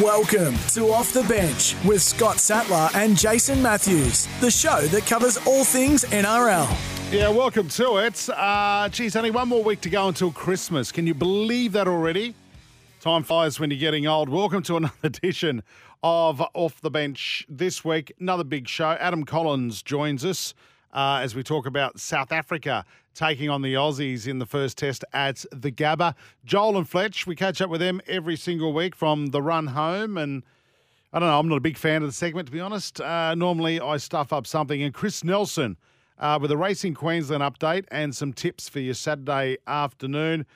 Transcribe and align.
Welcome 0.00 0.56
to 0.68 0.92
Off 0.92 1.12
the 1.12 1.24
Bench 1.24 1.74
with 1.84 2.02
Scott 2.02 2.38
Sattler 2.38 2.88
and 2.94 3.18
Jason 3.18 3.60
Matthews, 3.60 4.28
the 4.40 4.50
show 4.50 4.80
that 4.82 5.06
covers 5.06 5.38
all 5.38 5.64
things 5.64 6.04
NRL. 6.04 6.72
Yeah, 7.10 7.28
welcome 7.28 7.68
to 7.70 7.96
it. 7.96 8.28
Uh, 8.30 8.88
geez, 8.90 9.16
only 9.16 9.32
one 9.32 9.48
more 9.48 9.62
week 9.62 9.80
to 9.80 9.90
go 9.90 10.06
until 10.06 10.30
Christmas. 10.30 10.92
Can 10.92 11.06
you 11.06 11.14
believe 11.14 11.72
that 11.72 11.88
already? 11.88 12.34
Time 13.00 13.24
flies 13.24 13.58
when 13.58 13.70
you're 13.70 13.80
getting 13.80 14.06
old. 14.06 14.28
Welcome 14.28 14.62
to 14.64 14.76
another 14.78 14.94
edition 15.02 15.64
of 16.02 16.40
Off 16.54 16.80
the 16.80 16.90
Bench 16.90 17.44
this 17.48 17.84
week. 17.84 18.12
Another 18.20 18.44
big 18.44 18.68
show. 18.68 18.92
Adam 19.00 19.24
Collins 19.24 19.82
joins 19.82 20.24
us 20.24 20.54
uh, 20.92 21.20
as 21.22 21.34
we 21.34 21.42
talk 21.42 21.66
about 21.66 21.98
South 21.98 22.32
Africa 22.32 22.84
taking 23.14 23.50
on 23.50 23.62
the 23.62 23.74
Aussies 23.74 24.26
in 24.26 24.38
the 24.38 24.46
first 24.46 24.78
test 24.78 25.04
at 25.12 25.44
the 25.52 25.70
Gabba. 25.70 26.14
Joel 26.44 26.78
and 26.78 26.88
Fletch, 26.88 27.26
we 27.26 27.36
catch 27.36 27.60
up 27.60 27.70
with 27.70 27.80
them 27.80 28.00
every 28.06 28.36
single 28.36 28.72
week 28.72 28.94
from 28.94 29.26
the 29.26 29.42
run 29.42 29.68
home. 29.68 30.16
And 30.16 30.42
I 31.12 31.18
don't 31.18 31.28
know, 31.28 31.38
I'm 31.38 31.48
not 31.48 31.56
a 31.56 31.60
big 31.60 31.76
fan 31.76 32.02
of 32.02 32.08
the 32.08 32.12
segment, 32.12 32.46
to 32.46 32.52
be 32.52 32.60
honest. 32.60 33.00
Uh, 33.00 33.34
normally 33.34 33.80
I 33.80 33.98
stuff 33.98 34.32
up 34.32 34.46
something. 34.46 34.82
And 34.82 34.94
Chris 34.94 35.22
Nelson 35.22 35.76
uh, 36.18 36.38
with 36.40 36.50
a 36.50 36.56
Racing 36.56 36.94
Queensland 36.94 37.42
update 37.42 37.84
and 37.90 38.14
some 38.14 38.32
tips 38.32 38.68
for 38.68 38.80
your 38.80 38.94
Saturday 38.94 39.58
afternoon. 39.66 40.46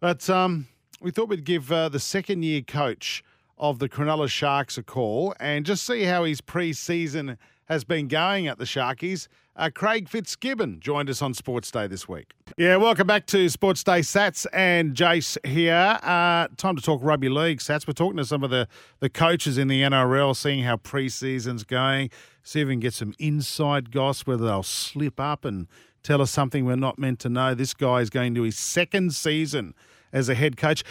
But 0.00 0.28
um, 0.28 0.66
we 1.00 1.10
thought 1.10 1.28
we'd 1.28 1.44
give 1.44 1.72
uh, 1.72 1.88
the 1.88 2.00
second 2.00 2.42
year 2.42 2.60
coach 2.60 3.24
of 3.56 3.78
the 3.78 3.88
Cronulla 3.88 4.28
Sharks 4.28 4.76
a 4.76 4.82
call 4.82 5.34
and 5.38 5.64
just 5.64 5.86
see 5.86 6.02
how 6.02 6.24
his 6.24 6.40
pre 6.40 6.72
season 6.72 7.38
has 7.66 7.84
been 7.84 8.08
going 8.08 8.46
at 8.46 8.58
the 8.58 8.64
Sharkies. 8.64 9.28
Uh, 9.56 9.70
Craig 9.72 10.08
Fitzgibbon 10.08 10.80
joined 10.80 11.08
us 11.08 11.22
on 11.22 11.32
Sports 11.32 11.70
Day 11.70 11.86
this 11.86 12.08
week. 12.08 12.32
Yeah, 12.58 12.76
welcome 12.76 13.06
back 13.06 13.26
to 13.26 13.48
Sports 13.48 13.84
Day. 13.84 14.00
Sats 14.00 14.46
and 14.52 14.94
Jace 14.94 15.38
here. 15.46 15.98
Uh, 16.02 16.48
time 16.56 16.74
to 16.74 16.82
talk 16.82 17.00
rugby 17.02 17.28
league. 17.28 17.60
Sats, 17.60 17.86
we're 17.86 17.94
talking 17.94 18.16
to 18.16 18.24
some 18.24 18.42
of 18.42 18.50
the, 18.50 18.66
the 18.98 19.08
coaches 19.08 19.56
in 19.56 19.68
the 19.68 19.82
NRL, 19.82 20.34
seeing 20.34 20.64
how 20.64 20.76
preseason's 20.76 21.62
going, 21.62 22.10
see 22.42 22.60
if 22.62 22.68
we 22.68 22.74
can 22.74 22.80
get 22.80 22.94
some 22.94 23.14
inside 23.20 23.92
goss, 23.92 24.26
whether 24.26 24.44
they'll 24.44 24.64
slip 24.64 25.20
up 25.20 25.44
and 25.44 25.68
tell 26.02 26.20
us 26.20 26.32
something 26.32 26.64
we're 26.64 26.74
not 26.74 26.98
meant 26.98 27.20
to 27.20 27.28
know. 27.28 27.54
This 27.54 27.74
guy 27.74 28.00
is 28.00 28.10
going 28.10 28.34
to 28.34 28.42
his 28.42 28.58
second 28.58 29.14
season 29.14 29.72
as 30.12 30.28
a 30.28 30.34
head 30.34 30.56
coach. 30.56 30.82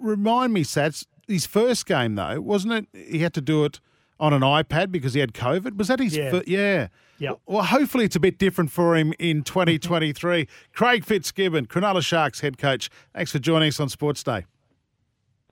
Remind 0.00 0.54
me, 0.54 0.64
Sats, 0.64 1.04
his 1.28 1.44
first 1.44 1.84
game, 1.84 2.14
though, 2.14 2.40
wasn't 2.40 2.72
it? 2.72 3.10
He 3.12 3.18
had 3.18 3.34
to 3.34 3.42
do 3.42 3.66
it 3.66 3.80
on 4.20 4.32
an 4.32 4.42
iPad 4.42 4.92
because 4.92 5.14
he 5.14 5.20
had 5.20 5.32
COVID. 5.32 5.76
Was 5.76 5.88
that 5.88 5.98
his? 5.98 6.16
Yeah. 6.16 6.30
Fir- 6.30 6.44
yeah. 6.46 6.88
Yeah. 7.18 7.32
Well, 7.46 7.64
hopefully 7.64 8.04
it's 8.04 8.16
a 8.16 8.20
bit 8.20 8.38
different 8.38 8.70
for 8.70 8.96
him 8.96 9.12
in 9.18 9.42
2023. 9.42 10.46
Craig 10.74 11.04
Fitzgibbon, 11.04 11.66
Cronulla 11.66 12.02
Sharks 12.02 12.40
head 12.40 12.56
coach. 12.56 12.88
Thanks 13.14 13.32
for 13.32 13.38
joining 13.38 13.68
us 13.68 13.80
on 13.80 13.88
Sports 13.88 14.22
Day. 14.22 14.46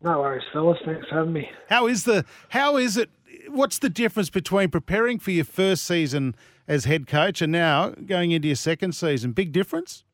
No 0.03 0.21
worries, 0.21 0.45
fellas. 0.53 0.79
Thanks 0.85 1.09
for 1.09 1.17
having 1.17 1.33
me. 1.33 1.51
How 1.69 1.89
is 1.89 2.05
the? 2.05 2.25
How 2.51 2.77
is 2.77 2.97
it? 2.97 3.11
What's 3.49 3.79
the 3.79 3.91
difference 3.91 4.31
between 4.31 4.71
preparing 4.71 5.19
for 5.19 5.31
your 5.31 5.45
first 5.45 5.85
season 5.85 6.35
as 6.69 6.85
head 6.85 7.07
coach 7.07 7.43
and 7.43 7.51
now 7.51 7.91
going 7.91 8.31
into 8.31 8.49
your 8.49 8.57
second 8.57 8.93
season? 8.93 9.33
Big 9.33 9.53
difference. 9.53 10.05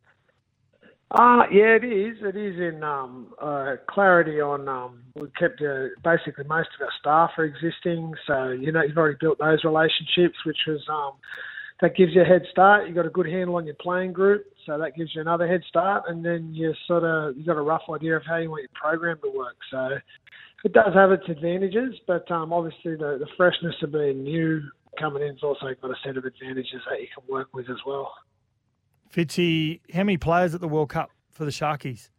Uh, 1.11 1.45
yeah, 1.53 1.77
it 1.77 1.85
is. 1.85 2.17
It 2.23 2.37
is 2.37 2.59
in 2.59 2.83
um, 2.83 3.33
uh, 3.41 3.75
clarity 3.89 4.41
on. 4.41 4.69
Um, 4.69 5.01
we 5.15 5.29
kept 5.39 5.63
uh, 5.63 5.89
basically 6.03 6.45
most 6.49 6.69
of 6.75 6.85
our 6.85 6.93
staff 6.99 7.31
are 7.39 7.45
existing, 7.45 8.15
so 8.27 8.49
you 8.51 8.73
know 8.73 8.83
you've 8.83 8.97
already 8.97 9.19
built 9.21 9.39
those 9.39 9.63
relationships, 9.65 10.37
which 10.45 10.57
was 10.67 10.81
um, 10.91 11.13
that 11.81 11.95
gives 11.95 12.15
you 12.15 12.23
a 12.23 12.25
head 12.25 12.43
start. 12.51 12.87
You've 12.87 12.97
got 12.97 13.07
a 13.07 13.11
good 13.11 13.27
handle 13.27 13.57
on 13.57 13.67
your 13.67 13.77
playing 13.81 14.13
group, 14.13 14.45
so 14.67 14.79
that 14.79 14.97
gives 14.97 15.15
you 15.15 15.21
another 15.21 15.47
head 15.47 15.63
start, 15.69 16.05
and 16.09 16.25
then 16.25 16.53
you 16.53 16.73
sort 16.87 17.05
of 17.05 17.37
you've 17.37 17.47
got 17.47 17.59
a 17.59 17.63
rough 17.63 17.83
idea 17.95 18.17
of 18.17 18.23
how 18.27 18.39
you 18.39 18.51
want 18.51 18.63
your 18.63 18.81
program 18.81 19.19
to 19.23 19.31
work. 19.37 19.57
So 19.71 19.91
it 20.65 20.73
does 20.73 20.95
have 20.95 21.13
its 21.13 21.29
advantages, 21.29 21.95
but 22.07 22.29
um, 22.31 22.53
obviously 22.53 22.97
the, 22.97 23.19
the 23.21 23.29
freshness 23.37 23.75
of 23.83 23.93
being 23.93 24.25
new 24.25 24.63
coming 24.99 25.23
in 25.23 25.31
in's 25.31 25.43
also 25.43 25.67
got 25.81 25.91
a 25.91 25.95
set 26.05 26.17
of 26.17 26.25
advantages 26.25 26.81
that 26.89 27.01
you 27.01 27.09
can 27.15 27.25
work 27.31 27.49
with 27.53 27.69
as 27.69 27.77
well. 27.87 28.13
Fitzy, 29.13 29.81
how 29.93 30.05
many 30.05 30.17
players 30.17 30.55
at 30.55 30.61
the 30.61 30.69
World 30.69 30.91
Cup 30.91 31.11
for 31.31 31.45
the 31.45 31.51
Sharkies? 31.51 32.11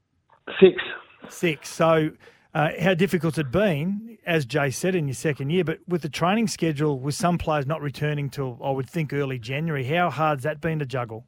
Six. 0.60 0.82
Six. 1.30 1.70
So, 1.70 2.12
uh, 2.54 2.70
how 2.80 2.94
difficult 2.94 3.38
it 3.38 3.52
been, 3.52 4.18
as 4.26 4.46
Jay 4.46 4.70
said, 4.70 4.96
in 4.96 5.08
your 5.08 5.16
second 5.16 5.50
year, 5.50 5.64
but 5.64 5.80
with 5.88 6.02
the 6.02 6.10
training 6.10 6.48
schedule, 6.48 7.00
with 7.00 7.16
some 7.16 7.38
players 7.38 7.66
not 7.66 7.82
returning 7.82 8.30
till 8.30 8.60
I 8.64 8.72
would 8.72 8.90
think 8.90 9.12
early 9.12 9.40
January, 9.40 9.84
how 9.84 10.10
hard's 10.10 10.44
that 10.44 10.62
been 10.62 10.80
to 10.80 10.86
juggle? 10.86 11.26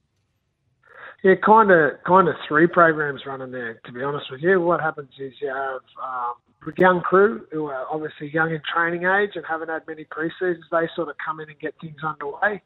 Yeah, 1.24 1.34
kind 1.44 1.72
of, 1.72 1.92
kind 2.06 2.28
of 2.28 2.36
three 2.48 2.68
programs 2.68 3.22
running 3.26 3.52
there. 3.52 3.82
To 3.86 3.92
be 3.92 4.04
honest 4.04 4.28
with 4.32 4.42
you, 4.42 4.62
what 4.62 4.80
happens 4.80 5.10
is 5.20 5.34
you 5.42 5.50
have 5.50 5.82
um, 6.02 6.34
young 6.78 7.02
crew 7.02 7.46
who 7.52 7.66
are 7.66 7.86
obviously 7.92 8.30
young 8.32 8.52
in 8.52 8.62
training 8.74 9.04
age 9.06 9.32
and 9.36 9.44
haven't 9.50 9.70
had 9.70 9.82
many 9.88 10.06
pre-seasons. 10.06 10.64
They 10.72 10.88
sort 10.96 11.10
of 11.10 11.16
come 11.26 11.40
in 11.40 11.50
and 11.50 11.60
get 11.60 11.74
things 11.82 11.98
underway, 12.04 12.62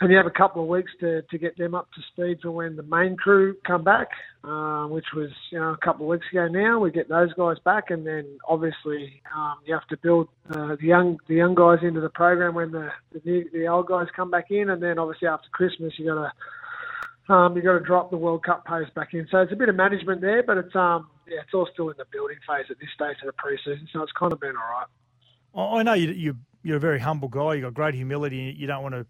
and 0.00 0.10
you 0.10 0.16
have 0.16 0.26
a 0.26 0.30
couple 0.30 0.62
of 0.62 0.68
weeks 0.68 0.90
to 1.00 1.22
to 1.22 1.38
get 1.38 1.56
them 1.56 1.74
up 1.74 1.88
to 1.92 2.00
speed 2.12 2.38
for 2.42 2.50
when 2.50 2.76
the 2.76 2.82
main 2.82 3.16
crew 3.16 3.56
come 3.66 3.84
back, 3.84 4.08
uh, 4.42 4.86
which 4.86 5.06
was 5.14 5.30
you 5.50 5.58
know 5.58 5.70
a 5.70 5.76
couple 5.78 6.06
of 6.06 6.10
weeks 6.10 6.26
ago. 6.32 6.48
Now 6.48 6.80
we 6.80 6.90
get 6.90 7.08
those 7.08 7.32
guys 7.34 7.56
back, 7.64 7.90
and 7.90 8.06
then 8.06 8.38
obviously 8.48 9.22
um, 9.34 9.56
you 9.64 9.74
have 9.74 9.86
to 9.88 9.96
build 9.96 10.28
uh, 10.50 10.76
the 10.80 10.86
young 10.86 11.18
the 11.28 11.34
young 11.34 11.54
guys 11.54 11.78
into 11.82 12.00
the 12.00 12.08
program 12.08 12.54
when 12.54 12.72
the 12.72 12.90
the, 13.12 13.20
new, 13.24 13.50
the 13.52 13.68
old 13.68 13.86
guys 13.86 14.06
come 14.14 14.30
back 14.30 14.50
in, 14.50 14.70
and 14.70 14.82
then 14.82 14.98
obviously 14.98 15.28
after 15.28 15.48
Christmas 15.52 15.92
you 15.96 16.06
got 16.06 16.14
to 16.14 17.32
um, 17.32 17.56
you've 17.56 17.64
got 17.64 17.78
to 17.78 17.80
drop 17.80 18.10
the 18.10 18.16
World 18.16 18.44
Cup 18.44 18.66
pace 18.66 18.88
back 18.94 19.14
in. 19.14 19.26
So 19.30 19.38
it's 19.38 19.52
a 19.52 19.56
bit 19.56 19.68
of 19.68 19.76
management 19.76 20.20
there, 20.20 20.42
but 20.42 20.58
it's 20.58 20.74
um 20.74 21.08
yeah, 21.28 21.38
it's 21.42 21.54
all 21.54 21.68
still 21.72 21.88
in 21.90 21.96
the 21.98 22.04
building 22.12 22.36
phase 22.46 22.66
at 22.68 22.78
this 22.80 22.88
stage 22.94 23.16
of 23.22 23.26
the 23.26 23.42
preseason. 23.42 23.86
So 23.92 24.02
it's 24.02 24.12
kind 24.12 24.32
of 24.32 24.40
been 24.40 24.54
all 24.56 25.66
right. 25.66 25.78
I 25.78 25.82
know 25.84 25.92
you, 25.92 26.10
you 26.10 26.36
you're 26.64 26.78
a 26.78 26.80
very 26.80 26.98
humble 26.98 27.28
guy. 27.28 27.54
You've 27.54 27.62
got 27.62 27.74
great 27.74 27.94
humility. 27.94 28.54
You 28.58 28.66
don't 28.66 28.82
want 28.82 28.94
to 28.94 29.06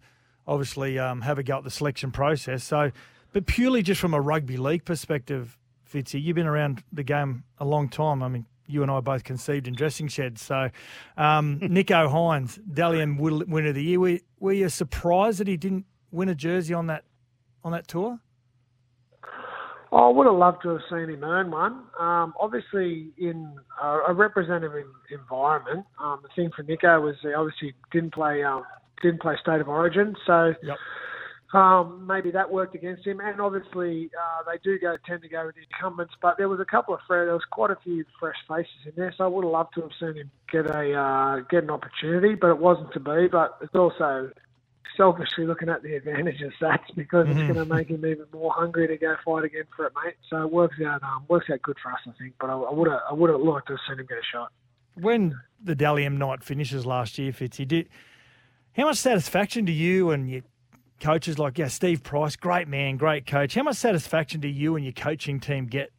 obviously 0.47 0.99
um, 0.99 1.21
have 1.21 1.39
a 1.39 1.43
go 1.43 1.57
at 1.57 1.63
the 1.63 1.71
selection 1.71 2.11
process. 2.11 2.63
So, 2.63 2.91
but 3.33 3.45
purely 3.45 3.81
just 3.81 3.99
from 4.01 4.13
a 4.13 4.21
rugby 4.21 4.57
league 4.57 4.85
perspective, 4.85 5.57
Fitzy, 5.91 6.21
you've 6.21 6.35
been 6.35 6.47
around 6.47 6.83
the 6.91 7.03
game 7.03 7.43
a 7.59 7.65
long 7.65 7.89
time. 7.89 8.23
I 8.23 8.27
mean, 8.27 8.45
you 8.67 8.81
and 8.81 8.91
I 8.91 8.99
both 8.99 9.23
conceived 9.23 9.67
in 9.67 9.75
dressing 9.75 10.07
sheds. 10.07 10.41
So, 10.41 10.69
um, 11.17 11.59
Nicho 11.63 12.11
Hynes, 12.11 12.59
Dally 12.73 13.01
M 13.01 13.17
winner 13.17 13.69
of 13.69 13.75
the 13.75 13.83
year. 13.83 13.99
Were, 13.99 14.19
were 14.39 14.53
you 14.53 14.69
surprised 14.69 15.39
that 15.39 15.47
he 15.47 15.57
didn't 15.57 15.85
win 16.11 16.29
a 16.29 16.35
jersey 16.35 16.73
on 16.73 16.87
that 16.87 17.03
on 17.63 17.71
that 17.71 17.87
tour? 17.87 18.19
Oh, 19.91 20.09
I 20.09 20.11
would 20.11 20.25
have 20.25 20.35
loved 20.35 20.61
to 20.63 20.69
have 20.69 20.81
seen 20.89 21.09
him 21.09 21.23
earn 21.23 21.51
one. 21.51 21.83
Um, 21.99 22.33
obviously, 22.39 23.11
in 23.17 23.55
a, 23.81 23.87
a 24.09 24.13
representative 24.13 24.85
environment, 25.09 25.85
um, 25.99 26.19
the 26.21 26.29
thing 26.35 26.51
for 26.55 26.63
Nicho 26.63 27.01
was 27.01 27.15
he 27.21 27.33
obviously 27.33 27.73
didn't 27.91 28.13
play 28.13 28.43
um, 28.43 28.63
didn't 29.01 29.21
play 29.21 29.35
state 29.41 29.61
of 29.61 29.69
origin, 29.69 30.15
so 30.25 30.53
Yep. 30.63 30.77
um, 31.53 32.05
maybe 32.07 32.31
that 32.31 32.51
worked 32.51 32.75
against 32.75 33.05
him. 33.05 33.19
And 33.19 33.39
obviously, 33.39 34.09
uh, 34.19 34.43
they 34.49 34.57
do 34.63 34.77
go 34.79 34.97
tend 35.05 35.21
to 35.21 35.29
go 35.29 35.45
with 35.45 35.55
the 35.55 35.61
incumbents, 35.61 36.13
but 36.21 36.37
there 36.37 36.49
was 36.49 36.59
a 36.59 36.65
couple 36.65 36.93
of 36.93 37.01
fresh, 37.07 37.25
there 37.25 37.33
was 37.33 37.45
quite 37.51 37.71
a 37.71 37.77
few 37.77 38.03
fresh 38.19 38.35
faces 38.47 38.71
in 38.85 38.93
there, 38.95 39.13
so 39.17 39.23
I 39.23 39.27
would 39.27 39.43
have 39.43 39.51
loved 39.51 39.73
to 39.75 39.81
have 39.81 39.91
seen 39.99 40.15
him 40.15 40.31
get 40.51 40.65
a 40.65 40.93
uh, 40.93 41.39
get 41.49 41.63
an 41.63 41.69
opportunity, 41.69 42.35
but 42.35 42.49
it 42.49 42.57
wasn't 42.57 42.91
to 42.93 42.99
be. 42.99 43.27
But 43.27 43.57
it's 43.61 43.75
also 43.75 44.31
selfishly 44.97 45.45
looking 45.45 45.69
at 45.69 45.83
the 45.83 45.95
advantage 45.95 46.41
of 46.41 46.51
Sats 46.61 46.83
because 46.95 47.27
it's 47.27 47.39
going 47.39 47.55
to 47.55 47.65
make 47.65 47.89
him 47.89 48.05
even 48.05 48.25
more 48.33 48.53
hungry 48.53 48.87
to 48.87 48.97
go 48.97 49.15
fight 49.25 49.43
again 49.43 49.65
for 49.75 49.85
it, 49.85 49.93
mate. 50.03 50.15
So 50.29 50.41
it 50.41 50.51
works 50.51 50.77
out 50.85 51.03
um, 51.03 51.25
works 51.27 51.47
out 51.51 51.61
good 51.61 51.77
for 51.81 51.91
us, 51.91 51.99
I 52.07 52.11
think. 52.17 52.33
But 52.39 52.49
I, 52.49 52.53
I 52.53 52.73
would 52.73 52.89
have 52.89 53.01
I 53.09 53.13
would 53.13 53.29
have 53.29 53.41
liked 53.41 53.67
to 53.67 53.73
have 53.73 53.79
seen 53.87 53.99
him 53.99 54.05
get 54.07 54.17
a 54.17 54.21
shot. 54.31 54.51
When 54.95 55.37
the 55.61 55.75
Dally 55.75 56.05
M 56.05 56.17
night 56.17 56.43
finishes 56.43 56.85
last 56.85 57.17
year, 57.17 57.31
Fitzy, 57.31 57.67
did 57.67 57.89
how 58.75 58.85
much 58.85 58.97
satisfaction 58.97 59.65
do 59.65 59.71
you 59.71 60.11
and 60.11 60.29
your 60.29 60.41
coaches 60.99 61.39
like 61.39 61.57
yeah 61.57 61.67
Steve 61.67 62.03
Price, 62.03 62.35
great 62.35 62.67
man, 62.67 62.97
great 62.97 63.25
coach. 63.25 63.55
How 63.55 63.63
much 63.63 63.77
satisfaction 63.77 64.41
do 64.41 64.47
you 64.47 64.75
and 64.75 64.83
your 64.83 64.93
coaching 64.93 65.39
team 65.39 65.67
get 65.67 65.91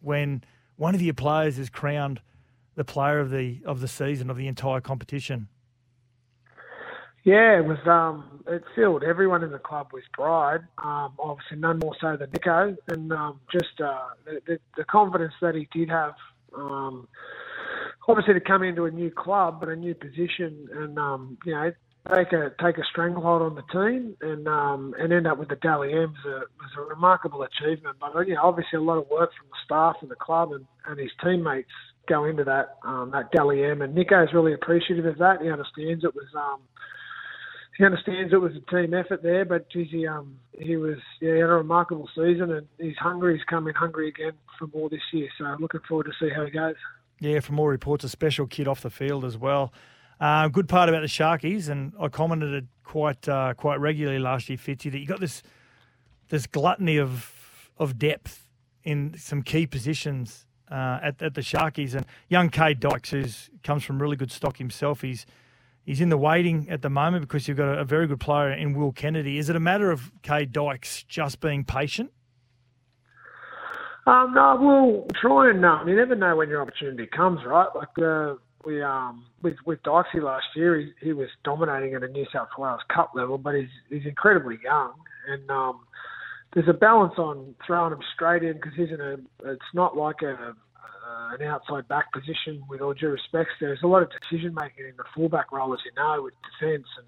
when 0.00 0.42
one 0.76 0.94
of 0.94 1.02
your 1.02 1.14
players 1.14 1.58
is 1.58 1.70
crowned 1.70 2.20
the 2.74 2.84
player 2.84 3.20
of 3.20 3.30
the 3.30 3.60
of 3.64 3.80
the 3.80 3.88
season 3.88 4.30
of 4.30 4.36
the 4.36 4.48
entire 4.48 4.80
competition? 4.80 5.48
Yeah, 7.24 7.58
it 7.58 7.64
was. 7.64 7.78
Um, 7.86 8.44
it 8.46 8.62
filled 8.76 9.02
everyone 9.02 9.42
in 9.42 9.50
the 9.50 9.58
club 9.58 9.88
with 9.92 10.04
pride. 10.12 10.60
Um, 10.78 11.14
obviously, 11.18 11.58
none 11.58 11.80
more 11.80 11.96
so 12.00 12.16
than 12.16 12.30
Nicho, 12.30 12.76
and 12.86 13.12
um, 13.12 13.40
just 13.50 13.80
uh, 13.80 14.10
the, 14.46 14.60
the, 14.76 14.84
confidence 14.84 15.34
that 15.40 15.56
he 15.56 15.68
did 15.72 15.88
have. 15.90 16.14
Um, 16.56 17.08
obviously 18.08 18.34
to 18.34 18.40
come 18.40 18.62
into 18.62 18.84
a 18.84 18.90
new 18.90 19.10
club 19.10 19.62
and 19.62 19.72
a 19.72 19.76
new 19.76 19.94
position, 19.94 20.68
and 20.72 20.96
um, 20.98 21.36
you 21.44 21.52
know 21.52 21.72
take 22.14 22.32
a 22.32 22.52
take 22.62 22.78
a 22.78 22.84
stranglehold 22.90 23.42
on 23.42 23.54
the 23.54 23.62
team 23.72 24.16
and 24.20 24.46
um, 24.48 24.94
and 24.98 25.12
end 25.12 25.26
up 25.26 25.38
with 25.38 25.48
the 25.48 25.56
Dally 25.56 25.92
M's 25.92 26.16
was 26.24 26.44
a 26.76 26.80
remarkable 26.82 27.42
achievement. 27.42 27.96
But 28.00 28.14
know, 28.14 28.40
obviously 28.42 28.78
a 28.78 28.82
lot 28.82 28.98
of 28.98 29.08
work 29.08 29.30
from 29.36 29.48
the 29.48 29.56
staff 29.64 29.96
and 30.02 30.10
the 30.10 30.16
club 30.16 30.52
and, 30.52 30.66
and 30.86 30.98
his 30.98 31.10
teammates 31.22 31.70
go 32.08 32.24
into 32.24 32.44
that 32.44 32.76
um, 32.84 33.10
that 33.12 33.30
Dally 33.32 33.64
M. 33.64 33.82
And 33.82 33.96
Nicho 33.96 34.24
is 34.24 34.32
really 34.32 34.54
appreciative 34.54 35.06
of 35.06 35.18
that. 35.18 35.42
He 35.42 35.50
understands 35.50 36.04
it 36.04 36.14
was 36.14 36.26
um, 36.36 36.60
he 37.76 37.84
understands 37.84 38.32
it 38.32 38.40
was 38.40 38.52
a 38.56 38.70
team 38.70 38.94
effort 38.94 39.22
there, 39.22 39.44
but 39.44 39.70
geez, 39.70 39.88
he 39.90 40.06
um 40.06 40.38
he 40.58 40.76
was 40.76 40.98
yeah 41.20 41.34
he 41.34 41.38
had 41.40 41.50
a 41.50 41.54
remarkable 41.54 42.08
season 42.14 42.52
and 42.52 42.66
he's 42.78 42.96
hungry. 42.98 43.36
He's 43.36 43.44
coming 43.44 43.74
hungry 43.74 44.08
again 44.08 44.32
for 44.58 44.66
more 44.68 44.88
this 44.88 45.00
year. 45.12 45.28
So 45.38 45.56
looking 45.58 45.80
forward 45.88 46.06
to 46.06 46.12
see 46.20 46.32
how 46.34 46.44
he 46.44 46.50
goes. 46.50 46.76
Yeah, 47.18 47.40
from 47.40 47.54
more 47.56 47.70
reports, 47.70 48.04
a 48.04 48.08
special 48.08 48.46
kid 48.46 48.68
off 48.68 48.82
the 48.82 48.90
field 48.90 49.24
as 49.24 49.38
well. 49.38 49.72
Uh, 50.20 50.48
good 50.48 50.68
part 50.68 50.88
about 50.88 51.02
the 51.02 51.06
Sharkies, 51.06 51.68
and 51.68 51.92
I 52.00 52.08
commented 52.08 52.68
quite 52.84 53.28
uh, 53.28 53.54
quite 53.54 53.80
regularly 53.80 54.18
last 54.18 54.48
year, 54.48 54.56
Fitzy, 54.56 54.90
that 54.90 54.98
you 54.98 55.06
got 55.06 55.20
this 55.20 55.42
this 56.28 56.46
gluttony 56.46 56.98
of 56.98 57.70
of 57.78 57.98
depth 57.98 58.48
in 58.82 59.14
some 59.18 59.42
key 59.42 59.66
positions 59.66 60.46
uh, 60.70 61.00
at, 61.02 61.20
at 61.20 61.34
the 61.34 61.42
Sharkies. 61.42 61.94
And 61.94 62.06
young 62.28 62.48
Cade 62.48 62.80
Dykes, 62.80 63.10
who 63.10 63.24
comes 63.62 63.84
from 63.84 64.00
really 64.00 64.16
good 64.16 64.32
stock 64.32 64.56
himself, 64.56 65.02
he's 65.02 65.26
he's 65.84 66.00
in 66.00 66.08
the 66.08 66.16
waiting 66.16 66.68
at 66.70 66.80
the 66.80 66.90
moment 66.90 67.22
because 67.22 67.46
you've 67.46 67.58
got 67.58 67.76
a, 67.76 67.80
a 67.80 67.84
very 67.84 68.06
good 68.06 68.20
player 68.20 68.52
in 68.52 68.72
Will 68.72 68.92
Kennedy. 68.92 69.36
Is 69.36 69.50
it 69.50 69.56
a 69.56 69.60
matter 69.60 69.90
of 69.90 70.10
Cade 70.22 70.52
Dykes 70.52 71.02
just 71.02 71.40
being 71.40 71.64
patient? 71.64 72.10
Um, 74.06 74.34
no, 74.34 74.56
we'll 74.60 75.06
try 75.20 75.50
and 75.50 75.64
um, 75.64 75.88
you 75.88 75.96
never 75.96 76.14
know 76.14 76.36
when 76.36 76.48
your 76.48 76.62
opportunity 76.62 77.06
comes, 77.06 77.40
right? 77.44 77.68
Like 77.74 77.98
uh, 77.98 78.34
we 78.66 78.82
um 78.82 79.24
with 79.42 79.54
with 79.64 79.82
Dykesy 79.82 80.22
last 80.22 80.46
year, 80.54 80.78
he, 80.78 80.92
he 81.00 81.12
was 81.12 81.28
dominating 81.44 81.94
at 81.94 82.02
a 82.02 82.08
New 82.08 82.26
South 82.32 82.48
Wales 82.58 82.80
Cup 82.94 83.12
level, 83.14 83.38
but 83.38 83.54
he's 83.54 83.68
he's 83.88 84.04
incredibly 84.04 84.58
young, 84.62 84.92
and 85.28 85.48
um, 85.50 85.80
there's 86.52 86.68
a 86.68 86.74
balance 86.74 87.14
on 87.16 87.54
throwing 87.66 87.92
him 87.92 88.00
straight 88.14 88.42
in 88.42 88.54
because 88.54 88.72
he's 88.76 88.90
in 88.90 89.00
a. 89.00 89.16
It's 89.50 89.72
not 89.72 89.96
like 89.96 90.22
a 90.22 90.54
uh, 91.06 91.34
an 91.38 91.46
outside 91.46 91.86
back 91.88 92.12
position. 92.12 92.62
With 92.68 92.80
all 92.80 92.92
due 92.92 93.08
respects, 93.08 93.52
there's 93.60 93.82
a 93.84 93.86
lot 93.86 94.02
of 94.02 94.10
decision 94.10 94.54
making 94.54 94.86
in 94.86 94.96
the 94.96 95.04
fullback 95.14 95.52
role, 95.52 95.72
as 95.72 95.80
you 95.84 95.92
know, 95.96 96.22
with 96.22 96.34
defence 96.58 96.86
and 96.98 97.06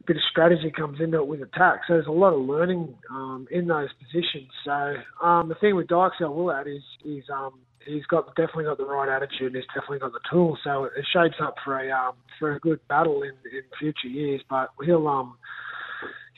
a 0.00 0.04
bit 0.04 0.16
of 0.16 0.22
strategy 0.30 0.70
comes 0.70 1.00
into 1.00 1.18
it 1.18 1.26
with 1.26 1.42
attack. 1.42 1.82
So 1.86 1.94
there's 1.94 2.06
a 2.06 2.12
lot 2.12 2.32
of 2.32 2.40
learning 2.40 2.94
um, 3.10 3.46
in 3.50 3.66
those 3.66 3.88
positions. 4.02 4.50
So 4.64 4.94
um, 5.22 5.48
the 5.48 5.54
thing 5.60 5.76
with 5.76 5.88
Dykes, 5.88 6.16
I 6.20 6.24
will 6.26 6.50
add, 6.50 6.66
is 6.66 6.82
is 7.04 7.24
um, 7.32 7.60
he's 7.86 8.04
got 8.06 8.26
definitely 8.36 8.64
got 8.64 8.78
the 8.78 8.86
right 8.86 9.08
attitude. 9.08 9.54
and 9.54 9.56
He's 9.56 9.64
definitely 9.74 10.00
got 10.00 10.12
the 10.12 10.20
tools. 10.30 10.58
So 10.64 10.84
it 10.84 11.06
shapes 11.12 11.36
up 11.42 11.54
for 11.64 11.78
a 11.78 11.90
um, 11.90 12.14
for 12.38 12.54
a 12.54 12.60
good 12.60 12.80
battle 12.88 13.22
in, 13.22 13.32
in 13.50 13.62
future 13.78 14.08
years. 14.08 14.42
But 14.48 14.70
he'll 14.84 15.08
um, 15.08 15.36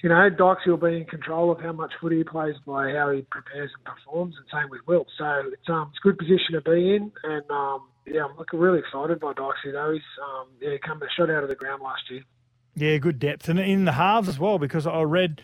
you 0.02 0.08
know, 0.08 0.28
Dykes 0.30 0.66
will 0.66 0.76
be 0.76 0.96
in 0.96 1.04
control 1.06 1.50
of 1.50 1.60
how 1.60 1.72
much 1.72 1.92
footy 2.00 2.18
he 2.18 2.24
plays 2.24 2.54
by 2.64 2.92
how 2.92 3.10
he 3.10 3.22
prepares 3.30 3.70
and 3.74 3.84
performs, 3.84 4.34
and 4.36 4.46
same 4.52 4.70
with 4.70 4.80
Will. 4.86 5.06
So 5.18 5.24
it's 5.52 5.68
um 5.68 5.90
it's 5.90 5.98
a 6.04 6.06
good 6.06 6.18
position 6.18 6.54
to 6.54 6.60
be 6.60 6.94
in, 6.94 7.10
and 7.24 7.50
um 7.50 7.88
yeah, 8.06 8.24
I'm 8.24 8.36
looking 8.36 8.60
really 8.60 8.78
excited 8.78 9.20
by 9.20 9.32
Dykes. 9.32 9.58
Though 9.72 9.92
he's 9.92 10.02
um 10.22 10.48
yeah 10.60 10.72
he 10.72 10.78
come 10.78 11.02
a 11.02 11.06
shot 11.16 11.30
out 11.30 11.42
of 11.42 11.48
the 11.48 11.56
ground 11.56 11.82
last 11.82 12.02
year. 12.10 12.22
Yeah, 12.76 12.98
good 12.98 13.18
depth, 13.18 13.48
and 13.48 13.58
in 13.58 13.86
the 13.86 13.92
halves 13.92 14.28
as 14.28 14.38
well 14.38 14.58
because 14.58 14.86
I 14.86 15.02
read 15.02 15.42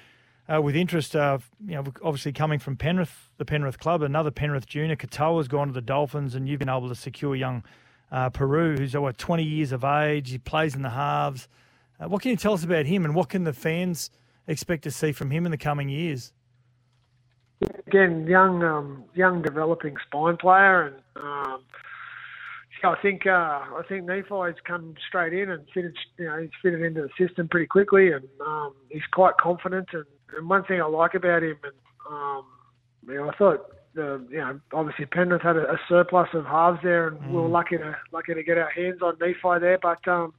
uh, 0.53 0.61
with 0.61 0.77
interest. 0.77 1.17
Uh, 1.17 1.39
you 1.65 1.75
know, 1.75 1.85
obviously 2.03 2.33
coming 2.33 2.59
from 2.59 2.77
Penrith, 2.77 3.31
the 3.39 3.45
Penrith 3.45 3.79
club, 3.79 4.03
another 4.03 4.31
Penrith 4.31 4.67
junior, 4.67 4.97
Katoa's 4.97 5.49
gone 5.49 5.69
to 5.69 5.73
the 5.73 5.81
Dolphins, 5.81 6.35
and 6.35 6.49
you've 6.49 6.59
been 6.59 6.69
able 6.69 6.89
to 6.89 6.95
secure 6.95 7.35
young 7.35 7.65
uh, 8.11 8.31
Peru, 8.31 8.77
who's 8.77 8.97
what 8.97 9.19
20 9.19 9.43
years 9.43 9.73
of 9.73 9.85
age. 9.85 10.31
He 10.31 10.39
plays 10.39 10.75
in 10.75 10.83
the 10.83 10.91
halves. 10.91 11.49
Uh, 11.99 12.09
what 12.09 12.23
can 12.23 12.31
you 12.31 12.37
tell 12.37 12.53
us 12.53 12.65
about 12.65 12.87
him, 12.87 13.05
and 13.05 13.15
what 13.15 13.29
can 13.29 13.45
the 13.45 13.53
fans 13.53 14.11
expect 14.47 14.85
to 14.85 14.91
see 14.91 15.13
from 15.13 15.31
him 15.31 15.47
in 15.47 15.51
the 15.51 15.59
coming 15.59 15.89
years? 15.89 16.33
Again, 17.87 18.27
young, 18.27 18.63
um, 18.63 19.05
young 19.15 19.43
developing 19.43 19.97
spine 20.07 20.37
player, 20.37 20.87
and 20.87 20.97
um, 21.17 21.61
I 22.83 22.97
think 23.01 23.27
uh, 23.27 23.31
I 23.31 23.83
think 23.89 24.05
Nephi's 24.05 24.61
come 24.67 24.95
straight 25.09 25.33
in 25.33 25.51
and 25.51 25.65
fitted, 25.73 25.97
you 26.19 26.27
know, 26.27 26.43
he's 26.43 26.51
fitted 26.61 26.83
into 26.83 27.03
the 27.03 27.27
system 27.27 27.49
pretty 27.49 27.67
quickly, 27.67 28.13
and 28.13 28.25
um, 28.47 28.75
he's 28.91 29.07
quite 29.13 29.37
confident. 29.39 29.89
And, 29.93 30.05
and 30.37 30.49
one 30.49 30.65
thing 30.65 30.81
I 30.81 30.87
like 30.87 31.15
about 31.15 31.43
him, 31.43 31.57
and 31.63 31.75
um, 32.11 32.45
you 33.07 33.15
know, 33.15 33.31
I 33.31 33.37
thought 33.37 33.71
the 33.95 34.27
you 34.31 34.39
know 34.39 34.61
obviously 34.73 35.07
Penrith 35.07 35.43
had 35.43 35.57
a, 35.57 35.73
a 35.73 35.81
surplus 35.89 36.29
of 36.35 36.45
halves 36.45 36.81
there, 36.83 37.09
and 37.09 37.19
mm. 37.19 37.29
we 37.29 37.37
were 37.37 37.49
lucky 37.49 37.79
to 37.79 37.97
lucky 38.13 38.35
to 38.35 38.43
get 38.43 38.59
our 38.59 38.71
hands 38.71 39.03
on 39.03 39.17
Nephi 39.21 39.61
there. 39.61 39.79
But 39.81 40.07
um, 40.09 40.35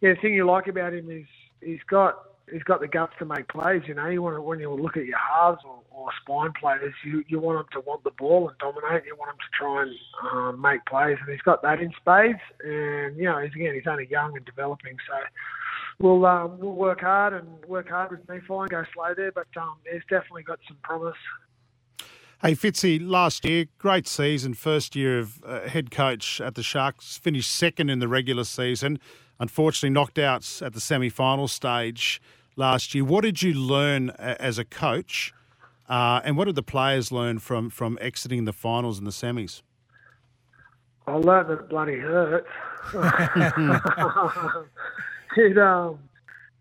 yeah, 0.00 0.14
the 0.14 0.20
thing 0.20 0.34
you 0.34 0.46
like 0.46 0.66
about 0.66 0.94
him 0.94 1.10
is 1.10 1.26
he's 1.60 1.82
got 1.88 2.18
he's 2.52 2.62
got 2.62 2.80
the 2.80 2.88
guts 2.88 3.12
to 3.18 3.24
make 3.24 3.48
plays. 3.48 3.82
You 3.86 3.94
know, 3.94 4.08
you 4.08 4.22
want 4.22 4.36
to, 4.36 4.42
when 4.42 4.60
you 4.60 4.70
look 4.70 4.96
at 4.96 5.06
your 5.06 5.18
halves 5.18 5.60
or, 5.64 5.80
or 5.90 6.08
spine 6.20 6.52
players, 6.58 6.94
you 7.04 7.24
you 7.28 7.40
want 7.40 7.58
them 7.58 7.66
to 7.82 7.88
want 7.88 8.04
the 8.04 8.10
ball 8.10 8.48
and 8.48 8.58
dominate. 8.58 9.04
You 9.06 9.16
want 9.16 9.30
them 9.30 9.38
to 9.38 9.58
try 9.58 9.82
and 9.82 9.94
um, 10.32 10.60
make 10.60 10.84
plays, 10.86 11.16
and 11.20 11.30
he's 11.30 11.42
got 11.42 11.62
that 11.62 11.80
in 11.80 11.92
spades. 12.00 12.40
And 12.62 13.16
you 13.16 13.24
know, 13.24 13.38
he's, 13.38 13.54
again, 13.54 13.74
he's 13.74 13.86
only 13.86 14.08
young 14.10 14.36
and 14.36 14.44
developing, 14.44 14.96
so 15.08 15.14
we'll 15.98 16.24
um, 16.26 16.58
we'll 16.58 16.72
work 16.72 17.00
hard 17.00 17.32
and 17.32 17.64
work 17.66 17.88
hard 17.88 18.10
with 18.10 18.28
Nephi 18.28 18.46
and 18.48 18.70
go 18.70 18.84
slow 18.92 19.14
there. 19.16 19.32
But 19.32 19.46
um, 19.56 19.76
he's 19.90 20.02
definitely 20.08 20.42
got 20.42 20.58
some 20.68 20.76
promise. 20.82 21.16
Hey 22.42 22.52
Fitzy, 22.52 23.00
last 23.00 23.44
year, 23.44 23.66
great 23.78 24.06
season, 24.06 24.54
first 24.54 24.94
year 24.94 25.18
of 25.18 25.42
uh, 25.46 25.60
head 25.68 25.90
coach 25.90 26.40
at 26.40 26.56
the 26.56 26.62
Sharks, 26.62 27.16
finished 27.16 27.50
second 27.50 27.88
in 27.88 28.00
the 28.00 28.08
regular 28.08 28.44
season 28.44 28.98
unfortunately 29.38 29.90
knocked 29.90 30.18
out 30.18 30.62
at 30.62 30.72
the 30.72 30.80
semi 30.80 31.08
final 31.08 31.48
stage 31.48 32.20
last 32.56 32.94
year. 32.94 33.04
What 33.04 33.22
did 33.22 33.42
you 33.42 33.52
learn 33.54 34.10
as 34.10 34.58
a 34.58 34.64
coach, 34.64 35.32
uh, 35.88 36.20
and 36.24 36.36
what 36.36 36.46
did 36.46 36.54
the 36.54 36.62
players 36.62 37.10
learn 37.12 37.38
from, 37.38 37.70
from 37.70 37.98
exiting 38.00 38.44
the 38.44 38.52
finals 38.52 38.98
and 38.98 39.06
the 39.06 39.12
semis? 39.12 39.62
I 41.06 41.14
learned 41.14 41.50
that 41.50 41.60
it 41.60 41.68
bloody 41.68 41.98
hurt. 41.98 42.46
it, 45.36 45.58
um, 45.58 45.98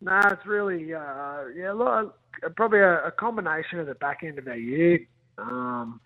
no, 0.01 0.19
it's 0.25 0.45
really, 0.45 0.93
uh, 0.93 1.45
yeah, 1.55 1.71
look, 1.71 2.15
probably 2.55 2.79
a, 2.79 3.05
a, 3.05 3.11
combination 3.11 3.79
of 3.79 3.87
the 3.87 3.95
back 3.95 4.19
end 4.23 4.37
of 4.39 4.47
our 4.47 4.55
year. 4.55 4.99
Um, 5.37 6.01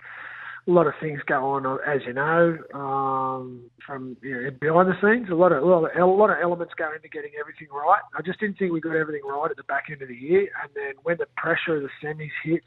a 0.68 0.72
lot 0.72 0.86
of 0.86 0.94
things 1.02 1.22
go 1.28 1.52
on, 1.52 1.66
as 1.88 2.02
you 2.06 2.14
know, 2.14 2.58
um, 2.74 3.62
from 3.86 4.18
you 4.22 4.42
know, 4.42 4.52
behind 4.60 4.90
the 4.90 4.96
scenes. 5.02 5.30
A 5.31 5.36
lot 5.36 5.54
of 5.54 5.64
a 5.64 5.66
lot 5.66 5.86
of, 5.86 5.98
a 5.98 6.06
lot 6.06 6.30
of 6.30 6.38
elements 6.42 6.74
go 6.78 6.92
into 6.94 7.07
getting 7.07 7.31
everything 7.40 7.68
right. 7.71 8.02
I 8.18 8.21
just 8.21 8.40
didn't 8.40 8.59
think 8.59 8.74
we 8.74 8.81
got 8.81 8.95
everything 8.95 9.21
right 9.26 9.50
at 9.50 9.56
the 9.56 9.64
back 9.64 9.86
end 9.90 10.02
of 10.02 10.09
the 10.09 10.16
year, 10.16 10.50
and 10.62 10.69
then 10.76 10.94
when 11.04 11.18
the 11.18 11.28
pressure 11.38 11.78
of 11.78 11.83
the 11.83 11.90
semis 12.04 12.30
hits, 12.44 12.66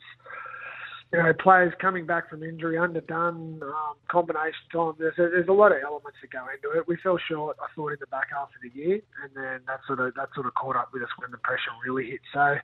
you 1.13 1.19
know, 1.19 1.33
players 1.33 1.75
coming 1.81 2.07
back 2.07 2.31
from 2.31 2.43
injury, 2.43 2.79
underdone, 2.79 3.61
um, 3.63 3.95
combination 4.09 4.63
time. 4.73 4.93
There's 4.99 5.19
a, 5.19 5.29
there's 5.31 5.49
a 5.49 5.53
lot 5.53 5.73
of 5.73 5.79
elements 5.83 6.19
that 6.23 6.31
go 6.31 6.47
into 6.55 6.79
it. 6.79 6.87
We 6.87 6.97
fell 7.03 7.19
short, 7.19 7.57
I 7.61 7.67
thought, 7.75 7.93
in 7.93 7.97
the 7.99 8.07
back 8.07 8.29
half 8.31 8.49
of 8.49 8.63
the 8.63 8.79
year, 8.79 9.01
and 9.23 9.31
then 9.35 9.61
that 9.67 9.81
sort 9.87 9.99
of 9.99 10.15
that 10.15 10.29
sort 10.35 10.47
of 10.47 10.55
caught 10.55 10.77
up 10.77 10.91
with 10.93 11.03
us 11.03 11.09
when 11.19 11.33
the 11.33 11.39
pressure 11.39 11.71
really 11.85 12.11
hit. 12.11 12.21
So, 12.33 12.57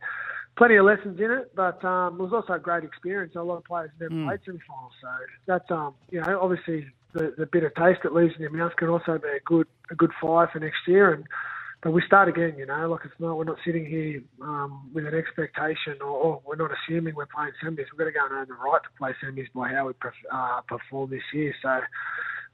plenty 0.57 0.77
of 0.77 0.85
lessons 0.85 1.19
in 1.19 1.31
it, 1.31 1.57
but 1.57 1.85
um, 1.85 2.21
it 2.21 2.23
was 2.23 2.33
also 2.33 2.53
a 2.53 2.59
great 2.61 2.85
experience. 2.85 3.35
A 3.35 3.43
lot 3.43 3.57
of 3.57 3.65
players 3.65 3.91
never 4.01 4.15
mm. 4.15 4.27
played 4.27 4.41
semi-finals, 4.47 4.93
so 5.03 5.09
that's 5.47 5.71
um, 5.71 5.95
you 6.11 6.21
know, 6.21 6.39
obviously 6.41 6.87
the, 7.15 7.35
the 7.37 7.47
bitter 7.47 7.71
taste 7.71 8.01
that 8.05 8.15
leaves 8.15 8.35
in 8.37 8.43
your 8.43 8.53
mouth 8.53 8.77
can 8.77 8.89
also 8.89 9.19
be 9.19 9.29
a 9.29 9.41
good 9.45 9.67
a 9.91 9.97
good 9.97 10.13
fire 10.21 10.49
for 10.53 10.61
next 10.61 10.87
year 10.87 11.13
and 11.13 11.25
but 11.83 11.93
we 11.93 12.03
start 12.07 12.29
again, 12.29 12.55
you 12.59 12.67
know, 12.67 12.89
like 12.89 13.03
it's 13.05 13.15
not, 13.19 13.37
we're 13.37 13.45
not 13.45 13.59
sitting 13.65 13.87
here 13.87 14.23
um, 14.43 14.91
with 14.93 15.07
an 15.07 15.15
expectation 15.15 15.97
or, 16.01 16.09
or, 16.09 16.43
we're 16.45 16.57
not 16.57 16.71
assuming 16.73 17.15
we're 17.15 17.27
playing 17.27 17.53
semis. 17.63 17.85
We've 17.93 17.99
got 17.99 18.05
to 18.05 18.13
go 18.13 18.25
and 18.25 18.33
earn 18.33 18.49
the 18.49 18.55
right 18.55 18.81
to 18.83 18.89
play 18.99 19.15
semis 19.23 19.47
by 19.55 19.69
how 19.69 19.87
we 19.87 19.93
uh, 20.33 20.61
perform 20.63 21.11
this 21.11 21.23
year. 21.33 21.55
So 21.63 21.81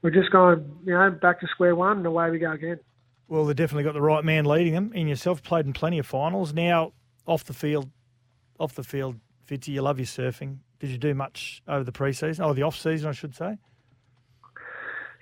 we're 0.02 0.10
just 0.10 0.30
going, 0.32 0.64
you 0.84 0.92
know, 0.92 1.10
back 1.10 1.40
to 1.40 1.46
square 1.46 1.74
one 1.76 1.98
and 1.98 2.06
away 2.06 2.30
we 2.30 2.38
go 2.38 2.52
again. 2.52 2.80
Well, 3.28 3.46
they've 3.46 3.56
definitely 3.56 3.84
got 3.84 3.94
the 3.94 4.02
right 4.02 4.24
man 4.24 4.44
leading 4.44 4.74
them. 4.74 4.92
In 4.92 5.08
yourself, 5.08 5.42
played 5.42 5.64
in 5.64 5.72
plenty 5.72 5.98
of 5.98 6.06
finals. 6.06 6.52
Now, 6.52 6.92
off 7.26 7.44
the 7.44 7.54
field, 7.54 7.90
off 8.58 8.74
the 8.74 8.84
field, 8.84 9.16
Fitzy, 9.46 9.68
you 9.68 9.82
love 9.82 9.98
your 9.98 10.06
surfing. 10.06 10.58
Did 10.80 10.90
you 10.90 10.98
do 10.98 11.14
much 11.14 11.62
over 11.68 11.84
the 11.84 11.92
pre-season, 11.92 12.44
or 12.44 12.54
the 12.54 12.62
off-season, 12.62 13.08
I 13.08 13.12
should 13.12 13.34
say? 13.34 13.56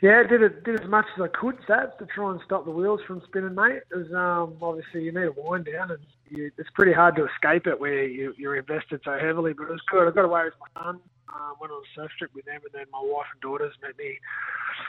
Yeah, 0.00 0.23
did 0.23 0.42
it 0.42 0.64
did 0.64 0.80
as 0.80 0.88
much 0.88 1.04
as 1.14 1.23
I 1.23 1.28
could, 1.28 1.59
Sats, 1.69 1.99
to 1.99 2.07
try 2.07 2.30
and 2.30 2.40
stop 2.47 2.64
the 2.64 2.71
wheels 2.71 3.00
from 3.07 3.21
spinning, 3.26 3.54
mate. 3.54 3.83
Was 3.95 4.11
um, 4.14 4.57
obviously 4.62 5.04
you 5.04 5.12
need 5.12 5.26
a 5.26 5.33
wind 5.37 5.69
down, 5.71 5.90
and 5.90 6.00
you, 6.30 6.50
it's 6.57 6.71
pretty 6.71 6.95
hard 6.95 7.16
to 7.16 7.26
escape 7.26 7.66
it 7.66 7.78
where 7.78 8.04
you, 8.04 8.33
you're 8.38 8.57
invested 8.57 9.02
so 9.04 9.19
heavily. 9.19 9.52
But 9.52 9.64
it 9.64 9.73
was 9.73 9.83
good. 9.90 10.09
I 10.09 10.11
got 10.11 10.25
away 10.25 10.45
with 10.45 10.54
my 10.59 10.83
son. 10.83 11.00
Um, 11.28 11.54
went 11.61 11.73
on 11.73 11.83
a 11.83 11.90
surf 11.95 12.11
trip 12.19 12.30
with 12.35 12.47
them, 12.47 12.61
and 12.64 12.73
then 12.73 12.87
my 12.90 12.99
wife 13.00 13.26
and 13.33 13.40
daughters 13.40 13.75
met 13.83 13.97
me 13.99 14.19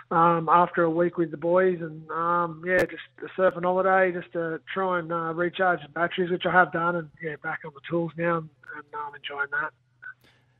um, 0.09 0.49
after 0.49 0.83
a 0.83 0.89
week 0.89 1.17
with 1.17 1.29
the 1.29 1.37
boys, 1.37 1.79
and 1.81 2.09
um, 2.09 2.63
yeah, 2.65 2.79
just 2.79 3.03
a 3.21 3.39
surfing 3.39 3.63
holiday, 3.63 4.11
just 4.11 4.31
to 4.33 4.59
try 4.73 4.99
and 4.99 5.11
uh, 5.11 5.33
recharge 5.33 5.81
the 5.83 5.89
batteries, 5.89 6.31
which 6.31 6.45
I 6.47 6.51
have 6.51 6.71
done, 6.71 6.95
and 6.95 7.09
yeah, 7.21 7.35
back 7.43 7.59
on 7.65 7.73
the 7.75 7.81
tools 7.87 8.11
now, 8.17 8.37
and, 8.37 8.49
I'm 8.75 9.13
enjoying 9.13 9.49
that. 9.51 9.71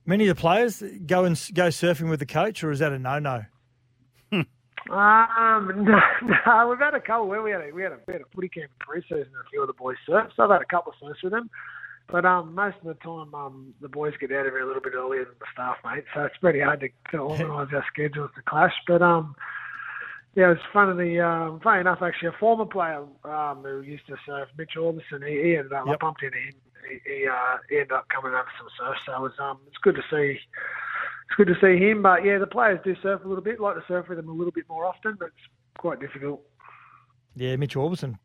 Many 0.05 0.27
of 0.27 0.35
the 0.35 0.39
players 0.39 0.83
go 1.05 1.23
and 1.23 1.35
go 1.53 1.69
surfing 1.69 2.09
with 2.09 2.19
the 2.19 2.25
coach, 2.25 2.63
or 2.63 2.71
is 2.71 2.79
that 2.79 2.91
a 2.91 2.99
no-no? 2.99 3.45
Um, 4.89 5.85
no, 5.85 5.99
no, 6.23 6.67
we've 6.69 6.79
had 6.79 6.95
a 6.95 7.01
couple. 7.01 7.27
We 7.27 7.51
had 7.51 7.61
a 7.61 7.71
we 7.73 7.83
had 7.83 7.91
a, 7.91 7.99
we 8.07 8.13
had 8.13 8.21
a 8.21 8.25
footy 8.33 8.49
camp 8.49 8.71
in 8.71 8.85
pre-season. 8.85 9.31
and 9.33 9.45
A 9.45 9.49
few 9.49 9.61
of 9.61 9.67
the 9.67 9.73
boys 9.73 9.97
surf, 10.05 10.31
so 10.35 10.43
I've 10.43 10.49
had 10.49 10.61
a 10.61 10.65
couple 10.65 10.91
of 10.91 10.97
surfs 10.99 11.23
with 11.23 11.33
them. 11.33 11.49
But 12.11 12.25
um, 12.25 12.53
most 12.53 12.75
of 12.81 12.87
the 12.87 12.95
time, 12.95 13.33
um, 13.33 13.73
the 13.81 13.87
boys 13.87 14.13
get 14.19 14.31
out 14.33 14.45
of 14.45 14.51
here 14.51 14.63
a 14.63 14.67
little 14.67 14.81
bit 14.81 14.93
earlier 14.95 15.23
than 15.23 15.35
the 15.39 15.45
staff, 15.53 15.77
mate. 15.85 16.03
So 16.13 16.23
it's 16.23 16.37
pretty 16.37 16.59
hard 16.59 16.81
to, 16.81 16.89
to 17.11 17.17
organise 17.23 17.69
our 17.73 17.85
schedules 17.93 18.31
to 18.35 18.41
clash. 18.41 18.73
But 18.87 19.01
um, 19.01 19.35
yeah, 20.35 20.51
it 20.51 20.59
was 20.59 20.71
funny. 20.73 21.19
Um, 21.19 21.59
funny 21.63 21.81
enough, 21.81 22.01
actually, 22.01 22.29
a 22.29 22.39
former 22.39 22.65
player 22.65 23.03
um, 23.23 23.63
who 23.63 23.81
used 23.81 24.07
to 24.07 24.15
surf, 24.25 24.49
Mitch 24.57 24.73
Aubusson, 24.77 25.25
he, 25.27 25.41
he 25.41 25.55
ended 25.57 25.73
up. 25.73 25.87
I 25.87 25.95
bumped 25.95 26.23
into 26.23 26.37
him. 26.37 26.53
He, 26.89 26.99
he, 27.05 27.27
uh, 27.27 27.57
he 27.69 27.75
ended 27.77 27.93
up 27.93 28.07
coming 28.09 28.33
over 28.33 28.49
some 28.57 28.67
surf. 28.77 28.97
So 29.05 29.13
it 29.13 29.21
was 29.21 29.33
um, 29.39 29.59
it's 29.67 29.77
good 29.77 29.95
to 29.95 30.03
see. 30.11 30.39
It's 31.31 31.37
good 31.37 31.47
to 31.47 31.55
see 31.61 31.81
him. 31.81 32.01
But 32.01 32.25
yeah, 32.25 32.39
the 32.39 32.47
players 32.47 32.79
do 32.83 32.93
surf 33.01 33.21
a 33.23 33.27
little 33.27 33.43
bit. 33.43 33.59
Like 33.61 33.75
to 33.75 33.83
surf 33.87 34.07
with 34.09 34.17
them 34.17 34.27
a 34.27 34.33
little 34.33 34.51
bit 34.51 34.65
more 34.67 34.85
often, 34.85 35.15
but 35.17 35.27
it's 35.29 35.77
quite 35.77 35.99
difficult. 36.01 36.41
Yeah, 37.35 37.55
Mitch 37.55 37.75
Aubusson 37.75 38.17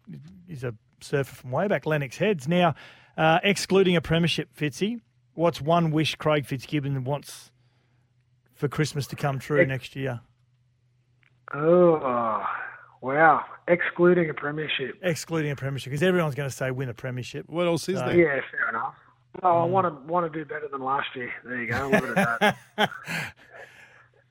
is 0.48 0.64
a 0.64 0.74
surfer 1.00 1.36
from 1.36 1.52
way 1.52 1.68
back, 1.68 1.86
Lennox 1.86 2.16
Heads. 2.16 2.48
Now, 2.48 2.74
uh, 3.16 3.38
excluding 3.44 3.94
a 3.94 4.00
premiership, 4.00 4.48
Fitzy, 4.56 5.00
what's 5.34 5.60
one 5.60 5.92
wish 5.92 6.16
Craig 6.16 6.46
Fitzgibbon 6.46 7.04
wants 7.04 7.52
for 8.54 8.66
Christmas 8.66 9.06
to 9.06 9.16
come 9.16 9.38
true 9.38 9.60
Ex- 9.60 9.68
next 9.68 9.94
year? 9.96 10.20
Oh, 11.54 12.44
wow! 13.00 13.44
Excluding 13.68 14.28
a 14.30 14.34
premiership. 14.34 14.96
Excluding 15.02 15.52
a 15.52 15.56
premiership, 15.56 15.92
because 15.92 16.02
everyone's 16.02 16.34
going 16.34 16.48
to 16.50 16.54
say 16.54 16.72
win 16.72 16.88
a 16.88 16.94
premiership. 16.94 17.48
What 17.48 17.66
else 17.68 17.88
is 17.88 18.00
So- 18.00 18.06
there? 18.06 18.16
Yeah, 18.16 18.40
fair 18.50 18.68
enough. 18.70 18.94
Oh, 19.42 19.58
I 19.58 19.64
want 19.64 19.86
to 19.86 20.12
want 20.12 20.30
to 20.32 20.38
do 20.38 20.44
better 20.44 20.68
than 20.70 20.80
last 20.82 21.08
year. 21.14 21.30
There 21.44 21.60
you 21.62 21.70
go. 21.72 21.88
Leave 21.88 22.04
it 22.04 22.18
at 22.18 22.56
that. 22.76 22.90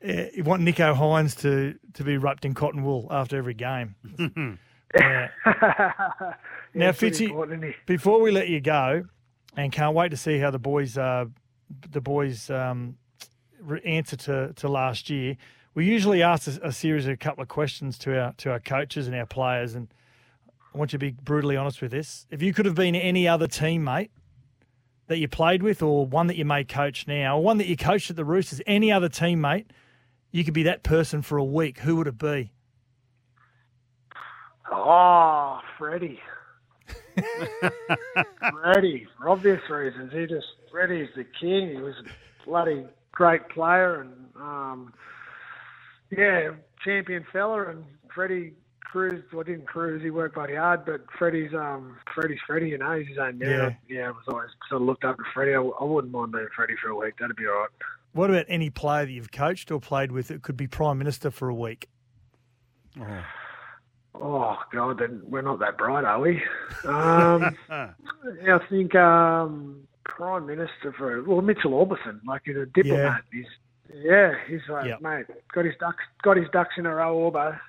Yeah, 0.04 0.28
you 0.36 0.44
want 0.44 0.62
Nicho 0.62 0.96
Hynes 0.96 1.36
to, 1.40 1.80
to 1.94 2.04
be 2.04 2.18
wrapped 2.18 2.46
in 2.46 2.54
cotton 2.54 2.84
wool 2.84 3.08
after 3.10 3.38
every 3.38 3.56
game. 3.56 3.96
Yeah. 4.96 5.30
Now, 5.46 6.34
Yeah, 6.74 6.92
Fitzy, 6.92 7.26
important, 7.26 7.64
isn't 7.64 7.74
he? 7.74 7.76
before 7.88 8.22
we 8.22 8.30
let 8.32 8.48
you 8.48 8.62
go, 8.62 9.04
and 9.58 9.72
can't 9.72 9.96
wait 9.96 10.10
to 10.10 10.18
see 10.18 10.38
how 10.38 10.52
the 10.52 10.60
boys 10.60 10.98
uh, 10.98 11.26
the 11.92 12.02
boys 12.02 12.50
um, 12.52 12.98
re- 13.60 13.82
answer 13.84 14.16
to, 14.16 14.54
to 14.54 14.68
last 14.70 15.10
year. 15.10 15.38
We 15.74 15.86
usually 15.86 16.22
ask 16.22 16.48
a, 16.48 16.68
a 16.68 16.72
series 16.72 17.08
of 17.08 17.14
a 17.14 17.18
couple 17.18 17.42
of 17.42 17.48
questions 17.50 17.98
to 18.00 18.18
our 18.18 18.34
to 18.38 18.52
our 18.52 18.60
coaches 18.60 19.08
and 19.08 19.16
our 19.16 19.26
players, 19.26 19.74
and 19.76 19.88
I 20.74 20.78
want 20.78 20.94
you 20.94 21.00
to 21.00 21.06
be 21.06 21.12
brutally 21.12 21.58
honest 21.58 21.82
with 21.82 21.92
this. 21.92 22.26
If 22.30 22.42
you 22.44 22.54
could 22.54 22.66
have 22.66 22.76
been 22.76 22.96
any 22.96 23.28
other 23.28 23.48
teammate 23.48 24.10
that 25.08 25.18
you 25.18 25.28
played 25.28 25.62
with, 25.64 25.82
or 25.82 26.06
one 26.06 26.28
that 26.28 26.36
you 26.36 26.46
may 26.46 26.64
coach 26.64 27.08
now, 27.08 27.38
or 27.38 27.44
one 27.44 27.58
that 27.58 27.68
you 27.68 27.78
coached 27.78 28.10
at 28.10 28.16
the 28.16 28.26
Roosters, 28.26 28.62
any 28.66 28.92
other 28.92 29.10
teammate, 29.10 29.66
you 30.32 30.44
could 30.44 30.54
be 30.54 30.64
that 30.64 30.84
person 30.84 31.22
for 31.22 31.38
a 31.38 31.44
week. 31.44 31.80
Who 31.80 31.96
would 31.98 32.08
it 32.08 32.18
be? 32.18 32.52
Oh, 34.72 35.60
Freddie. 35.78 36.20
Freddie, 38.52 39.08
for 39.18 39.30
obvious 39.30 39.62
reasons. 39.70 40.12
He 40.12 40.26
just 40.26 40.48
Freddie's 40.72 41.10
the 41.16 41.26
king. 41.40 41.70
He 41.70 41.82
was 41.82 41.96
a 42.00 42.46
bloody 42.46 42.86
great 43.12 43.48
player 43.50 44.02
and 44.02 44.12
um, 44.36 44.94
yeah, 46.12 46.52
champion 46.84 47.26
fella. 47.32 47.70
And 47.70 47.86
Freddie 48.14 48.54
cruised. 48.96 49.34
Well, 49.34 49.44
didn't 49.44 49.68
cruise. 49.68 50.02
He 50.02 50.10
worked 50.10 50.36
bloody 50.36 50.56
hard. 50.56 50.86
But 50.86 51.02
Freddie's 51.18 51.54
um, 51.54 51.98
Freddie's 52.14 52.40
Freddie. 52.48 52.70
You 52.70 52.78
know, 52.78 52.98
he's 52.98 53.10
his 53.10 53.18
own 53.18 53.38
man. 53.38 53.78
Yeah. 53.90 53.98
yeah. 53.98 54.08
I 54.08 54.12
was 54.12 54.24
always 54.30 54.50
sort 54.70 54.82
of 54.82 54.88
looked 54.88 55.04
up 55.04 55.18
to 55.18 55.24
Freddie. 55.34 55.54
I, 55.54 55.62
I 55.62 55.84
wouldn't 55.84 56.14
mind 56.14 56.32
being 56.32 56.48
Freddie 56.56 56.76
for 56.82 56.90
a 56.90 56.96
week. 56.96 57.16
That'd 57.20 57.36
be 57.36 57.46
all 57.46 57.54
right. 57.54 57.70
What 58.14 58.30
about 58.30 58.46
any 58.48 58.70
player 58.70 59.06
that 59.06 59.12
you've 59.12 59.32
coached 59.32 59.70
or 59.72 59.82
played 59.82 60.14
with 60.14 60.30
that 60.30 60.42
could 60.42 60.56
be 60.56 60.68
prime 60.68 60.98
minister 60.98 61.30
for 61.30 61.50
a 61.50 61.54
week? 61.54 61.90
Oh 64.16 64.58
God, 64.72 65.00
then 65.00 65.22
we're 65.26 65.42
not 65.42 65.60
that 65.60 65.78
bright, 65.78 66.06
are 66.06 66.22
we? 66.22 66.42
Um, 66.86 67.58
yeah, 67.70 68.56
I 68.56 68.60
think 68.70 68.96
um, 68.96 69.86
Prime 70.06 70.46
Minister 70.46 70.94
for 70.98 71.22
well 71.24 71.42
Mitchell 71.42 71.72
Aubusson, 71.72 72.22
like 72.26 72.44
he's 72.46 72.56
a 72.56 72.66
diplomat. 72.68 73.24
He's 73.34 73.46
yeah, 73.94 74.34
he's 74.48 74.62
like 74.70 74.88
Yep. 74.88 75.02
mate, 75.02 75.26
got 75.54 75.66
his 75.66 75.76
ducks, 75.80 76.04
got 76.24 76.38
his 76.38 76.48
ducks 76.54 76.76
in 76.78 76.86
a 76.86 76.96
row, 76.96 77.30
Orbo. 77.30 77.60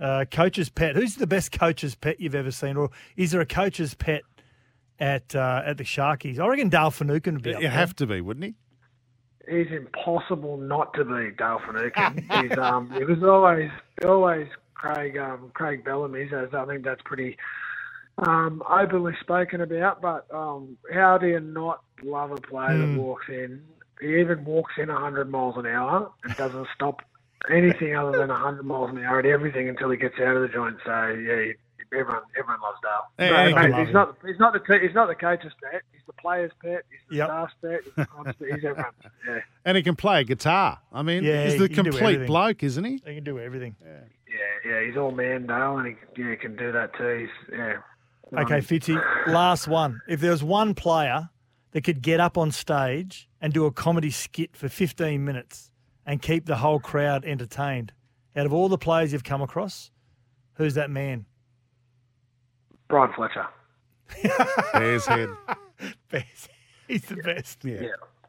Uh, 0.00 0.24
coach's 0.30 0.68
pet. 0.68 0.94
Who's 0.96 1.14
the 1.16 1.26
best 1.26 1.52
coach's 1.52 1.94
pet 1.94 2.20
you've 2.20 2.34
ever 2.34 2.50
seen, 2.50 2.76
or 2.76 2.90
is 3.16 3.30
there 3.30 3.40
a 3.40 3.46
coach's 3.46 3.94
pet 3.94 4.22
at 4.98 5.34
uh, 5.34 5.62
at 5.64 5.78
the 5.78 5.84
Sharkies? 5.84 6.38
I 6.38 6.46
reckon 6.48 6.68
Dale 6.68 6.90
Finucane 6.90 7.34
would 7.34 7.42
be. 7.42 7.54
up 7.54 7.60
You 7.62 7.68
there. 7.68 7.70
have 7.78 7.94
to 7.96 8.06
be, 8.06 8.20
wouldn't 8.20 8.44
he? 8.44 8.54
He's 9.48 9.70
impossible 9.70 10.56
not 10.58 10.92
to 10.94 11.04
be 11.04 11.30
Dale 11.38 11.60
Finucane. 11.66 12.26
he's 12.48 12.58
um, 12.58 12.92
it 12.92 13.06
was 13.08 13.22
always 13.22 13.70
always 14.04 14.48
Craig 14.74 15.16
um, 15.16 15.50
Craig 15.54 15.84
Bellamy's. 15.84 16.32
As 16.32 16.52
I 16.52 16.66
think 16.66 16.84
that's 16.84 17.00
pretty 17.04 17.36
um, 18.18 18.62
openly 18.68 19.14
spoken 19.20 19.60
about. 19.62 20.02
But 20.02 20.26
um, 20.34 20.76
how 20.92 21.16
do 21.16 21.26
you 21.28 21.40
not 21.40 21.82
love 22.02 22.32
a 22.32 22.36
player 22.40 22.76
that 22.76 22.98
walks 22.98 23.26
in? 23.28 23.62
He 24.00 24.16
even 24.20 24.44
walks 24.44 24.74
in 24.76 24.88
100 24.88 25.30
miles 25.30 25.54
an 25.56 25.64
hour 25.64 26.10
and 26.22 26.36
doesn't 26.36 26.66
stop 26.74 27.00
anything 27.50 27.94
other 27.96 28.16
than 28.18 28.28
100 28.28 28.64
miles 28.64 28.90
an 28.90 29.02
hour 29.04 29.18
at 29.18 29.26
everything 29.26 29.68
until 29.68 29.90
he 29.90 29.96
gets 29.96 30.14
out 30.20 30.36
of 30.36 30.42
the 30.42 30.48
joint. 30.48 30.76
So 30.84 30.90
yeah, 31.08 31.52
everyone 31.92 32.22
everyone 32.38 32.60
loves 32.60 32.78
Dale. 32.82 33.06
Hey, 33.18 33.28
So, 33.28 33.34
hey, 33.36 33.54
mate, 33.54 33.70
love 33.70 33.78
he's 33.80 33.88
him. 33.88 33.92
not 33.94 34.16
he's 34.26 34.38
not 34.38 34.52
the 34.52 34.58
te- 34.60 34.86
he's 34.86 34.94
not 34.94 35.08
the 35.08 35.14
coach's 35.14 35.52
pet. 35.62 35.82
He's 35.92 36.02
the 36.06 36.12
player's 36.14 36.52
pet. 36.62 36.82
He's 36.90 37.00
the 37.08 37.16
Yep. 37.16 37.26
staff's 37.28 37.54
pet. 37.62 37.80
He's 37.84 37.94
the 37.94 38.06
club's 38.06 38.32
pet. 38.38 38.48
He's 38.54 38.64
everyone's. 38.64 38.94
Yeah. 39.26 39.38
And 39.64 39.76
he 39.76 39.82
can 39.82 39.96
play 39.96 40.24
guitar. 40.24 40.78
I 40.92 41.02
mean, 41.02 41.24
Yeah, 41.24 41.44
he's 41.44 41.58
the 41.58 41.68
he 41.68 41.74
complete 41.74 42.26
bloke, 42.26 42.62
isn't 42.62 42.84
he? 42.84 43.00
He 43.04 43.14
can 43.16 43.24
do 43.24 43.38
everything. 43.38 43.76
Yeah, 43.84 44.70
yeah, 44.70 44.84
he's 44.86 44.96
all 44.96 45.12
man, 45.12 45.46
Dale, 45.46 45.78
and 45.78 45.86
he 45.86 46.22
yeah, 46.22 46.34
can 46.34 46.56
do 46.56 46.72
that 46.72 46.94
too. 46.96 47.28
He's 47.48 47.52
yeah. 47.58 47.78
Okay, 48.32 48.56
um, 48.56 48.60
Fitzy, 48.60 49.26
last 49.28 49.68
one. 49.68 50.00
If 50.08 50.20
there 50.20 50.32
was 50.32 50.42
one 50.42 50.74
player 50.74 51.30
that 51.70 51.84
could 51.84 52.02
get 52.02 52.18
up 52.18 52.36
on 52.36 52.50
stage 52.50 53.28
and 53.40 53.52
do 53.52 53.66
a 53.66 53.70
comedy 53.72 54.10
skit 54.10 54.56
for 54.56 54.68
15 54.68 55.24
minutes 55.24 55.70
and 56.06 56.22
keep 56.22 56.46
the 56.46 56.56
whole 56.56 56.78
crowd 56.80 57.24
entertained, 57.24 57.92
out 58.36 58.46
of 58.46 58.52
all 58.52 58.68
the 58.68 58.78
players 58.78 59.12
you've 59.12 59.24
come 59.24 59.42
across, 59.42 59.90
who's 60.54 60.74
that 60.74 60.90
man? 60.90 61.26
Brian 62.88 63.12
Fletcher. 63.14 63.46
Bears 64.72 65.06
head. 65.06 65.28
Best. 66.10 66.48
He's 66.86 67.02
the 67.02 67.16
best. 67.16 67.64
Yeah. 67.64 67.80
Yeah. 67.80 67.88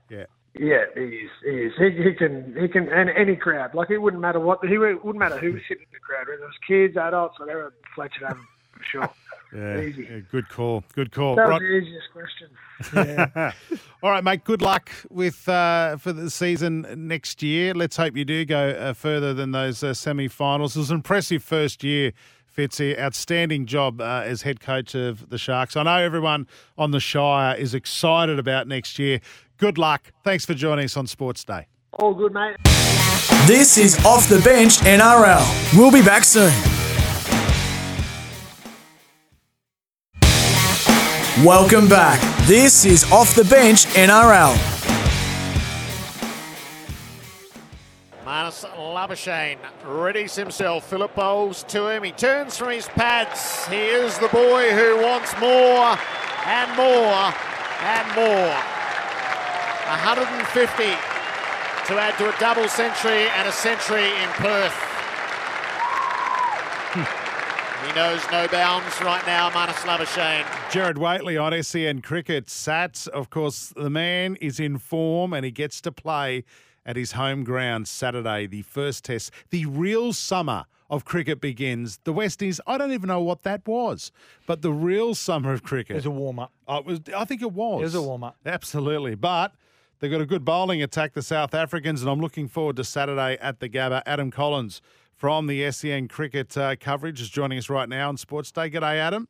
Yeah. 0.09 0.25
Yeah, 0.59 0.83
he 0.95 1.01
is. 1.01 1.29
He 1.43 1.49
is. 1.51 1.73
He, 1.77 2.03
he 2.03 2.13
can. 2.15 2.55
He 2.59 2.67
can. 2.67 2.89
And 2.91 3.11
any 3.11 3.35
crowd. 3.35 3.75
Like 3.75 3.91
it 3.91 3.99
wouldn't 3.99 4.19
matter 4.19 4.39
what. 4.39 4.65
He 4.65 4.79
would- 4.79 5.03
wouldn't 5.03 5.19
matter 5.19 5.37
who 5.37 5.53
was 5.53 5.61
sitting 5.67 5.83
in 5.83 5.89
the 5.93 5.99
crowd. 5.99 6.21
Whether 6.27 6.41
it 6.41 6.45
was 6.47 6.55
kids, 6.67 6.97
adults, 6.97 7.39
whatever. 7.39 7.75
Fletcher 7.93 8.25
I'm 8.25 8.47
sure. 8.91 9.07
Yeah. 9.55 9.79
Yeah, 9.81 10.19
Good 10.31 10.49
call. 10.49 10.83
Good 10.93 11.11
call. 11.11 11.35
That 11.35 11.43
Right. 11.47 11.61
was 11.61 11.61
the 11.61 11.77
easiest 11.77 12.11
question. 12.11 13.53
All 14.03 14.11
right, 14.11 14.23
mate. 14.23 14.43
Good 14.43 14.61
luck 14.61 14.91
with 15.09 15.47
uh, 15.49 15.97
for 15.97 16.13
the 16.13 16.29
season 16.29 16.85
next 17.07 17.41
year. 17.41 17.73
Let's 17.73 17.97
hope 17.97 18.15
you 18.17 18.25
do 18.25 18.45
go 18.45 18.69
uh, 18.69 18.93
further 18.93 19.33
than 19.33 19.51
those 19.51 19.83
uh, 19.83 19.93
semi-finals. 19.93 20.75
It 20.75 20.79
was 20.79 20.91
an 20.91 20.97
impressive 20.97 21.43
first 21.43 21.83
year, 21.83 22.11
Fitzy. 22.55 22.99
Outstanding 22.99 23.65
job 23.65 24.01
uh, 24.01 24.21
as 24.25 24.41
head 24.43 24.59
coach 24.59 24.93
of 24.95 25.29
the 25.29 25.37
Sharks. 25.37 25.75
I 25.77 25.83
know 25.83 25.97
everyone 25.97 26.47
on 26.77 26.91
the 26.91 26.99
Shire 26.99 27.55
is 27.55 27.73
excited 27.73 28.37
about 28.39 28.67
next 28.67 28.99
year. 28.99 29.19
Good 29.57 29.77
luck. 29.77 30.11
Thanks 30.23 30.45
for 30.45 30.53
joining 30.53 30.85
us 30.85 30.97
on 30.97 31.07
Sports 31.07 31.43
Day. 31.43 31.67
All 31.93 32.13
good, 32.13 32.33
mate. 32.33 32.57
This 33.47 33.77
is 33.77 33.97
Off 34.05 34.27
the 34.29 34.39
Bench 34.43 34.77
NRL. 34.79 35.75
We'll 35.77 35.91
be 35.91 36.03
back 36.03 36.25
soon. 36.25 36.51
Welcome 41.45 41.87
back. 41.87 42.19
This 42.47 42.83
is 42.83 43.03
Off 43.11 43.35
the 43.35 43.43
Bench 43.43 43.85
NRL. 43.93 44.55
Marnus 48.25 48.65
Labuschagne 48.75 49.59
readies 49.83 50.35
himself. 50.35 50.89
Phillip 50.89 51.13
bowls 51.13 51.61
to 51.65 51.89
him. 51.89 52.01
He 52.01 52.11
turns 52.11 52.57
from 52.57 52.71
his 52.71 52.87
pads. 52.87 53.67
He 53.67 53.75
is 53.75 54.17
the 54.17 54.29
boy 54.29 54.71
who 54.71 54.97
wants 55.03 55.31
more 55.39 55.95
and 56.47 56.75
more 56.75 57.31
and 57.85 58.15
more. 58.15 58.57
150 59.93 60.83
to 61.85 61.99
add 61.99 62.17
to 62.17 62.35
a 62.35 62.39
double 62.39 62.67
century 62.67 63.29
and 63.37 63.47
a 63.47 63.51
century 63.51 64.07
in 64.07 64.29
Perth. 64.39 64.73
he 67.85 67.93
knows 67.93 68.21
no 68.31 68.47
bounds 68.47 68.99
right 69.01 69.25
now, 69.25 69.49
Marnus 69.49 69.85
Labuschagne. 69.85 70.45
Gerard 70.71 70.97
Whateley 70.97 71.37
on 71.37 71.61
SEN 71.61 72.01
Cricket. 72.01 72.47
Sats, 72.47 73.07
of 73.07 73.29
course, 73.29 73.73
the 73.75 73.89
man 73.89 74.35
is 74.37 74.59
in 74.59 74.77
form 74.77 75.33
and 75.33 75.45
he 75.45 75.51
gets 75.51 75.81
to 75.81 75.91
play 75.91 76.43
at 76.85 76.95
his 76.95 77.11
home 77.13 77.43
ground 77.43 77.87
Saturday, 77.87 78.47
the 78.47 78.61
first 78.61 79.05
test. 79.05 79.31
The 79.49 79.65
real 79.65 80.13
summer 80.13 80.65
of 80.89 81.03
cricket 81.03 81.41
begins. 81.41 81.99
The 82.05 82.13
West 82.13 82.41
Indies, 82.41 82.61
I 82.65 82.77
don't 82.77 82.93
even 82.93 83.07
know 83.07 83.21
what 83.21 83.43
that 83.43 83.67
was, 83.67 84.11
but 84.45 84.61
the 84.61 84.71
real 84.71 85.13
summer 85.13 85.51
of 85.51 85.63
cricket. 85.63 85.91
It 85.91 85.95
was 85.95 86.05
a 86.05 86.11
warm 86.11 86.39
up. 86.39 86.53
Oh, 86.67 86.77
it 86.77 86.85
was, 86.85 87.01
I 87.15 87.25
think 87.25 87.41
it 87.41 87.51
was. 87.51 87.81
It 87.81 87.83
was 87.83 87.95
a 87.95 88.01
warm-up. 88.01 88.37
Absolutely. 88.45 89.15
But 89.15 89.53
they've 89.99 90.09
got 90.11 90.21
a 90.21 90.25
good 90.25 90.45
bowling 90.45 90.81
attack, 90.81 91.13
the 91.13 91.21
South 91.21 91.53
Africans, 91.53 92.01
and 92.01 92.09
I'm 92.09 92.21
looking 92.21 92.47
forward 92.47 92.77
to 92.77 92.85
Saturday 92.85 93.37
at 93.41 93.59
the 93.59 93.67
Gabba. 93.67 94.01
Adam 94.05 94.31
Collins 94.31 94.81
from 95.17 95.47
the 95.47 95.69
SEN 95.71 96.07
cricket 96.07 96.55
uh, 96.55 96.75
coverage, 96.79 97.19
is 97.19 97.29
joining 97.29 97.57
us 97.57 97.69
right 97.69 97.89
now 97.89 98.07
on 98.07 98.17
Sports 98.17 98.51
Day. 98.51 98.69
G'day, 98.69 98.97
Adam. 98.97 99.27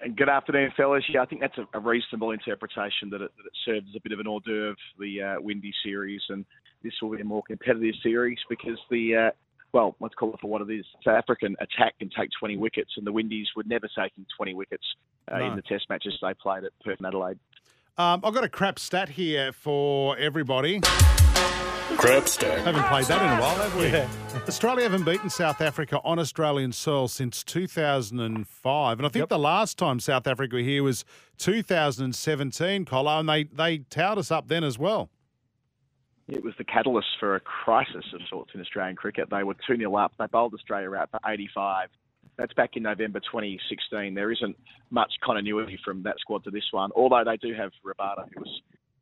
And 0.00 0.16
good 0.16 0.28
afternoon, 0.28 0.72
fellas. 0.76 1.04
Yeah, 1.08 1.22
I 1.22 1.26
think 1.26 1.42
that's 1.42 1.56
a, 1.58 1.66
a 1.74 1.80
reasonable 1.80 2.30
interpretation 2.30 3.10
that 3.10 3.20
it, 3.20 3.30
that 3.36 3.46
it 3.46 3.52
serves 3.64 3.86
as 3.90 3.96
a 3.96 4.00
bit 4.02 4.12
of 4.12 4.18
an 4.20 4.26
hors 4.26 4.40
d'oeuvre, 4.40 4.76
the 4.98 5.22
uh, 5.22 5.34
Windy 5.40 5.72
series, 5.84 6.20
and 6.30 6.44
this 6.82 6.92
will 7.00 7.10
be 7.14 7.20
a 7.20 7.24
more 7.24 7.42
competitive 7.46 7.94
series 8.02 8.38
because 8.48 8.78
the, 8.90 9.14
uh, 9.14 9.30
well, 9.72 9.96
let's 10.00 10.14
call 10.14 10.32
it 10.34 10.40
for 10.40 10.48
what 10.48 10.62
it 10.62 10.70
is. 10.70 10.84
South 11.04 11.16
African 11.16 11.54
attack 11.60 11.98
can 11.98 12.10
take 12.18 12.30
20 12.38 12.56
wickets, 12.56 12.92
and 12.96 13.06
the 13.06 13.12
Windies 13.12 13.48
would 13.56 13.68
never 13.68 13.88
taking 13.98 14.26
20 14.36 14.54
wickets 14.54 14.84
uh, 15.30 15.38
No. 15.38 15.46
in 15.50 15.56
the 15.56 15.62
Test 15.62 15.86
matches 15.88 16.14
they 16.20 16.34
played 16.34 16.64
at 16.64 16.72
Perth 16.84 16.98
and 16.98 17.06
Adelaide. 17.06 17.38
Um, 17.98 18.20
I've 18.22 18.34
got 18.34 18.44
a 18.44 18.48
crap 18.50 18.78
stat 18.78 19.10
here 19.10 19.52
for 19.52 20.16
everybody. 20.18 20.80
Crap 21.96 22.28
stack. 22.28 22.58
Haven't 22.64 22.84
played 22.84 23.04
that 23.06 23.22
in 23.22 23.38
a 23.38 23.40
while, 23.40 23.56
have 23.56 23.76
we? 23.76 24.40
Australia 24.48 24.82
haven't 24.82 25.04
beaten 25.04 25.30
South 25.30 25.60
Africa 25.60 26.00
on 26.04 26.18
Australian 26.18 26.72
soil 26.72 27.08
since 27.08 27.42
2005. 27.44 28.98
And 28.98 29.06
I 29.06 29.08
think 29.08 29.22
Yep. 29.22 29.28
the 29.28 29.38
last 29.38 29.78
time 29.78 30.00
South 30.00 30.26
Africa 30.26 30.56
were 30.56 30.62
here 30.62 30.82
was 30.82 31.04
2017, 31.38 32.84
Colo, 32.84 33.18
and 33.20 33.28
they, 33.28 33.44
they 33.44 33.78
towed 33.78 34.18
us 34.18 34.30
up 34.30 34.48
then 34.48 34.64
as 34.64 34.78
well. 34.78 35.10
It 36.28 36.42
was 36.42 36.54
the 36.58 36.64
catalyst 36.64 37.08
for 37.20 37.36
a 37.36 37.40
crisis 37.40 38.04
of 38.12 38.20
sorts 38.28 38.50
in 38.54 38.60
Australian 38.60 38.96
cricket. 38.96 39.28
They 39.30 39.44
were 39.44 39.54
2 39.66 39.76
0 39.76 39.94
up. 39.94 40.12
They 40.18 40.26
bowled 40.26 40.54
Australia 40.54 40.92
out 40.94 41.10
for 41.10 41.20
85. 41.24 41.88
That's 42.36 42.52
back 42.54 42.70
in 42.74 42.82
November 42.82 43.20
2016. 43.20 44.12
There 44.14 44.32
isn't 44.32 44.56
much 44.90 45.12
continuity 45.24 45.78
from 45.84 46.02
that 46.02 46.16
squad 46.18 46.42
to 46.44 46.50
this 46.50 46.64
one, 46.72 46.90
although 46.96 47.22
they 47.24 47.36
do 47.36 47.54
have 47.54 47.70
Rabada, 47.84 48.26
who 48.34 48.40
was 48.40 48.60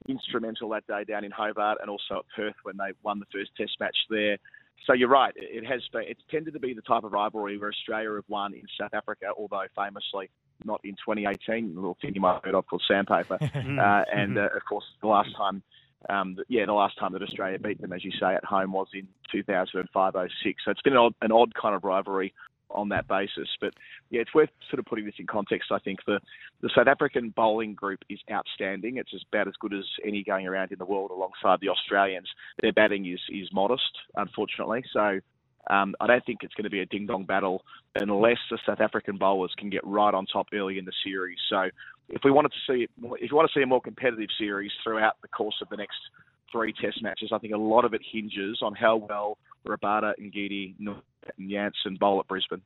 instrumental 0.09 0.69
that 0.71 0.87
day 0.87 1.05
down 1.05 1.25
in 1.25 1.31
Hobart 1.31 1.79
and 1.81 1.91
also 1.91 2.19
at 2.19 2.25
Perth 2.35 2.55
when 2.63 2.77
they 2.77 2.93
won 3.03 3.19
the 3.19 3.27
first 3.33 3.51
Test 3.57 3.73
match 3.81 3.97
there. 4.11 4.39
So 4.87 4.93
you're 4.93 5.09
right. 5.09 5.33
It 5.37 5.65
has 5.65 5.83
been. 5.93 6.03
It's 6.07 6.21
tended 6.31 6.53
to 6.55 6.61
be 6.61 6.75
the 6.75 6.83
type 6.83 7.05
of 7.05 7.13
rivalry 7.13 7.57
where 7.57 7.71
Australia 7.71 8.15
have 8.15 8.25
won 8.29 8.53
in 8.53 8.63
South 8.79 8.93
Africa, 8.93 9.27
although 9.37 9.65
famously 9.75 10.29
not 10.65 10.81
in 10.85 10.93
2018. 10.93 11.73
A 11.73 11.75
little 11.75 11.97
thing 12.03 12.15
you 12.15 12.21
might 12.21 12.35
have 12.35 12.45
heard 12.45 12.55
of 12.55 12.67
called 12.67 12.83
sandpaper, 12.87 13.39
uh, 13.41 14.05
and 14.13 14.37
uh, 14.37 14.49
of 14.55 14.65
course 14.69 14.85
the 15.01 15.09
last 15.09 15.35
time. 15.37 15.63
Um, 16.11 16.37
yeah, 16.49 16.67
the 16.67 16.75
last 16.75 16.99
time 16.99 17.15
that 17.15 17.23
Australia 17.23 17.59
beat 17.59 17.81
them, 17.81 17.95
as 17.95 18.05
you 18.05 18.11
say, 18.21 18.35
at 18.35 18.45
home 18.45 18.73
was 18.73 18.89
in 18.93 19.09
2005-06. 19.35 20.29
So 20.63 20.71
it's 20.71 20.83
been 20.83 20.93
an 20.93 20.99
odd, 20.99 21.15
an 21.23 21.33
odd 21.33 21.55
kind 21.55 21.75
of 21.75 21.83
rivalry 21.83 22.35
on 22.75 22.89
that 22.91 23.09
basis. 23.09 23.49
But 23.61 23.75
yeah, 24.11 24.21
it's 24.21 24.35
worth 24.35 24.51
sort 24.71 24.81
of 24.81 24.87
putting 24.87 25.07
this 25.07 25.15
in 25.19 25.27
context. 25.27 25.71
I 25.73 25.79
think 25.79 26.01
the 26.07 26.21
the 26.61 26.71
South 26.75 26.87
African 26.87 27.31
bowling 27.31 27.75
group 27.75 28.01
is 28.09 28.19
outstanding. 28.31 28.97
It's 28.97 29.15
about 29.33 29.49
as 29.49 29.55
good 29.61 29.75
as 29.75 29.85
any 30.05 30.23
going 30.23 30.47
around 30.47 30.73
in 30.73 30.79
the 30.79 30.85
world 30.85 31.11
alongside 31.11 31.61
the 31.61 31.69
Australians. 31.69 32.29
Their 32.61 32.73
batting 32.73 33.07
is 33.07 33.21
is 33.31 33.49
modest, 33.53 33.83
unfortunately. 34.17 34.85
So 34.93 35.21
um, 35.71 35.95
I 36.01 36.07
don't 36.07 36.25
think 36.25 36.41
it's 36.43 36.55
going 36.55 36.65
to 36.65 36.71
be 36.71 36.81
a 36.81 36.87
ding 36.87 37.07
dong 37.07 37.25
battle 37.25 37.63
unless 37.95 38.39
the 38.51 38.59
South 38.67 38.81
African 38.81 39.17
bowlers 39.17 39.53
can 39.57 39.71
get 39.71 39.87
right 39.87 40.13
on 40.13 40.27
top 40.27 40.49
early 40.53 40.79
in 40.79 40.85
the 40.85 40.93
series. 41.05 41.39
So 41.49 41.69
if 42.09 42.23
we 42.25 42.31
wanted 42.31 42.53
to 42.53 42.73
see 42.73 42.83
if 42.85 43.31
you 43.31 43.37
want 43.37 43.51
to 43.51 43.59
see 43.59 43.63
a 43.63 43.67
more 43.67 43.81
competitive 43.81 44.29
series 44.39 44.73
throughout 44.83 45.15
the 45.23 45.29
course 45.29 45.57
of 45.63 45.69
the 45.69 45.77
next 45.77 45.97
three 46.51 46.73
Test 46.73 47.03
matches, 47.03 47.31
I 47.33 47.39
think 47.39 47.55
a 47.55 47.59
lot 47.59 47.85
of 47.85 47.95
it 47.95 48.03
hinges 48.11 48.61
on 48.63 48.75
how 48.75 48.97
well 48.97 49.39
Rabada, 49.67 50.13
Ngidi, 50.21 50.75
and 50.79 51.51
Jansen 51.51 51.97
bowl 51.97 52.21
at 52.21 52.29
Brisbane. 52.29 52.63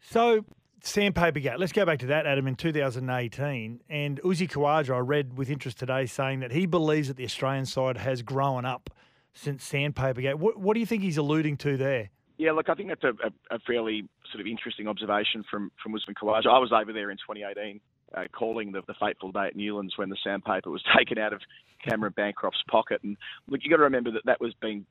So, 0.00 0.44
Sandpaper 0.82 1.40
Gate, 1.40 1.58
let's 1.58 1.72
go 1.72 1.84
back 1.84 1.98
to 2.00 2.06
that, 2.06 2.26
Adam, 2.26 2.46
in 2.46 2.54
2018. 2.54 3.80
And 3.88 4.22
Uzi 4.22 4.50
Khawaja, 4.50 4.96
I 4.96 4.98
read 4.98 5.36
with 5.36 5.50
interest 5.50 5.78
today, 5.78 6.06
saying 6.06 6.40
that 6.40 6.52
he 6.52 6.66
believes 6.66 7.08
that 7.08 7.16
the 7.16 7.24
Australian 7.24 7.66
side 7.66 7.98
has 7.98 8.22
grown 8.22 8.64
up 8.64 8.90
since 9.34 9.62
Sandpaper 9.62 10.22
Gate. 10.22 10.38
What, 10.38 10.58
what 10.58 10.74
do 10.74 10.80
you 10.80 10.86
think 10.86 11.02
he's 11.02 11.18
alluding 11.18 11.58
to 11.58 11.76
there? 11.76 12.10
Yeah, 12.38 12.52
look, 12.52 12.70
I 12.70 12.74
think 12.74 12.88
that's 12.88 13.04
a, 13.04 13.08
a, 13.26 13.56
a 13.56 13.58
fairly 13.60 14.08
sort 14.32 14.40
of 14.40 14.46
interesting 14.46 14.88
observation 14.88 15.44
from 15.50 15.70
from 15.82 15.94
Usman 15.94 16.14
Khawaja. 16.14 16.46
I 16.46 16.58
was 16.58 16.72
over 16.72 16.90
there 16.90 17.10
in 17.10 17.18
2018 17.18 17.80
uh, 18.16 18.24
calling 18.32 18.72
the, 18.72 18.82
the 18.86 18.94
fateful 18.98 19.32
day 19.32 19.46
at 19.46 19.56
Newlands 19.56 19.96
when 19.96 20.10
the 20.10 20.16
sandpaper 20.24 20.70
was 20.70 20.82
taken 20.96 21.18
out 21.18 21.32
of 21.32 21.40
Cameron 21.88 22.14
Bancroft's 22.16 22.62
pocket. 22.70 23.00
And 23.02 23.16
look, 23.48 23.60
you've 23.62 23.70
got 23.70 23.78
to 23.78 23.84
remember 23.84 24.10
that 24.12 24.26
that 24.26 24.40
was 24.40 24.54
being 24.60 24.86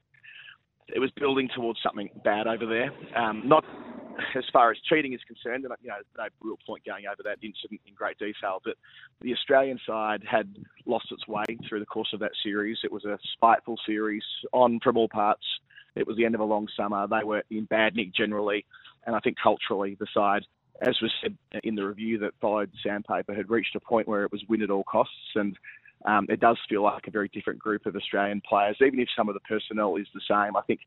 it 0.94 1.00
was 1.00 1.12
building 1.12 1.50
towards 1.54 1.80
something 1.84 2.10
bad 2.24 2.48
over 2.48 2.66
there. 2.66 2.92
Um, 3.16 3.44
not 3.46 3.64
as 4.36 4.44
far 4.52 4.72
as 4.72 4.78
cheating 4.90 5.14
is 5.14 5.22
concerned, 5.28 5.66
and 5.66 5.74
you 5.82 5.90
know, 5.90 5.96
no 6.18 6.26
real 6.42 6.58
point 6.66 6.84
going 6.86 7.06
over 7.06 7.24
that 7.24 7.38
incident 7.42 7.82
in 7.86 7.94
great 7.94 8.18
detail. 8.18 8.62
But 8.64 8.76
the 9.22 9.34
Australian 9.34 9.80
side 9.86 10.24
had 10.30 10.56
lost 10.86 11.08
its 11.12 11.28
way 11.28 11.44
through 11.68 11.80
the 11.80 11.86
course 11.86 12.10
of 12.14 12.20
that 12.20 12.32
series. 12.44 12.78
It 12.84 12.92
was 12.92 13.06
a 13.06 13.18
spiteful 13.34 13.78
series 13.86 14.24
on 14.52 14.80
from 14.84 14.98
all 14.98 15.10
parts. 15.10 15.44
It 15.96 16.08
was 16.08 16.18
the 16.18 16.26
end 16.26 16.36
of 16.36 16.42
a 16.42 16.46
long 16.46 16.68
summer. 16.78 17.08
They 17.08 17.24
were 17.24 17.44
in 17.50 17.66
bad 17.66 17.96
nick 17.96 18.14
generally, 18.14 18.66
and 19.06 19.16
I 19.16 19.20
think 19.20 19.38
culturally 19.42 19.96
the 20.00 20.08
side, 20.14 20.46
as 20.82 20.96
was 21.02 21.12
said 21.22 21.38
in 21.64 21.76
the 21.76 21.86
review 21.86 22.18
that 22.20 22.34
followed 22.42 22.72
Sandpaper, 22.84 23.34
had 23.34 23.50
reached 23.50 23.76
a 23.76 23.80
point 23.80 24.08
where 24.08 24.24
it 24.24 24.32
was 24.32 24.44
win 24.48 24.62
at 24.62 24.70
all 24.70 24.84
costs, 24.84 25.14
and 25.36 25.58
um, 26.06 26.26
it 26.30 26.40
does 26.40 26.58
feel 26.70 26.84
like 26.84 27.08
a 27.08 27.12
very 27.12 27.30
different 27.30 27.60
group 27.60 27.86
of 27.86 27.96
Australian 27.96 28.42
players. 28.48 28.78
Even 28.86 29.00
if 29.00 29.10
some 29.16 29.28
of 29.28 29.34
the 29.34 29.42
personnel 29.42 29.96
is 29.98 30.08
the 30.14 30.22
same, 30.30 30.56
I 30.56 30.62
think 30.62 30.82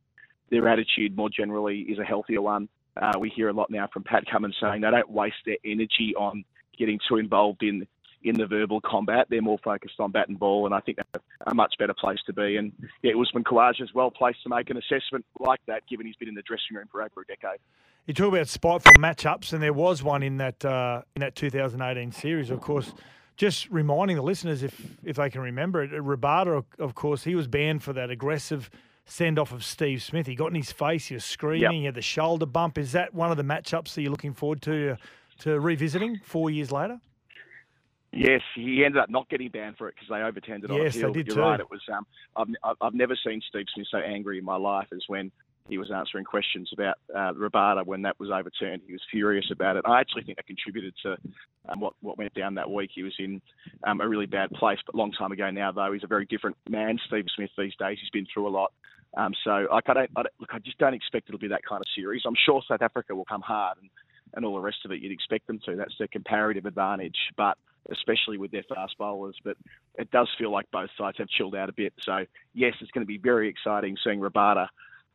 their 0.51 0.67
attitude 0.69 1.17
more 1.17 1.31
generally 1.31 1.81
is 1.81 1.99
a 1.99 2.05
healthier 2.05 2.43
one. 2.43 2.69
Uh, 3.01 3.13
we 3.19 3.31
hear 3.31 3.49
a 3.49 3.53
lot 3.53 3.71
now 3.71 3.89
from 3.93 4.05
Pat 4.05 4.25
Cummins 4.31 4.57
saying 4.61 4.83
they 4.83 4.91
don't 4.91 5.11
waste 5.11 5.37
their 5.47 5.57
energy 5.65 6.15
on 6.17 6.45
getting 6.79 6.99
too 7.09 7.17
involved 7.17 7.63
in 7.63 7.87
in 8.25 8.37
the 8.37 8.47
verbal 8.47 8.81
combat. 8.81 9.27
They're 9.31 9.43
more 9.43 9.59
focused 9.65 9.95
on 9.99 10.11
bat 10.13 10.29
and 10.29 10.39
ball, 10.39 10.67
and 10.67 10.75
I 10.75 10.81
think 10.81 10.99
that's 10.99 11.25
a 11.47 11.55
much 11.55 11.75
better 11.79 11.95
place 11.95 12.19
to 12.27 12.33
be. 12.33 12.57
And 12.57 12.73
yeah, 13.03 13.13
Usman 13.21 13.45
Khawaja 13.45 13.83
is 13.83 13.95
well 13.95 14.11
placed 14.11 14.43
to 14.45 14.49
make 14.49 14.71
an 14.71 14.77
assessment 14.77 15.25
like 15.39 15.61
that, 15.67 15.87
given 15.89 16.07
he's 16.07 16.17
been 16.17 16.29
in 16.29 16.35
the 16.35 16.43
dressing 16.43 16.77
room 16.77 16.87
for 16.91 17.03
over 17.03 17.23
a 17.23 17.25
decade. 17.27 17.59
You 18.07 18.15
talk 18.15 18.29
about 18.33 18.49
spiteful 18.49 18.93
matchups, 18.95 19.53
and 19.53 19.63
there 19.63 19.73
was 19.73 20.03
one 20.03 20.23
in 20.23 20.39
that 20.39 20.65
uh, 20.65 21.03
in 21.15 21.21
that 21.21 21.35
2018 21.37 22.11
series. 22.13 22.51
Of 22.51 22.61
course, 22.61 22.93
just 23.37 23.71
reminding 23.71 24.17
the 24.17 24.23
listeners, 24.23 24.63
if 24.63 24.97
if 25.05 25.17
they 25.17 25.31
can 25.31 25.41
remember 25.41 25.83
it, 25.83 25.91
Rabada, 25.93 26.65
of 26.79 26.95
course, 26.95 27.25
he 27.25 27.35
was 27.35 27.47
banned 27.47 27.83
for 27.83 27.93
that 27.93 28.11
aggressive 28.11 28.71
send 29.05 29.37
off 29.39 29.53
of 29.53 29.65
Steve 29.65 30.01
Smith. 30.03 30.27
He 30.29 30.35
got 30.37 30.47
in 30.47 30.55
his 30.55 30.71
face, 30.73 31.07
he 31.07 31.15
was 31.15 31.25
screaming, 31.25 31.63
Yep. 31.63 31.73
he 31.73 31.85
had 31.85 31.95
the 31.97 32.03
shoulder 32.03 32.47
bump. 32.47 32.79
Is 32.79 32.93
that 32.93 33.13
one 33.15 33.31
of 33.33 33.37
the 33.37 33.43
matchups 33.43 33.95
that 33.95 34.03
you're 34.03 34.11
looking 34.13 34.33
forward 34.35 34.63
to 34.63 34.97
to 35.41 35.59
revisiting 35.61 36.21
four 36.25 36.51
years 36.51 36.71
later? 36.71 37.01
Yes, 38.13 38.43
he 38.55 38.85
ended 38.85 39.01
up 39.01 39.09
not 39.09 39.29
getting 39.31 39.49
banned 39.49 39.79
for 39.79 39.89
it 39.89 39.95
because 39.95 40.09
they 40.11 40.23
overturned 40.23 40.65
it 40.65 40.71
on 40.71 40.77
appeal. 40.77 40.85
Yes, 40.85 40.95
they 40.97 41.13
did 41.13 41.27
You're 41.29 41.37
too. 41.37 41.43
right. 41.43 41.61
It 41.61 41.71
was. 41.71 41.81
Um, 41.91 42.07
I've, 42.37 42.77
I've- 42.81 42.97
never 42.97 43.17
seen 43.17 43.41
Steve 43.49 43.67
Smith 43.75 43.87
so 43.91 43.99
angry 43.99 44.39
in 44.39 44.45
my 44.45 44.57
life 44.57 44.89
as 44.93 45.03
when 45.07 45.33
he 45.69 45.79
was 45.79 45.91
answering 45.91 46.25
questions 46.25 46.69
about 46.75 46.97
uh, 47.15 47.33
Rabada 47.33 47.87
when 47.87 48.03
that 48.03 48.19
was 48.21 48.31
overturned. 48.31 48.83
He 48.87 48.93
was 48.93 49.01
furious 49.11 49.47
about 49.51 49.77
it. 49.77 49.85
I 49.87 50.01
actually 50.01 50.25
think 50.25 50.37
that 50.37 50.47
contributed 50.47 50.93
to 51.05 51.17
um, 51.69 51.81
what 51.81 51.95
what 52.03 52.19
went 52.19 52.35
down 52.35 52.55
that 52.57 52.71
week. 52.71 52.91
He 52.95 53.03
was 53.03 53.15
in 53.19 53.41
um, 53.85 54.01
a 54.03 54.09
really 54.09 54.27
bad 54.27 54.51
place, 54.51 54.79
but 54.85 54.95
a 54.95 54.99
long 54.99 55.13
time 55.13 55.33
ago 55.33 55.51
now, 55.51 55.73
though, 55.73 55.93
he's 55.93 56.05
a 56.05 56.09
very 56.09 56.27
different 56.27 56.57
man. 56.69 56.99
Steve 57.07 57.25
Smith 57.35 57.51
these 57.57 57.75
days. 57.79 57.97
He's 58.01 58.11
been 58.11 58.27
through 58.33 58.49
a 58.49 58.51
lot. 58.51 58.73
Um, 59.17 59.33
so 59.45 59.67
like, 59.71 59.89
I 59.89 59.95
don't, 59.95 60.11
I 60.17 60.23
don't 60.23 60.35
look. 60.39 60.51
I 60.53 60.59
just 60.59 60.79
don't 60.79 60.95
expect 60.95 61.29
it'll 61.29 61.39
be 61.39 61.49
that 61.49 61.65
kind 61.67 61.81
of 61.81 61.87
series. 61.97 62.23
I'm 62.27 62.35
sure 62.45 62.63
South 62.69 62.83
Africa 62.83 63.15
will 63.15 63.25
come 63.25 63.43
hard 63.43 63.79
and, 63.81 63.91
and 64.35 64.45
all 64.45 64.55
the 64.55 64.61
rest 64.61 64.79
of 64.85 64.91
it. 64.93 65.01
You'd 65.01 65.13
expect 65.13 65.47
them 65.47 65.61
to. 65.67 65.77
That's 65.77 65.95
their 65.99 66.09
comparative 66.09 66.67
advantage, 66.67 67.17
but 67.37 67.57
especially 67.91 68.39
with 68.39 68.51
their 68.51 68.65
fast 68.65 68.97
bowlers. 68.99 69.37
But 69.45 69.57
it 69.99 70.11
does 70.11 70.29
feel 70.39 70.51
like 70.51 70.71
both 70.71 70.91
sides 70.97 71.19
have 71.19 71.29
chilled 71.29 71.55
out 71.55 71.69
a 71.69 71.73
bit. 71.73 71.93
So 72.01 72.25
yes, 72.55 72.75
it's 72.81 72.91
going 72.91 73.03
to 73.03 73.09
be 73.09 73.19
very 73.19 73.49
exciting 73.49 73.97
seeing 74.03 74.21
Rabada, 74.21 74.69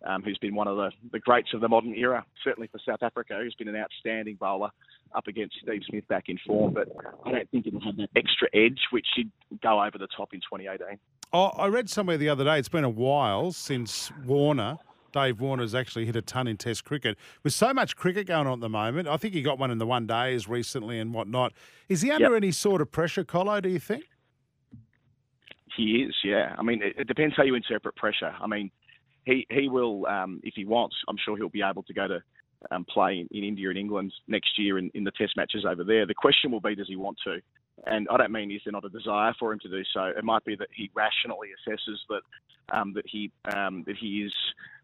um, 0.05 0.23
who's 0.23 0.37
been 0.37 0.55
one 0.55 0.67
of 0.67 0.77
the, 0.77 0.91
the 1.11 1.19
greats 1.19 1.53
of 1.53 1.61
the 1.61 1.69
modern 1.69 1.95
era, 1.95 2.25
certainly 2.43 2.67
for 2.67 2.79
South 2.85 3.01
Africa, 3.01 3.37
who's 3.41 3.55
been 3.55 3.67
an 3.67 3.75
outstanding 3.75 4.35
bowler 4.35 4.69
up 5.15 5.27
against 5.27 5.55
Steve 5.61 5.81
Smith 5.87 6.07
back 6.07 6.25
in 6.27 6.37
form. 6.45 6.73
But 6.73 6.89
I 7.25 7.31
don't 7.31 7.49
think 7.49 7.67
it'll 7.67 7.81
have 7.81 7.97
that 7.97 8.09
extra 8.15 8.47
edge 8.53 8.79
which 8.91 9.07
did 9.15 9.31
go 9.61 9.83
over 9.83 9.97
the 9.97 10.07
top 10.15 10.33
in 10.33 10.41
2018. 10.41 10.99
Oh, 11.33 11.47
I 11.57 11.67
read 11.67 11.89
somewhere 11.89 12.17
the 12.17 12.29
other 12.29 12.45
day, 12.45 12.57
it's 12.57 12.69
been 12.69 12.85
a 12.85 12.89
while 12.89 13.51
since 13.51 14.11
Warner, 14.25 14.77
Dave 15.11 15.39
Warner's 15.39 15.73
actually 15.73 16.05
hit 16.05 16.15
a 16.15 16.21
ton 16.21 16.47
in 16.47 16.57
Test 16.57 16.83
cricket. 16.83 17.17
With 17.43 17.53
so 17.53 17.73
much 17.73 17.95
cricket 17.95 18.27
going 18.27 18.47
on 18.47 18.53
at 18.53 18.59
the 18.59 18.69
moment, 18.69 19.07
I 19.07 19.17
think 19.17 19.33
he 19.33 19.41
got 19.41 19.57
one 19.59 19.71
in 19.71 19.77
the 19.77 19.87
one 19.87 20.07
days 20.07 20.47
recently 20.47 20.99
and 20.99 21.13
whatnot. 21.13 21.53
Is 21.89 22.01
he 22.01 22.11
under 22.11 22.31
Yep. 22.31 22.37
any 22.37 22.51
sort 22.51 22.81
of 22.81 22.91
pressure, 22.91 23.23
Colo, 23.23 23.59
do 23.61 23.69
you 23.69 23.79
think? 23.79 24.05
He 25.75 26.03
is, 26.03 26.15
yeah. 26.23 26.55
I 26.57 26.63
mean, 26.63 26.81
it, 26.81 26.95
it 26.97 27.07
depends 27.07 27.35
how 27.35 27.43
you 27.43 27.55
interpret 27.55 27.95
pressure. 27.95 28.33
I 28.41 28.47
mean, 28.47 28.71
he 29.25 29.45
he 29.51 29.69
will, 29.69 30.05
um, 30.07 30.39
if 30.43 30.55
he 30.55 30.65
wants, 30.65 30.95
I'm 31.07 31.17
sure 31.23 31.37
he'll 31.37 31.49
be 31.49 31.61
able 31.61 31.83
to 31.83 31.93
go 31.93 32.07
to 32.07 32.19
um, 32.71 32.85
play 32.85 33.19
in, 33.19 33.37
in 33.37 33.43
India 33.43 33.69
and 33.69 33.77
England 33.77 34.11
next 34.27 34.57
year 34.57 34.79
in, 34.79 34.89
in 34.95 35.03
the 35.03 35.11
Test 35.11 35.33
matches 35.37 35.65
over 35.65 35.83
there. 35.83 36.05
The 36.07 36.15
question 36.15 36.51
will 36.51 36.61
be, 36.61 36.73
does 36.75 36.87
he 36.87 36.95
want 36.95 37.17
to? 37.25 37.39
And 37.85 38.07
I 38.09 38.17
don't 38.17 38.31
mean 38.31 38.49
is 38.49 38.61
there 38.65 38.71
not 38.71 38.85
a 38.85 38.89
desire 38.89 39.35
for 39.37 39.53
him 39.53 39.59
to 39.59 39.69
do 39.69 39.83
so. 39.93 40.05
It 40.05 40.23
might 40.23 40.43
be 40.45 40.55
that 40.55 40.69
he 40.75 40.89
rationally 40.95 41.49
assesses 41.49 41.97
that 42.09 42.21
um, 42.75 42.93
that 42.93 43.05
he 43.05 43.31
um, 43.55 43.83
that 43.85 43.97
he 43.97 44.23
is 44.23 44.33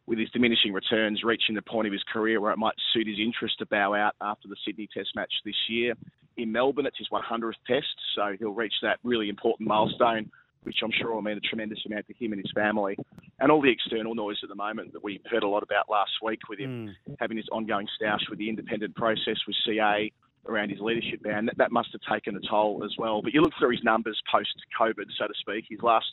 with 0.05 0.19
his 0.19 0.29
diminishing 0.31 0.73
returns 0.73 1.23
reaching 1.23 1.55
the 1.55 1.61
point 1.61 1.87
of 1.87 1.93
his 1.93 2.03
career 2.11 2.41
where 2.41 2.51
it 2.51 2.57
might 2.57 2.75
suit 2.93 3.07
his 3.07 3.19
interest 3.19 3.57
to 3.59 3.65
bow 3.67 3.93
out 3.93 4.15
after 4.21 4.47
the 4.47 4.55
Sydney 4.65 4.87
Test 4.93 5.09
match 5.15 5.33
this 5.45 5.55
year. 5.69 5.93
In 6.37 6.51
Melbourne, 6.51 6.85
it's 6.85 6.97
his 6.97 7.07
100th 7.11 7.53
Test, 7.67 7.95
so 8.15 8.35
he'll 8.37 8.51
reach 8.51 8.73
that 8.81 8.99
really 9.03 9.29
important 9.29 9.67
milestone 9.67 10.29
which 10.63 10.77
I'm 10.83 10.91
sure 10.91 11.13
will 11.13 11.21
mean 11.21 11.37
a 11.37 11.41
tremendous 11.41 11.79
amount 11.85 12.07
to 12.07 12.13
him 12.13 12.33
and 12.33 12.41
his 12.41 12.51
family. 12.53 12.97
and 13.39 13.51
all 13.51 13.61
the 13.61 13.71
external 13.71 14.15
noise 14.15 14.37
at 14.43 14.49
the 14.49 14.55
moment 14.55 14.93
that 14.93 15.03
we 15.03 15.19
heard 15.29 15.43
a 15.43 15.47
lot 15.47 15.63
about 15.63 15.89
last 15.89 16.11
week 16.21 16.39
with 16.49 16.59
him 16.59 16.95
hmm. 17.05 17.13
having 17.19 17.37
this 17.37 17.47
ongoing 17.51 17.87
stoush 17.99 18.29
with 18.29 18.39
the 18.39 18.49
independent 18.49 18.95
process 18.95 19.37
with 19.45 19.55
CA 19.65 20.11
around 20.47 20.69
his 20.69 20.79
leadership 20.79 21.21
ban, 21.23 21.45
that, 21.45 21.57
that 21.57 21.71
must 21.71 21.89
have 21.93 22.01
taken 22.11 22.35
a 22.35 22.39
toll 22.49 22.81
as 22.83 22.91
well. 22.97 23.21
But 23.21 23.33
you 23.33 23.41
look 23.41 23.53
through 23.57 23.71
his 23.71 23.83
numbers 23.83 24.19
post 24.31 24.53
COVID, 24.79 25.05
so 25.17 25.27
to 25.27 25.33
speak, 25.39 25.65
his 25.69 25.81
last 25.81 26.07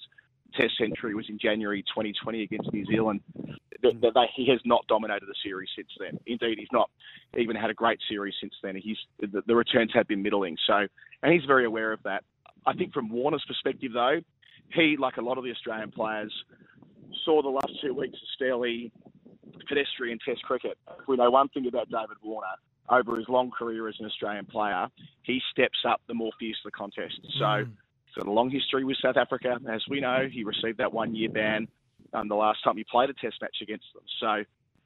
Test 0.50 0.76
century 0.78 1.14
was 1.14 1.26
in 1.28 1.38
January 1.38 1.82
2020 1.82 2.42
against 2.42 2.72
New 2.72 2.84
Zealand. 2.86 3.20
They, 3.82 3.92
they, 3.92 4.10
they, 4.14 4.26
he 4.34 4.48
has 4.48 4.60
not 4.64 4.86
dominated 4.88 5.26
the 5.26 5.34
series 5.42 5.68
since 5.76 5.88
then. 5.98 6.18
Indeed, 6.26 6.58
he's 6.58 6.68
not 6.72 6.90
even 7.36 7.56
had 7.56 7.70
a 7.70 7.74
great 7.74 7.98
series 8.08 8.34
since 8.40 8.54
then. 8.62 8.76
He's 8.76 8.98
the, 9.20 9.42
the 9.46 9.54
returns 9.54 9.90
have 9.94 10.08
been 10.08 10.22
middling. 10.22 10.56
So, 10.66 10.86
and 11.22 11.32
he's 11.32 11.44
very 11.46 11.64
aware 11.64 11.92
of 11.92 12.02
that. 12.04 12.24
I 12.66 12.74
think 12.74 12.92
from 12.92 13.08
Warner's 13.08 13.44
perspective, 13.46 13.92
though, 13.94 14.20
he, 14.72 14.96
like 14.98 15.16
a 15.16 15.22
lot 15.22 15.38
of 15.38 15.44
the 15.44 15.50
Australian 15.50 15.90
players, 15.90 16.32
saw 17.24 17.42
the 17.42 17.48
last 17.48 17.72
two 17.82 17.94
weeks 17.94 18.14
as 18.14 18.28
fairly 18.38 18.92
pedestrian 19.68 20.18
Test 20.24 20.42
cricket. 20.42 20.78
If 21.00 21.08
We 21.08 21.16
know 21.16 21.30
one 21.30 21.48
thing 21.48 21.66
about 21.66 21.88
David 21.90 22.16
Warner. 22.22 22.46
Over 22.88 23.16
his 23.16 23.28
long 23.28 23.52
career 23.52 23.88
as 23.88 23.94
an 24.00 24.06
Australian 24.06 24.46
player, 24.46 24.88
he 25.22 25.40
steps 25.52 25.78
up 25.88 26.00
the 26.08 26.14
more 26.14 26.32
fierce 26.40 26.58
the 26.64 26.72
contest. 26.72 27.20
So, 27.38 27.44
mm. 27.44 27.70
So 28.14 28.24
the 28.24 28.30
long 28.30 28.50
history 28.50 28.84
with 28.84 28.96
South 29.02 29.16
Africa, 29.16 29.58
as 29.72 29.82
we 29.88 30.00
know, 30.00 30.28
he 30.30 30.44
received 30.44 30.78
that 30.78 30.92
one-year 30.92 31.30
ban 31.30 31.68
um, 32.12 32.28
the 32.28 32.34
last 32.34 32.62
time 32.64 32.76
he 32.76 32.84
played 32.90 33.10
a 33.10 33.14
Test 33.14 33.36
match 33.40 33.56
against 33.62 33.86
them. 33.94 34.02
So, 34.20 34.44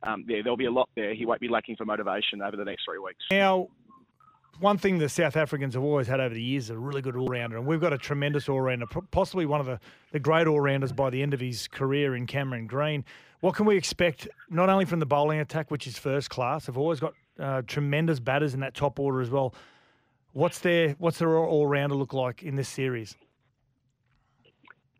um, 0.09 0.25
yeah, 0.29 0.39
there'll 0.43 0.57
be 0.57 0.67
a 0.67 0.71
lot 0.71 0.89
there. 0.95 1.15
He 1.15 1.27
won't 1.27 1.41
be 1.41 1.49
lacking 1.49 1.77
for 1.77 1.85
motivation 1.85 2.43
over 2.43 2.57
the 2.57 2.65
next 2.65 2.85
three 2.85 2.99
weeks. 2.99 3.25
Now, 3.31 3.69
one 4.61 4.79
thing 4.79 4.99
the 4.99 5.09
South 5.09 5.37
Africans 5.37 5.75
have 5.75 5.83
always 5.83 6.07
had 6.07 6.21
over 6.21 6.35
the 6.35 6.43
years 6.43 6.65
is 6.65 6.71
a 6.71 6.79
really 6.79 7.03
good 7.03 7.17
all 7.17 7.29
rounder, 7.29 7.57
and 7.57 7.67
we've 7.67 7.81
got 7.81 7.93
a 7.93 7.99
tremendous 7.99 8.49
all 8.49 8.61
rounder, 8.61 8.87
possibly 9.11 9.47
one 9.47 9.61
of 9.61 9.67
the, 9.67 9.81
the 10.13 10.21
great 10.21 10.47
all 10.47 10.61
rounders 10.61 10.93
by 10.93 11.11
the 11.11 11.23
end 11.23 11.35
of 11.35 11.41
his 11.41 11.67
career 11.69 12.15
in 12.15 12.27
Cameron 12.27 12.67
Green. 12.67 13.05
What 13.41 13.55
can 13.55 13.67
we 13.67 13.77
expect 13.77 14.29
not 14.49 14.69
only 14.69 14.85
from 14.85 15.01
the 15.01 15.07
bowling 15.07 15.41
attack, 15.41 15.71
which 15.71 15.87
is 15.87 15.99
first 15.99 16.31
class? 16.31 16.67
They've 16.67 16.79
always 16.79 17.01
got 17.01 17.15
uh, 17.39 17.63
tremendous 17.67 18.21
batters 18.21 18.55
in 18.55 18.61
that 18.61 18.75
top 18.75 18.99
order 18.99 19.21
as 19.21 19.31
well. 19.31 19.55
What's 20.35 20.59
their 20.59 20.91
what's 20.99 21.19
their 21.19 21.37
all 21.37 21.67
rounder 21.67 21.95
look 21.95 22.13
like 22.13 22.43
in 22.43 22.57
this 22.57 22.69
series? 22.69 23.17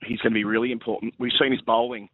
He's 0.07 0.21
going 0.21 0.33
to 0.33 0.35
be 0.35 0.45
really 0.45 0.71
important. 0.71 1.15
We've 1.19 1.33
seen 1.41 1.51
his 1.51 1.61
bowling. 1.63 2.09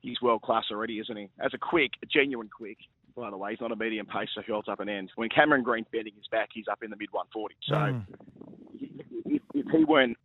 He's 0.00 0.20
world 0.20 0.42
class 0.42 0.64
already, 0.70 0.98
isn't 0.98 1.16
he? 1.16 1.28
As 1.38 1.52
a 1.54 1.58
quick, 1.58 1.92
a 2.02 2.06
genuine 2.06 2.48
quick, 2.48 2.78
by 3.16 3.30
the 3.30 3.36
way. 3.36 3.50
He's 3.50 3.60
not 3.60 3.72
a 3.72 3.76
medium 3.76 4.06
pacer 4.06 4.42
who 4.46 4.54
holds 4.54 4.68
up 4.68 4.80
an 4.80 4.88
end. 4.88 5.10
When 5.16 5.28
Cameron 5.28 5.62
Green's 5.62 5.86
bending 5.92 6.14
his 6.16 6.26
back, 6.28 6.48
he's 6.52 6.66
up 6.70 6.82
in 6.82 6.90
the 6.90 6.96
mid 6.96 7.10
140. 7.12 7.54
So 7.68 7.74
mm. 7.74 8.04
if, 9.26 9.42
if 9.54 9.66
he 9.70 9.84
weren't 9.84 10.16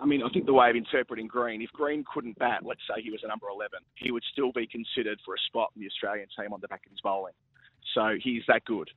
I 0.00 0.06
mean, 0.06 0.22
I 0.22 0.28
think 0.30 0.46
the 0.46 0.54
way 0.54 0.70
of 0.70 0.76
interpreting 0.76 1.26
Green, 1.26 1.60
if 1.60 1.70
Green 1.70 2.04
couldn't 2.12 2.38
bat, 2.38 2.60
let's 2.64 2.80
say 2.88 3.02
he 3.02 3.10
was 3.10 3.20
a 3.22 3.28
number 3.28 3.46
11, 3.48 3.78
he 3.96 4.10
would 4.10 4.24
still 4.32 4.50
be 4.50 4.66
considered 4.66 5.20
for 5.24 5.34
a 5.34 5.38
spot 5.46 5.70
in 5.76 5.82
the 5.82 5.86
Australian 5.86 6.26
team 6.38 6.52
on 6.52 6.60
the 6.60 6.68
back 6.68 6.82
of 6.86 6.90
his 6.90 7.00
bowling. 7.00 7.34
So 7.94 8.16
he's 8.22 8.42
that 8.48 8.64
good. 8.64 8.88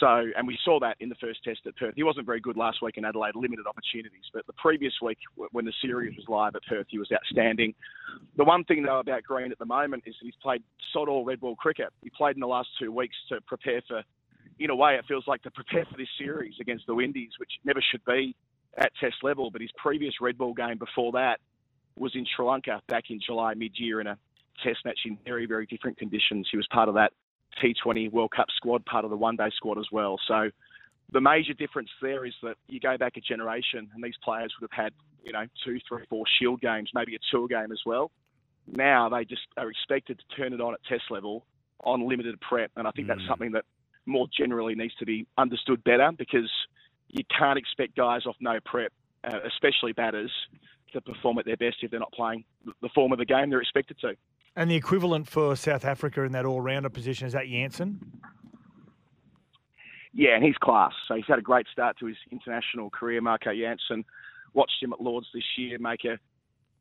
So, 0.00 0.24
and 0.36 0.46
we 0.46 0.58
saw 0.64 0.78
that 0.80 0.96
in 1.00 1.08
the 1.08 1.14
first 1.14 1.42
test 1.42 1.60
at 1.66 1.76
Perth. 1.76 1.94
He 1.96 2.02
wasn't 2.02 2.26
very 2.26 2.40
good 2.40 2.56
last 2.56 2.82
week 2.82 2.96
in 2.98 3.04
Adelaide, 3.04 3.34
limited 3.34 3.66
opportunities. 3.66 4.24
But 4.32 4.46
the 4.46 4.52
previous 4.54 4.92
week, 5.00 5.18
when 5.52 5.64
the 5.64 5.72
series 5.80 6.14
was 6.16 6.26
live 6.28 6.54
at 6.54 6.62
Perth, 6.68 6.86
he 6.90 6.98
was 6.98 7.08
outstanding. 7.12 7.74
The 8.36 8.44
one 8.44 8.64
thing, 8.64 8.82
though, 8.82 8.98
about 8.98 9.22
Green 9.22 9.52
at 9.52 9.58
the 9.58 9.64
moment 9.64 10.02
is 10.06 10.14
he's 10.20 10.34
played 10.42 10.62
sod 10.92 11.08
all 11.08 11.24
red 11.24 11.40
ball 11.40 11.56
cricket. 11.56 11.88
He 12.02 12.10
played 12.10 12.36
in 12.36 12.40
the 12.40 12.46
last 12.46 12.68
two 12.78 12.92
weeks 12.92 13.16
to 13.30 13.40
prepare 13.42 13.80
for, 13.88 14.02
in 14.58 14.70
a 14.70 14.76
way, 14.76 14.96
it 14.96 15.04
feels 15.06 15.24
like 15.26 15.42
to 15.42 15.50
prepare 15.50 15.86
for 15.90 15.96
this 15.96 16.08
series 16.18 16.54
against 16.60 16.86
the 16.86 16.94
Windies, 16.94 17.32
which 17.38 17.52
never 17.64 17.80
should 17.90 18.04
be 18.04 18.34
at 18.76 18.92
test 19.00 19.16
level. 19.22 19.50
But 19.50 19.62
his 19.62 19.70
previous 19.78 20.14
red 20.20 20.36
ball 20.36 20.52
game 20.52 20.78
before 20.78 21.12
that 21.12 21.40
was 21.98 22.12
in 22.14 22.26
Sri 22.36 22.44
Lanka 22.44 22.82
back 22.88 23.04
in 23.08 23.20
July 23.24 23.54
mid 23.54 23.72
year 23.76 24.00
in 24.00 24.08
a 24.08 24.18
test 24.62 24.78
match 24.84 24.98
in 25.06 25.16
very, 25.24 25.46
very 25.46 25.64
different 25.66 25.96
conditions. 25.96 26.48
He 26.50 26.56
was 26.56 26.66
part 26.70 26.88
of 26.88 26.94
that 26.96 27.12
T20 27.62 28.10
World 28.12 28.32
Cup 28.34 28.46
squad, 28.56 28.84
part 28.84 29.04
of 29.04 29.10
the 29.10 29.16
one 29.16 29.36
day 29.36 29.50
squad 29.56 29.78
as 29.78 29.86
well. 29.92 30.18
So 30.26 30.50
the 31.12 31.20
major 31.20 31.54
difference 31.54 31.90
there 32.02 32.24
is 32.24 32.34
that 32.42 32.56
you 32.68 32.80
go 32.80 32.96
back 32.96 33.16
a 33.16 33.20
generation 33.20 33.88
and 33.94 34.02
these 34.02 34.16
players 34.24 34.52
would 34.60 34.68
have 34.70 34.84
had, 34.84 34.92
you 35.22 35.32
know, 35.32 35.46
two, 35.64 35.78
three, 35.88 36.04
four 36.08 36.24
shield 36.38 36.60
games, 36.60 36.90
maybe 36.94 37.14
a 37.14 37.18
tour 37.30 37.48
game 37.48 37.72
as 37.72 37.80
well. 37.86 38.10
Now 38.66 39.08
they 39.08 39.24
just 39.24 39.42
are 39.56 39.70
expected 39.70 40.18
to 40.18 40.36
turn 40.36 40.52
it 40.52 40.60
on 40.60 40.74
at 40.74 40.80
test 40.88 41.04
level 41.10 41.46
on 41.84 42.08
limited 42.08 42.40
prep. 42.40 42.70
And 42.76 42.86
I 42.86 42.90
think 42.90 43.06
mm. 43.06 43.10
that's 43.10 43.28
something 43.28 43.52
that 43.52 43.64
more 44.06 44.26
generally 44.36 44.74
needs 44.74 44.94
to 44.96 45.06
be 45.06 45.26
understood 45.38 45.82
better 45.84 46.10
because 46.16 46.50
you 47.08 47.24
can't 47.36 47.58
expect 47.58 47.96
guys 47.96 48.26
off 48.26 48.36
no 48.40 48.58
prep, 48.64 48.92
uh, 49.24 49.38
especially 49.46 49.92
batters, 49.92 50.32
to 50.92 51.00
perform 51.00 51.38
at 51.38 51.44
their 51.44 51.56
best 51.56 51.76
if 51.82 51.90
they're 51.90 52.00
not 52.00 52.12
playing 52.12 52.44
the 52.82 52.88
form 52.94 53.12
of 53.12 53.18
the 53.18 53.24
game 53.24 53.50
they're 53.50 53.60
expected 53.60 53.98
to. 54.00 54.14
And 54.56 54.70
the 54.70 54.74
equivalent 54.74 55.28
for 55.28 55.54
South 55.54 55.84
Africa 55.84 56.22
in 56.22 56.32
that 56.32 56.46
all-rounder 56.46 56.88
position 56.88 57.26
is 57.26 57.34
that 57.34 57.46
Jansen. 57.46 58.00
Yeah, 60.14 60.34
and 60.34 60.42
he's 60.42 60.56
class. 60.56 60.92
So 61.06 61.14
he's 61.14 61.26
had 61.28 61.38
a 61.38 61.42
great 61.42 61.66
start 61.70 61.98
to 61.98 62.06
his 62.06 62.16
international 62.32 62.88
career. 62.88 63.20
Marco 63.20 63.52
Jansen 63.54 64.02
watched 64.54 64.82
him 64.82 64.94
at 64.94 65.00
Lords 65.00 65.26
this 65.34 65.44
year 65.58 65.78
make 65.78 66.04
a 66.06 66.18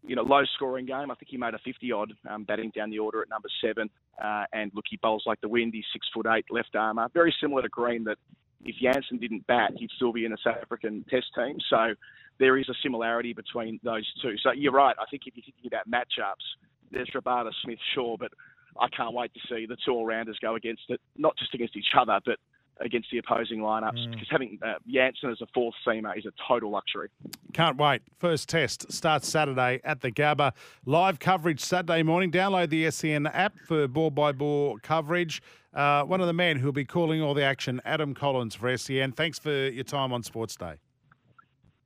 you 0.08 0.16
know 0.16 0.24
low-scoring 0.24 0.86
game. 0.86 1.12
I 1.12 1.16
think 1.16 1.28
he 1.30 1.38
made 1.38 1.54
a 1.54 1.60
50-odd 1.68 2.14
um, 2.30 2.46
batting 2.46 2.72
down 2.74 2.92
the 2.92 3.00
order 3.00 3.22
at 3.22 3.30
number 3.30 3.50
seven. 3.62 3.90
Uh, 4.24 4.46
and 4.54 4.72
look, 4.74 4.86
he 4.90 4.96
bowls 4.96 5.24
like 5.26 5.42
the 5.42 5.50
wind. 5.50 5.74
He's 5.74 5.84
six 5.92 6.08
foot 6.14 6.28
eight, 6.28 6.46
left 6.50 6.78
armour, 6.78 7.10
very 7.14 7.36
similar 7.42 7.62
to 7.62 7.68
Green. 7.68 8.06
That 8.06 8.18
if 8.64 8.78
Jansen 8.78 9.18
didn't 9.18 9.46
bat, 9.48 9.74
he'd 9.76 9.92
still 9.98 10.14
be 10.14 10.24
in 10.24 10.32
a 10.32 10.38
South 10.42 10.60
African 10.62 11.04
Test 11.10 11.28
team. 11.36 11.58
So 11.70 11.94
there 12.40 12.58
is 12.58 12.70
a 12.70 12.74
similarity 12.82 13.34
between 13.34 13.82
those 13.84 14.10
two. 14.22 14.36
So 14.42 14.52
you're 14.52 14.72
right. 14.72 14.96
I 14.98 15.06
think 15.12 15.24
if 15.26 15.36
you're 15.36 15.44
thinking 15.44 15.68
about 15.68 15.90
matchups 15.90 16.46
there's 16.92 17.10
Rabada 17.14 17.52
Smith 17.64 17.80
Shaw, 17.94 18.18
but 18.18 18.32
I 18.80 18.88
can't 18.90 19.14
wait 19.14 19.34
to 19.34 19.40
see 19.50 19.66
the 19.66 19.78
two 19.86 19.92
all 19.92 20.06
rounders 20.06 20.38
go 20.42 20.56
against 20.56 20.84
it, 20.90 21.00
not 21.18 21.38
just 21.38 21.54
against 21.54 21.76
each 21.76 21.94
other, 21.98 22.20
but 22.26 22.38
against 22.82 23.10
the 23.12 23.18
opposing 23.18 23.60
lineups. 23.60 24.08
Mm. 24.08 24.12
Because 24.12 24.28
having 24.30 24.60
uh, 24.62 24.74
Jansen 24.88 25.32
as 25.32 25.42
a 25.42 25.48
fourth 25.54 25.76
seamer 25.88 26.18
is 26.18 26.26
a 26.26 26.32
total 26.48 26.72
luxury. 26.72 27.10
Can't 27.54 27.78
wait. 27.78 28.02
First 28.18 28.50
test 28.50 28.92
starts 28.92 29.30
Saturday 29.30 29.80
at 29.84 30.02
the 30.02 30.12
Gabba. 30.12 30.52
Live 30.86 31.20
coverage 31.20 31.62
Saturday 31.62 32.04
morning. 32.04 32.32
Download 32.32 32.70
the 32.70 32.90
SEN 32.92 33.28
app 33.28 33.58
for 33.66 33.88
ball 33.88 34.12
by 34.12 34.34
ball 34.34 34.78
coverage. 34.84 35.42
Uh, 35.74 36.04
one 36.04 36.22
of 36.22 36.28
the 36.28 36.34
men 36.34 36.58
who'll 36.58 36.72
be 36.72 36.86
calling 36.86 37.22
all 37.22 37.34
the 37.34 37.44
action, 37.44 37.82
Adam 37.86 38.14
Collins 38.14 38.56
for 38.56 38.76
SEN. 38.78 39.12
Thanks 39.14 39.40
for 39.40 39.52
your 39.52 39.84
time 39.84 40.12
on 40.12 40.24
Sports 40.24 40.56
Day. 40.56 40.76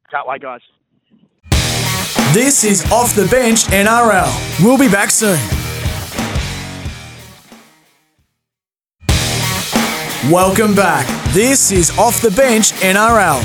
Can't 0.09 0.27
wait, 0.27 0.41
guys. 0.41 0.61
This 2.31 2.63
is 2.63 2.85
Off 2.91 3.15
the 3.15 3.25
Bench 3.25 3.63
NRL. 3.69 4.63
We'll 4.63 4.77
be 4.77 4.87
back 4.87 5.09
soon. 5.09 5.39
Welcome 10.31 10.75
back. 10.75 11.07
This 11.33 11.71
is 11.71 11.89
Off 11.97 12.21
the 12.21 12.29
Bench 12.29 12.71
NRL. 12.73 13.41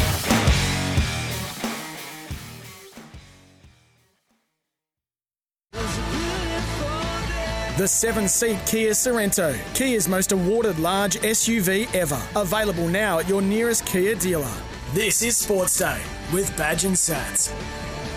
The 7.78 7.88
seven 7.88 8.28
seat 8.28 8.58
Kia 8.66 8.90
Sorento, 8.90 9.56
Kia's 9.74 10.10
most 10.10 10.32
awarded 10.32 10.78
large 10.78 11.16
SUV 11.20 11.92
ever. 11.94 12.20
Available 12.36 12.88
now 12.88 13.18
at 13.20 13.30
your 13.30 13.40
nearest 13.40 13.86
Kia 13.86 14.14
dealer. 14.14 14.52
This 14.92 15.22
is 15.22 15.38
Sports 15.38 15.78
Day 15.78 16.02
with 16.34 16.54
Badge 16.58 16.84
and 16.84 16.94
Sats. 16.94 17.50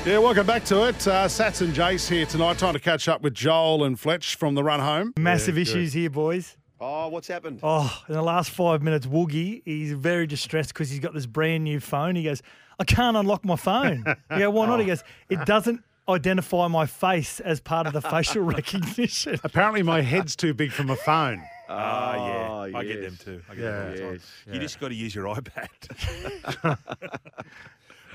Yeah, 0.07 0.19
welcome 0.19 0.47
back 0.47 0.63
to 0.63 0.87
it. 0.87 1.05
Uh, 1.05 1.25
Sats 1.25 1.59
and 1.59 1.73
Jace 1.73 2.07
here 2.07 2.25
tonight, 2.25 2.57
trying 2.57 2.71
to 2.71 2.79
catch 2.79 3.09
up 3.09 3.21
with 3.21 3.33
Joel 3.33 3.83
and 3.83 3.99
Fletch 3.99 4.35
from 4.35 4.55
the 4.55 4.63
run 4.63 4.79
home. 4.79 5.13
Massive 5.19 5.57
yeah, 5.57 5.63
issues 5.63 5.91
here, 5.91 6.09
boys. 6.09 6.55
Oh, 6.79 7.09
what's 7.09 7.27
happened? 7.27 7.59
Oh, 7.61 7.93
in 8.07 8.13
the 8.13 8.21
last 8.21 8.51
five 8.51 8.81
minutes, 8.81 9.05
Woogie, 9.05 9.63
he's 9.65 9.91
very 9.91 10.25
distressed 10.25 10.69
because 10.69 10.89
he's 10.89 11.01
got 11.01 11.13
this 11.13 11.25
brand 11.25 11.65
new 11.65 11.81
phone. 11.81 12.15
He 12.15 12.23
goes, 12.23 12.41
I 12.79 12.85
can't 12.85 13.17
unlock 13.17 13.43
my 13.43 13.57
phone. 13.57 14.05
Yeah, 14.31 14.47
why 14.47 14.67
not? 14.67 14.79
He 14.79 14.85
goes, 14.85 15.03
it 15.27 15.45
doesn't 15.45 15.83
identify 16.07 16.69
my 16.69 16.85
face 16.85 17.41
as 17.41 17.59
part 17.59 17.85
of 17.85 17.91
the 17.91 18.01
facial 18.09 18.43
recognition. 18.43 19.37
Apparently, 19.43 19.83
my 19.83 19.99
head's 19.99 20.37
too 20.37 20.53
big 20.53 20.71
for 20.71 20.83
my 20.83 20.95
phone. 20.95 21.43
Ah, 21.69 22.11
uh, 22.11 22.15
yeah. 22.15 22.65
Yes. 22.67 22.75
I 22.75 22.83
get 22.85 23.01
them 23.01 23.17
too. 23.17 23.41
I 23.49 23.55
get 23.55 23.61
yeah. 23.61 23.71
them 23.71 23.85
all 23.85 23.91
the 23.91 23.99
time. 23.99 24.13
Yes. 24.13 24.53
You 24.53 24.59
just 24.61 24.79
got 24.79 24.87
to 24.87 24.95
use 24.95 25.13
your 25.13 25.25
iPad. 25.25 26.77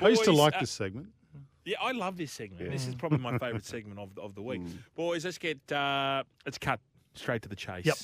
I 0.01 0.09
used 0.09 0.25
to 0.25 0.33
like 0.33 0.57
uh, 0.57 0.61
this 0.61 0.71
segment. 0.71 1.09
Yeah, 1.65 1.77
I 1.81 1.93
love 1.93 2.17
this 2.17 2.33
segment. 2.33 2.65
Yeah. 2.65 2.71
This 2.71 2.87
is 2.87 2.95
probably 2.95 3.19
my 3.19 3.39
favourite 3.39 3.65
segment 3.65 3.99
of, 4.01 4.11
of 4.19 4.35
the 4.35 4.43
week. 4.43 4.63
Mm. 4.63 4.79
Boys, 4.95 5.25
let's 5.25 5.39
get 5.39 5.61
uh, 5.71 6.25
let's 6.45 6.59
cut 6.59 6.81
straight 7.15 7.43
to 7.43 7.49
the 7.49 7.57
chase. 7.57 7.87
Yep. 7.87 7.97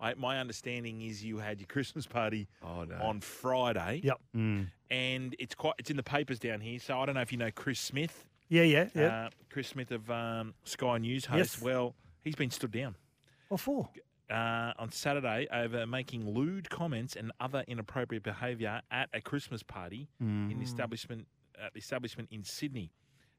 I, 0.00 0.14
my 0.14 0.38
understanding 0.38 1.02
is 1.02 1.24
you 1.24 1.38
had 1.38 1.60
your 1.60 1.66
Christmas 1.66 2.06
party 2.06 2.48
oh, 2.62 2.84
no. 2.84 2.96
on 2.96 3.20
Friday. 3.20 4.00
Yep. 4.02 4.20
Mm. 4.36 4.66
And 4.90 5.36
it's 5.38 5.54
quite 5.54 5.74
it's 5.78 5.90
in 5.90 5.96
the 5.96 6.02
papers 6.02 6.38
down 6.38 6.60
here. 6.60 6.78
So 6.78 6.98
I 6.98 7.06
don't 7.06 7.14
know 7.14 7.20
if 7.20 7.32
you 7.32 7.38
know 7.38 7.50
Chris 7.54 7.80
Smith. 7.80 8.26
Yeah, 8.48 8.62
yeah, 8.62 8.88
yeah. 8.94 9.26
Uh, 9.26 9.30
Chris 9.50 9.68
Smith 9.68 9.90
of 9.90 10.10
um, 10.10 10.54
Sky 10.64 10.98
News 10.98 11.24
host. 11.24 11.54
Yes. 11.56 11.62
Well, 11.62 11.94
he's 12.22 12.34
been 12.34 12.50
stood 12.50 12.72
down. 12.72 12.96
What 13.48 13.60
for? 13.60 13.88
Uh, 14.30 14.72
on 14.78 14.90
Saturday 14.90 15.46
over 15.52 15.86
making 15.86 16.28
lewd 16.28 16.68
comments 16.70 17.14
and 17.14 17.30
other 17.40 17.64
inappropriate 17.68 18.22
behaviour 18.22 18.80
at 18.90 19.08
a 19.12 19.20
Christmas 19.20 19.62
party 19.62 20.08
mm. 20.22 20.50
in 20.50 20.58
the 20.58 20.64
establishment 20.64 21.26
at 21.62 21.72
the 21.72 21.78
establishment 21.78 22.28
in 22.30 22.42
Sydney. 22.42 22.90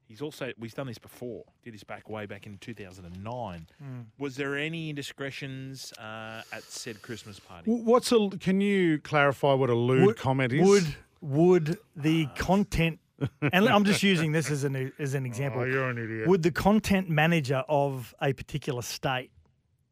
He's 0.07 0.21
also 0.21 0.51
we've 0.59 0.73
done 0.73 0.87
this 0.87 0.97
before. 0.99 1.43
Did 1.63 1.73
this 1.73 1.83
back 1.83 2.09
way 2.09 2.25
back 2.25 2.45
in 2.45 2.57
2009. 2.59 3.67
Hmm. 3.79 3.85
Was 4.19 4.35
there 4.35 4.55
any 4.55 4.89
indiscretions 4.89 5.91
uh, 5.97 6.43
at 6.53 6.63
said 6.63 7.01
Christmas 7.01 7.39
party? 7.39 7.71
What's 7.71 8.11
a? 8.11 8.29
Can 8.39 8.61
you 8.61 8.99
clarify 8.99 9.53
what 9.53 9.69
a 9.69 9.75
lewd 9.75 10.05
Would- 10.05 10.17
comment 10.17 10.53
is? 10.53 10.67
Would 10.67 10.95
would 11.21 11.77
the 11.95 12.27
content 12.35 12.99
and 13.41 13.67
I'm 13.69 13.85
just 13.85 14.03
using 14.03 14.31
this 14.33 14.51
as 14.51 14.63
an 14.63 14.91
as 14.99 15.13
an 15.15 15.25
example. 15.25 15.61
Oh, 15.61 15.65
you're 15.65 15.89
an 15.89 15.97
idiot. 15.97 16.27
Would 16.27 16.43
the 16.43 16.51
content 16.51 17.09
manager 17.09 17.63
of 17.67 18.13
a 18.21 18.33
particular 18.33 18.81
state, 18.81 19.31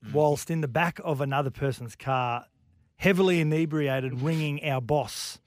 Mm. 0.06 0.12
whilst 0.13 0.52
in 0.52 0.60
the 0.60 0.67
back 0.67 0.99
of 1.06 1.21
another 1.21 1.49
person's 1.49 1.95
car, 1.95 2.45
heavily 2.97 3.39
inebriated, 3.39 4.21
ringing 4.21 4.62
our 4.65 4.82
boss, 4.82 5.39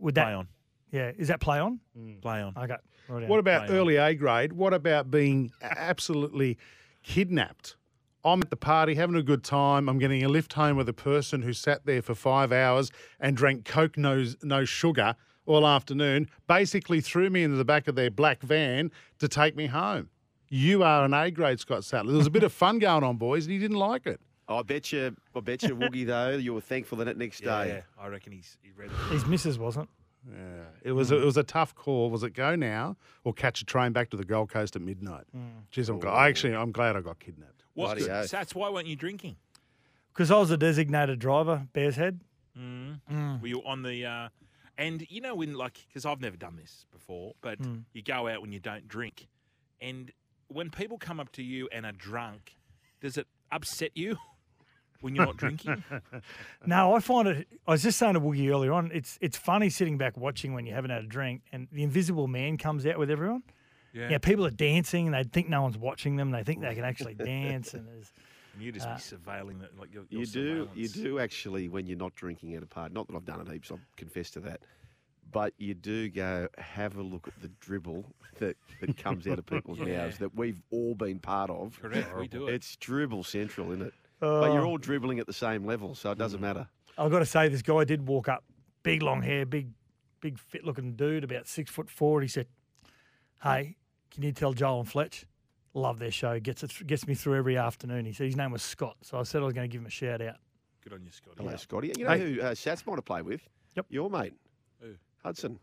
would 0.00 0.16
that 0.16 0.24
Play 0.24 0.34
on, 0.34 0.48
Yeah, 0.90 1.12
is 1.16 1.28
that 1.28 1.40
play 1.40 1.60
on? 1.60 1.78
play 2.20 2.42
on. 2.42 2.54
Okay. 2.56 2.76
Right 3.08 3.28
What 3.28 3.40
about 3.40 3.70
early 3.70 3.96
A 3.96 4.14
grade? 4.14 4.52
What 4.52 4.74
about 4.74 5.10
being 5.10 5.52
absolutely 5.62 6.58
kidnapped? 7.02 7.76
I'm 8.24 8.42
at 8.42 8.50
the 8.50 8.56
party 8.56 8.94
having 8.94 9.16
a 9.16 9.22
good 9.22 9.44
time. 9.44 9.88
I'm 9.88 9.98
getting 9.98 10.22
a 10.24 10.28
lift 10.28 10.52
home 10.52 10.76
with 10.76 10.88
a 10.88 10.92
person 10.94 11.42
who 11.42 11.52
sat 11.52 11.86
there 11.86 12.02
for 12.02 12.14
five 12.14 12.52
hours 12.52 12.90
and 13.18 13.36
drank 13.36 13.64
Coke 13.64 13.96
no, 13.96 14.24
no 14.42 14.64
sugar 14.64 15.14
all 15.46 15.66
afternoon, 15.66 16.28
basically 16.46 17.00
threw 17.00 17.30
me 17.30 17.42
into 17.42 17.56
the 17.56 17.64
back 17.64 17.88
of 17.88 17.94
their 17.94 18.10
black 18.10 18.42
van 18.42 18.90
to 19.18 19.28
take 19.28 19.56
me 19.56 19.66
home. 19.66 20.10
You 20.50 20.82
are 20.82 21.04
an 21.04 21.14
A 21.14 21.30
grade, 21.30 21.60
Scott 21.60 21.84
Sattler. 21.84 22.12
There 22.12 22.18
was 22.18 22.26
a 22.26 22.30
bit 22.30 22.42
of 22.42 22.52
fun 22.52 22.78
going 22.78 23.02
on, 23.04 23.16
boys, 23.16 23.46
and 23.46 23.52
he 23.52 23.58
didn't 23.58 23.78
like 23.78 24.06
it. 24.06 24.20
I 24.46 24.62
bet 24.62 24.92
you, 24.92 25.14
I 25.34 25.40
bet 25.40 25.62
you, 25.62 25.76
Woogie, 25.76 26.06
though, 26.06 26.30
you 26.30 26.54
were 26.54 26.60
thankful 26.60 27.00
in 27.02 27.08
it 27.08 27.16
next 27.18 27.42
Yeah, 27.42 27.64
day. 27.64 27.82
I 27.98 28.08
reckon 28.08 28.32
he's 28.32 28.56
he 28.62 28.70
read 28.72 28.90
it. 28.90 29.12
His 29.12 29.26
missus 29.26 29.58
wasn't. 29.58 29.88
Yeah, 30.30 30.64
it 30.82 30.92
was 30.92 31.10
a, 31.10 31.20
it 31.20 31.24
was 31.24 31.36
a 31.36 31.42
tough 31.42 31.74
call. 31.74 32.10
Was 32.10 32.22
it 32.22 32.34
go 32.34 32.54
now 32.56 32.96
or 33.24 33.32
catch 33.32 33.60
a 33.62 33.64
train 33.64 33.92
back 33.92 34.10
to 34.10 34.16
the 34.16 34.24
Gold 34.24 34.50
Coast 34.50 34.76
at 34.76 34.82
midnight? 34.82 35.24
Jeez, 35.72 35.88
I'm, 35.88 36.00
gl- 36.00 36.12
I 36.12 36.28
actually 36.28 36.54
I'm 36.54 36.72
glad 36.72 36.96
I 36.96 37.00
got 37.00 37.18
kidnapped. 37.18 37.64
What? 37.74 37.96
Bloody 37.96 38.10
oath. 38.10 38.30
Sats, 38.30 38.54
why 38.54 38.68
weren't 38.70 38.86
you 38.88 38.96
drinking? 38.96 39.36
Because 40.12 40.30
I 40.30 40.38
was 40.38 40.50
a 40.50 40.56
designated 40.56 41.18
driver, 41.18 41.68
Bears 41.72 41.96
Head. 41.96 42.20
Were 42.56 43.46
you 43.46 43.62
on 43.64 43.82
the? 43.82 44.04
Uh, 44.04 44.28
and 44.76 45.06
you 45.08 45.20
know 45.20 45.34
when 45.34 45.54
like 45.54 45.86
because 45.88 46.04
I've 46.04 46.20
never 46.20 46.36
done 46.36 46.56
this 46.56 46.86
before, 46.92 47.34
but 47.40 47.58
Hmm. 47.58 47.78
you 47.92 48.02
go 48.02 48.28
out 48.28 48.40
when 48.42 48.52
you 48.52 48.60
don't 48.60 48.86
drink, 48.88 49.28
and 49.80 50.10
when 50.48 50.70
people 50.70 50.98
come 50.98 51.20
up 51.20 51.30
to 51.32 51.42
you 51.42 51.68
and 51.72 51.86
are 51.86 51.92
drunk, 51.92 52.56
does 53.00 53.16
it 53.16 53.26
upset 53.52 53.92
you 53.94 54.16
when 55.00 55.14
you're 55.14 55.26
not 55.26 55.36
drinking? 55.36 55.82
No, 56.66 56.94
I 56.94 57.00
find 57.00 57.28
it. 57.28 57.48
I 57.66 57.72
was 57.72 57.82
just 57.82 57.98
saying 57.98 58.14
to 58.14 58.20
Woogie 58.20 58.50
earlier 58.50 58.72
on. 58.72 58.90
It's 58.92 59.18
it's 59.20 59.36
funny 59.36 59.70
sitting 59.70 59.96
back 59.98 60.16
watching 60.16 60.52
when 60.54 60.66
you 60.66 60.74
haven't 60.74 60.90
had 60.90 61.04
a 61.04 61.06
drink, 61.06 61.42
and 61.52 61.68
the 61.72 61.82
Invisible 61.82 62.26
Man 62.28 62.56
comes 62.56 62.84
out 62.86 62.98
with 62.98 63.10
everyone. 63.10 63.42
Yeah, 63.94 64.18
people 64.18 64.46
are 64.46 64.50
dancing, 64.50 65.06
and 65.06 65.14
they 65.14 65.24
think 65.24 65.48
no 65.48 65.62
one's 65.62 65.78
watching 65.78 66.16
them. 66.16 66.30
They 66.30 66.42
think 66.44 66.60
they 66.60 66.74
can 66.74 66.84
actually 66.84 67.14
dance, 67.34 67.74
and 67.74 67.86
there's 67.88 68.12
And 68.54 68.62
you 68.62 68.70
just 68.72 68.86
Uh, 68.86 68.94
be 68.94 69.00
surveilling 69.00 69.60
that, 69.60 69.78
like 69.78 69.92
your, 69.92 70.04
your 70.10 70.20
You 70.20 70.26
do, 70.26 70.68
you 70.74 70.88
do 70.88 71.18
actually 71.18 71.68
when 71.68 71.86
you're 71.86 71.96
not 71.98 72.14
drinking 72.14 72.54
at 72.54 72.62
a 72.62 72.66
party. 72.66 72.94
Not 72.94 73.08
that 73.08 73.16
I've 73.16 73.24
done 73.24 73.40
it 73.40 73.50
heaps. 73.50 73.70
I'll 73.70 73.80
confess 73.96 74.30
to 74.32 74.40
that. 74.40 74.60
But 75.30 75.52
you 75.58 75.74
do 75.74 76.08
go 76.10 76.48
have 76.58 76.96
a 76.96 77.02
look 77.02 77.28
at 77.28 77.40
the 77.42 77.48
dribble 77.60 78.04
that, 78.38 78.56
that 78.80 78.96
comes 78.96 79.26
out 79.26 79.38
of 79.38 79.46
people's 79.46 79.78
Yeah. 79.86 80.04
mouths 80.04 80.18
that 80.18 80.34
we've 80.34 80.62
all 80.70 80.94
been 80.94 81.18
part 81.18 81.50
of. 81.50 81.78
Correct, 81.80 82.16
we 82.16 82.28
do 82.28 82.46
it. 82.48 82.54
It's 82.54 82.76
dribble 82.76 83.24
central, 83.24 83.72
isn't 83.72 83.86
it? 83.88 83.94
But 84.20 84.26
Oh. 84.50 84.52
you're 84.54 84.64
all 84.66 84.78
dribbling 84.78 85.18
at 85.18 85.26
the 85.26 85.32
same 85.32 85.64
level, 85.64 85.94
so 85.94 86.10
it 86.10 86.16
Mm. 86.16 86.18
doesn't 86.18 86.40
matter. 86.40 86.68
I've 86.96 87.10
got 87.10 87.20
to 87.20 87.26
say, 87.26 87.48
this 87.48 87.62
guy 87.62 87.84
did 87.84 88.06
walk 88.08 88.28
up, 88.28 88.44
big 88.82 89.02
long 89.02 89.22
hair, 89.22 89.46
big, 89.46 89.70
big 90.20 90.38
fit 90.38 90.64
looking 90.64 90.94
dude, 90.96 91.22
about 91.24 91.46
six 91.46 91.70
foot 91.70 91.88
four. 91.88 92.18
And 92.18 92.24
he 92.24 92.28
said, 92.28 92.48
"Hey, 93.42 93.76
can 94.10 94.22
you 94.24 94.32
tell 94.32 94.52
Joel 94.52 94.80
and 94.80 94.88
Fletch, 94.88 95.24
love 95.74 95.98
their 96.00 96.10
show, 96.10 96.40
gets 96.40 96.62
it, 96.64 96.86
gets 96.86 97.06
me 97.06 97.14
through 97.14 97.36
every 97.36 97.56
afternoon." 97.56 98.04
He 98.04 98.12
said 98.12 98.26
his 98.26 98.36
name 98.36 98.50
was 98.50 98.62
Scott, 98.62 98.96
so 99.02 99.18
I 99.18 99.22
said 99.22 99.42
I 99.42 99.44
was 99.44 99.54
going 99.54 99.68
to 99.68 99.72
give 99.72 99.80
him 99.82 99.86
a 99.86 99.90
shout 99.90 100.20
out. 100.20 100.36
Good 100.82 100.92
on 100.92 101.04
you, 101.04 101.12
Scotty. 101.12 101.36
Hello, 101.42 101.56
Scotty. 101.56 101.92
You 101.96 102.04
know 102.04 102.10
Hey. 102.10 102.34
who 102.34 102.40
uh, 102.40 102.50
Sats 102.54 102.86
might 102.86 102.96
have 102.96 103.04
played 103.04 103.24
with? 103.24 103.42
Yep. 103.76 103.86
Your 103.90 104.10
mate. 104.10 104.34
Who? 104.80 104.94
Hudson. 105.22 105.58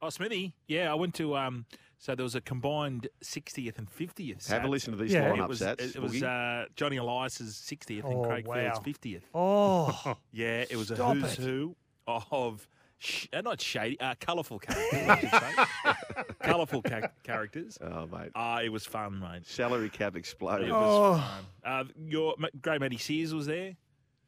Oh, 0.00 0.10
Smithy. 0.10 0.54
Yeah, 0.66 0.90
I 0.90 0.94
went 0.94 1.14
to. 1.16 1.36
um 1.36 1.66
So 2.02 2.16
there 2.16 2.24
was 2.24 2.34
a 2.34 2.40
combined 2.40 3.06
60th 3.22 3.78
and 3.78 3.88
50th. 3.88 4.48
Have 4.48 4.64
a 4.64 4.68
listen 4.68 4.90
to 4.92 4.98
these 5.00 5.12
Yeah. 5.12 5.30
lineups, 5.30 5.42
It 5.44 5.48
was, 5.48 5.60
Sats. 5.60 5.94
it, 5.94 6.02
was 6.02 6.20
uh, 6.20 6.64
Johnny 6.74 6.96
Elias's 6.96 7.54
60th 7.54 8.02
Oh, 8.04 8.10
and 8.10 8.24
Craig 8.24 8.44
Field's 8.52 8.80
50th. 8.80 9.22
Oh, 9.32 10.16
Yeah, 10.32 10.64
it 10.68 10.74
was 10.74 10.90
a 10.90 10.96
who's 10.96 11.34
it. 11.34 11.38
who 11.38 11.76
of 12.08 12.66
sh- 12.98 13.28
uh, 13.32 13.40
not 13.42 13.60
shady, 13.60 14.00
uh, 14.00 14.16
colourful 14.18 14.58
characters. 14.58 15.08
I 15.08 15.18
should 15.20 15.30
say. 15.30 16.24
colourful 16.42 16.82
ca- 16.82 17.06
characters. 17.22 17.78
oh, 17.80 18.08
mate. 18.08 18.32
Ah, 18.34 18.62
it 18.62 18.72
was 18.72 18.84
fun, 18.84 19.20
mate. 19.20 19.46
Salary 19.46 19.88
cap 19.88 20.16
exploded. 20.16 20.70
It 20.70 20.72
Oh. 20.74 21.18
fun. 21.18 21.44
Uh, 21.64 21.84
your 22.04 22.34
m- 22.36 22.48
great 22.60 22.80
Matty 22.80 22.98
Seers 22.98 23.32
was 23.32 23.46
there. 23.46 23.76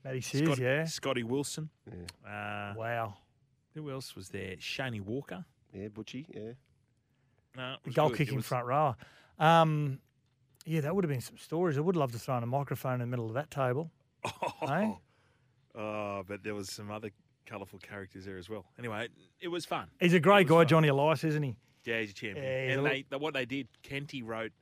Matty 0.05 0.21
Seers, 0.21 0.45
Scott- 0.47 0.59
yeah. 0.59 0.85
Scotty 0.85 1.25
Wilson. 1.25 1.71
Uh, 2.25 2.75
Wow. 2.77 3.17
who 3.75 3.91
else 3.91 4.15
was 4.15 4.29
there? 4.29 4.55
Shaney 4.59 5.01
Walker. 5.01 5.45
Yeah, 5.73 5.89
Butchie. 5.89 6.27
Yeah. 6.33 6.53
No, 7.57 7.75
it 7.75 7.79
The 7.85 7.89
was 7.91 7.95
goal 7.95 8.09
good. 8.11 8.19
Kicking 8.19 8.37
was- 8.37 8.47
front 8.47 8.67
rower. 8.67 8.97
Um, 9.39 9.99
yeah, 10.67 10.81
that 10.81 10.95
would 10.95 11.05
have 11.05 11.11
been 11.11 11.21
some 11.21 11.37
stories. 11.39 11.77
I 11.77 11.81
would 11.83 11.97
love 11.97 12.13
to 12.13 12.19
throw 12.19 12.37
in 12.39 12.43
a 12.43 12.47
microphone 12.47 12.95
in 12.95 13.01
the 13.01 13.07
middle 13.07 13.27
of 13.27 13.35
that 13.35 13.51
table. 13.51 13.91
Oh, 15.77 16.23
but 16.27 16.43
there 16.45 16.55
was 16.55 16.71
some 16.71 16.91
other 16.91 17.11
colourful 17.47 17.81
characters 17.81 18.25
there 18.25 18.39
as 18.39 18.49
well. 18.49 18.65
Anyway, 18.79 19.09
it 19.41 19.49
was 19.49 19.65
fun. 19.65 19.89
He's 20.01 20.15
a 20.15 20.21
great 20.21 20.47
guy, 20.47 20.59
fun. 20.59 20.69
Johnny 20.69 20.89
Elias, 20.89 21.25
isn't 21.25 21.43
he? 21.43 21.57
Yeah, 21.85 22.01
he's 22.01 22.11
a 22.11 22.15
champion. 22.15 22.45
Yeah, 22.45 22.65
he's 22.67 22.77
and 22.77 22.87
a 22.87 22.89
they, 22.89 23.03
th- 23.03 23.21
what 23.21 23.35
they 23.35 23.45
did, 23.45 23.67
Kenty 23.83 24.23
wrote 24.23 24.53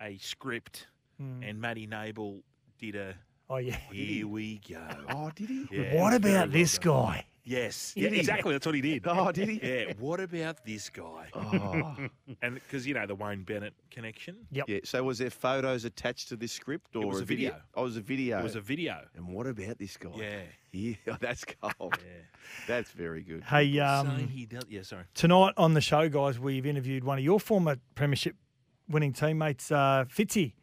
a 0.00 0.16
script, 0.18 0.86
Hmm. 1.18 1.42
and 1.42 1.60
Matty 1.60 1.86
Nable 1.86 2.42
did 2.78 2.94
a. 2.96 3.14
Oh 3.50 3.56
yeah. 3.58 3.76
Here 3.90 4.26
we 4.26 4.60
go. 4.68 4.80
Oh, 5.10 5.30
did 5.34 5.48
he? 5.50 5.66
Yeah, 5.70 6.00
what 6.00 6.14
about 6.14 6.30
well 6.32 6.46
this 6.48 6.78
done. 6.78 6.94
guy? 6.94 7.26
Yes, 7.44 7.92
yeah, 7.96 8.08
exactly. 8.10 8.52
That's 8.52 8.64
what 8.66 8.74
he 8.76 8.80
did. 8.80 9.02
Oh, 9.06 9.32
did 9.32 9.48
he? 9.48 9.60
Yeah. 9.62 9.92
What 9.98 10.20
about 10.20 10.64
this 10.64 10.88
guy? 10.90 11.28
Oh. 11.34 11.96
And 12.42 12.54
because 12.54 12.86
you 12.86 12.94
know 12.94 13.06
the 13.06 13.14
Wayne 13.14 13.42
Bennett 13.42 13.74
connection, 13.90 14.36
Yep. 14.52 14.64
yeah. 14.68 14.78
So 14.84 15.02
was 15.02 15.18
there 15.18 15.30
photos 15.30 15.84
attached 15.84 16.28
to 16.30 16.36
this 16.36 16.50
script 16.52 16.96
or 16.96 17.06
was 17.06 17.20
a 17.20 17.24
video. 17.24 17.56
Oh, 17.74 17.82
it 17.82 17.84
was 17.84 17.96
a 17.96 18.00
video. 18.00 18.38
it 18.38 18.42
was 18.44 18.56
a 18.56 18.60
video. 18.60 19.00
And 19.16 19.28
what 19.28 19.46
about 19.46 19.78
this 19.78 19.96
guy? 19.96 20.10
Yeah. 20.16 20.40
Yeah, 20.72 21.16
that's 21.20 21.44
cold. 21.44 21.98
Yeah. 21.98 22.22
That's 22.66 22.90
very 22.92 23.22
good. 23.22 23.44
Hey, 23.44 23.72
Saying 23.72 23.80
um, 23.80 24.28
he 24.28 24.46
dealt. 24.46 24.68
Yeah, 24.70 24.82
sorry. 24.82 25.04
tonight 25.14 25.52
on 25.56 25.74
the 25.74 25.80
show, 25.80 26.08
guys, 26.08 26.38
we've 26.38 26.64
interviewed 26.66 27.04
one 27.04 27.18
of 27.18 27.24
your 27.24 27.38
former 27.40 27.76
premiership 27.94 28.36
winning 28.88 29.12
teammates, 29.12 29.70
uh, 29.70 30.04
Fitzy, 30.08 30.54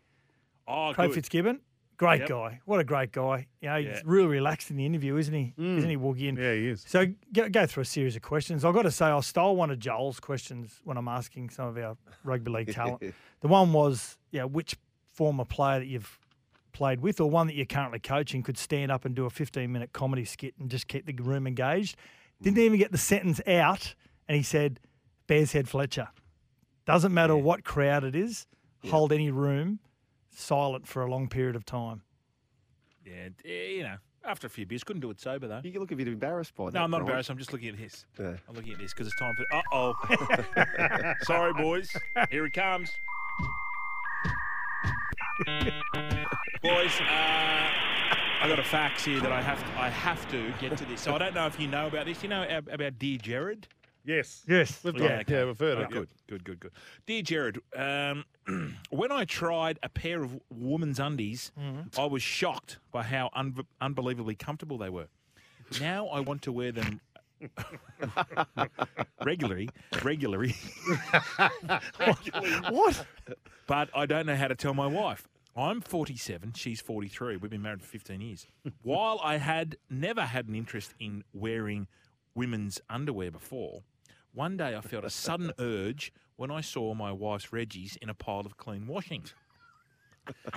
Oh, 0.68 0.92
Craig 0.94 1.10
good. 1.10 1.16
Fitzgibbon. 1.16 1.60
Great 2.00 2.22
Yep. 2.22 2.30
guy. 2.30 2.62
What 2.64 2.80
a 2.80 2.86
great 2.86 3.12
guy. 3.12 3.46
You 3.60 3.68
know, 3.68 3.76
Yeah. 3.76 3.96
he's 3.96 4.06
really 4.06 4.30
relaxed 4.30 4.72
in 4.72 4.78
the 4.78 4.86
interview, 4.86 5.18
isn't 5.18 5.34
he? 5.34 5.54
Mm. 5.60 5.78
Isn't 5.80 5.90
he, 5.90 5.98
Woogie? 5.98 6.30
And 6.30 6.38
Yeah, 6.38 6.54
he 6.54 6.70
is. 6.70 6.86
So 6.88 7.08
go, 7.34 7.50
go 7.50 7.66
through 7.66 7.82
a 7.82 7.86
series 7.86 8.16
of 8.16 8.22
questions. 8.22 8.64
I've 8.64 8.74
got 8.74 8.84
to 8.84 8.92
say, 8.92 9.08
I 9.08 9.20
stole 9.20 9.58
one 9.58 9.70
of 9.70 9.80
Joel's 9.80 10.22
questions 10.22 10.80
when 10.86 10.96
I'm 10.96 11.10
asking 11.10 11.50
some 11.50 11.68
of 11.68 11.78
our 11.78 11.98
rugby 12.24 12.52
league 12.52 12.74
talent. 12.74 13.04
the 13.42 13.48
one 13.50 13.74
was, 13.74 14.18
yeah, 14.32 14.46
which 14.46 14.78
former 15.12 15.44
player 15.44 15.80
that 15.80 15.88
you've 15.88 16.18
played 16.72 17.02
with 17.02 17.20
or 17.20 17.30
one 17.30 17.48
that 17.48 17.58
you're 17.58 17.66
currently 17.66 18.00
coaching 18.00 18.44
could 18.44 18.58
stand 18.58 18.94
up 18.94 19.04
and 19.04 19.14
do 19.14 19.26
a 19.26 19.30
15 19.30 19.70
minute 19.70 19.92
comedy 19.92 20.24
skit 20.24 20.54
and 20.58 20.70
just 20.70 20.88
keep 20.88 21.06
the 21.06 21.14
room 21.22 21.46
engaged. 21.46 21.98
Didn't 22.42 22.60
mm. 22.60 22.62
even 22.62 22.80
get 22.80 22.94
the 22.94 22.98
sentence 22.98 23.42
out, 23.46 23.94
and 24.30 24.38
he 24.38 24.44
said, 24.44 24.80
Bears 25.28 25.52
Head 25.52 25.68
Fletcher. 25.68 26.08
Doesn't 26.86 27.14
matter 27.14 27.36
what 27.36 27.66
crowd 27.66 28.06
it 28.06 28.16
is, 28.16 28.48
hold 28.88 29.12
any 29.12 29.32
room 29.32 29.80
silent 30.32 30.88
for 30.88 31.02
a 31.04 31.10
long 31.10 31.28
period 31.28 31.56
of 31.56 31.66
time. 31.66 32.02
Yeah, 33.06 33.30
you 33.44 33.84
know, 33.84 33.96
after 34.26 34.48
a 34.48 34.50
few 34.50 34.66
beers, 34.66 34.84
couldn't 34.84 35.00
do 35.02 35.10
it 35.10 35.20
sober 35.20 35.48
though. 35.48 35.62
You 35.64 35.80
look 35.80 35.92
a 35.92 35.96
bit 35.96 36.08
embarrassed 36.08 36.54
by 36.56 36.66
that. 36.66 36.74
No, 36.74 36.84
I'm 36.84 36.92
not 36.92 36.98
Brian. 36.98 37.08
embarrassed. 37.10 37.30
I'm 37.30 37.38
just 37.38 37.54
looking 37.54 37.70
at 37.70 37.78
this. 37.78 38.06
Yeah. 38.20 38.34
I'm 38.48 38.56
looking 38.56 38.74
at 38.74 38.80
this 38.80 38.94
because 38.94 39.08
it's 39.08 39.16
time 39.20 39.36
for. 39.36 39.56
Uh 39.56 39.62
oh. 39.72 41.14
Sorry, 41.24 41.54
boys. 41.54 41.90
Here 42.30 42.46
it 42.46 42.54
comes. 42.54 42.92
boys, 46.62 46.92
uh, 47.02 47.06
I 48.42 48.46
got 48.48 48.60
a 48.60 48.64
fax 48.64 49.06
here 49.06 49.20
that 49.22 49.32
I 49.32 49.42
have 49.42 49.60
to, 49.64 49.80
I 49.80 49.90
have 49.90 50.30
to 50.32 50.54
get 50.60 50.78
to 50.78 50.86
this. 50.86 51.02
So 51.02 51.16
I 51.16 51.18
don't 51.18 51.34
know 51.34 51.48
if 51.48 51.60
you 51.60 51.68
know 51.68 51.88
about 51.88 52.06
this. 52.06 52.22
You 52.24 52.30
know 52.30 52.46
about 52.70 53.00
Dear 53.00 53.18
Jared? 53.18 53.68
Yes. 54.10 54.42
Yes. 54.48 54.84
We've 54.84 54.98
Yeah, 54.98 55.20
okay. 55.20 55.34
yeah, 55.40 55.46
we've 55.46 55.60
heard 55.60 55.78
it. 55.78 55.90
Good, 55.92 56.10
good, 56.28 56.44
good, 56.44 56.60
good. 56.60 56.72
Dear 57.06 57.22
Jared, 57.22 57.60
um, 57.76 58.26
when 58.90 59.12
I 59.12 59.24
tried 59.26 59.78
a 59.84 59.90
pair 59.90 60.24
of 60.24 60.40
women's 60.50 61.00
undies, 61.00 61.52
I 61.96 62.06
was 62.06 62.24
shocked 62.24 62.80
by 62.92 63.04
how 63.04 63.30
un- 63.34 63.56
unbelievably 63.80 64.34
comfortable 64.36 64.80
they 64.80 64.90
were. 64.90 65.10
Now 65.80 66.08
I 66.08 66.22
want 66.22 66.42
to 66.44 66.52
wear 66.52 66.72
them 66.72 67.02
regularly, 69.24 69.70
regularly, 70.04 70.56
What? 72.72 73.06
but 73.68 73.90
I 73.96 74.08
don't 74.08 74.26
know 74.26 74.36
how 74.36 74.48
to 74.48 74.56
tell 74.56 74.74
my 74.74 74.88
wife. 74.88 75.28
I'm 75.56 75.82
47, 75.82 76.54
she's 76.56 76.82
43. 76.82 77.38
We've 77.38 77.52
been 77.52 77.62
married 77.62 77.82
for 77.82 77.88
15 77.88 78.22
years. 78.22 78.48
While 78.82 79.20
I 79.24 79.38
had 79.38 79.78
never 79.88 80.22
had 80.22 80.48
an 80.48 80.56
interest 80.56 80.96
in 81.00 81.24
wearing 81.32 81.88
women's 82.34 82.80
underwear 82.90 83.30
before, 83.30 83.84
One 84.34 84.58
day 84.58 84.76
I 84.76 84.82
felt 84.82 85.06
a 85.06 85.10
sudden 85.10 85.52
urge 85.60 86.14
when 86.36 86.52
I 86.52 86.62
saw 86.62 86.94
my 86.94 87.12
wife's 87.12 87.48
Reggies 87.48 87.98
in 87.98 88.10
a 88.10 88.14
pile 88.14 88.42
of 88.42 88.58
clean 88.58 88.88
washing. 88.88 89.24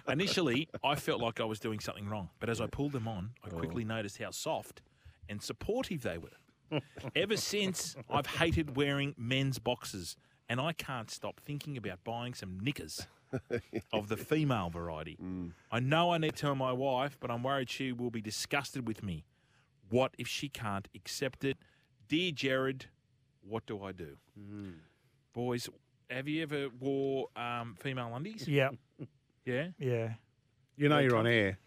Initially, 0.08 0.68
I 0.84 0.94
felt 0.96 1.20
like 1.20 1.40
I 1.40 1.44
was 1.44 1.58
doing 1.58 1.80
something 1.80 2.08
wrong, 2.08 2.28
but 2.40 2.50
as 2.50 2.60
I 2.60 2.66
pulled 2.66 2.92
them 2.92 3.08
on, 3.08 3.30
I 3.42 3.48
oh. 3.52 3.56
quickly 3.56 3.84
noticed 3.84 4.18
how 4.18 4.30
soft 4.30 4.82
and 5.28 5.42
supportive 5.42 6.02
they 6.02 6.18
were. 6.18 6.80
Ever 7.14 7.36
since, 7.36 7.96
I've 8.08 8.26
hated 8.26 8.76
wearing 8.76 9.14
men's 9.18 9.58
boxes, 9.58 10.16
and 10.48 10.60
I 10.60 10.72
can't 10.72 11.10
stop 11.10 11.40
thinking 11.40 11.76
about 11.76 12.04
buying 12.04 12.34
some 12.34 12.60
knickers 12.60 13.06
of 13.92 14.08
the 14.08 14.16
female 14.16 14.70
variety. 14.70 15.18
Mm. 15.22 15.52
I 15.70 15.80
know 15.80 16.12
I 16.12 16.18
need 16.18 16.36
to 16.36 16.42
tell 16.42 16.54
my 16.54 16.72
wife, 16.72 17.16
but 17.20 17.30
I'm 17.30 17.42
worried 17.42 17.70
she 17.70 17.92
will 17.92 18.10
be 18.10 18.20
disgusted 18.20 18.86
with 18.86 19.02
me. 19.02 19.24
What 19.90 20.14
if 20.18 20.28
she 20.28 20.48
can't 20.48 20.88
accept 20.94 21.44
it? 21.44 21.58
Dear 22.08 22.32
Jared, 22.32 22.86
what 23.46 23.66
do 23.66 23.82
I 23.82 23.92
do? 23.92 24.16
Boys, 25.32 25.68
have 26.10 26.28
you 26.28 26.42
ever 26.42 26.68
wore 26.80 27.28
um, 27.36 27.74
female 27.80 28.12
undies? 28.14 28.46
Yeah, 28.46 28.70
Yeah? 29.44 29.68
yeah. 29.78 30.14
You 30.76 30.88
know 30.88 30.98
you're 30.98 31.16
on 31.16 31.26
air. 31.26 31.58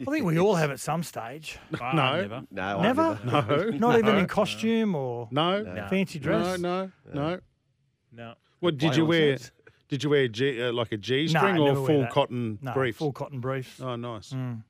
I 0.00 0.10
think 0.10 0.26
we 0.26 0.38
all 0.38 0.56
have 0.56 0.70
at 0.70 0.80
some 0.80 1.02
stage. 1.02 1.58
Ah, 1.80 1.92
No. 1.92 2.20
Never. 2.20 2.42
No, 2.50 2.62
I 2.78 2.82
Never? 2.82 3.18
No. 3.24 3.78
Not 3.78 3.98
even 3.98 4.16
in 4.16 4.26
costume 4.26 4.94
or 4.94 5.28
No. 5.30 5.62
No. 5.62 5.86
fancy 5.88 6.18
dress. 6.18 6.58
no, 6.58 6.90
no. 7.12 7.40
No. 8.12 8.34
What 8.60 8.76
did 8.78 8.96
you 8.96 9.06
wear? 9.06 9.36
sets. 9.38 9.50
Did 9.88 10.02
you 10.02 10.10
wear 10.10 10.26
G, 10.28 10.62
uh, 10.62 10.72
like 10.72 10.92
a 10.92 10.96
G 10.96 11.28
string 11.28 11.56
never 11.56 11.78
or 11.78 11.86
full 11.86 12.06
cotton 12.06 12.58
No, 12.62 12.72
briefs? 12.72 12.98
full 12.98 13.12
cotton 13.12 13.38
briefs. 13.40 13.80
Oh, 13.80 13.96
nice. 13.96 14.30
Mm. 14.30 14.62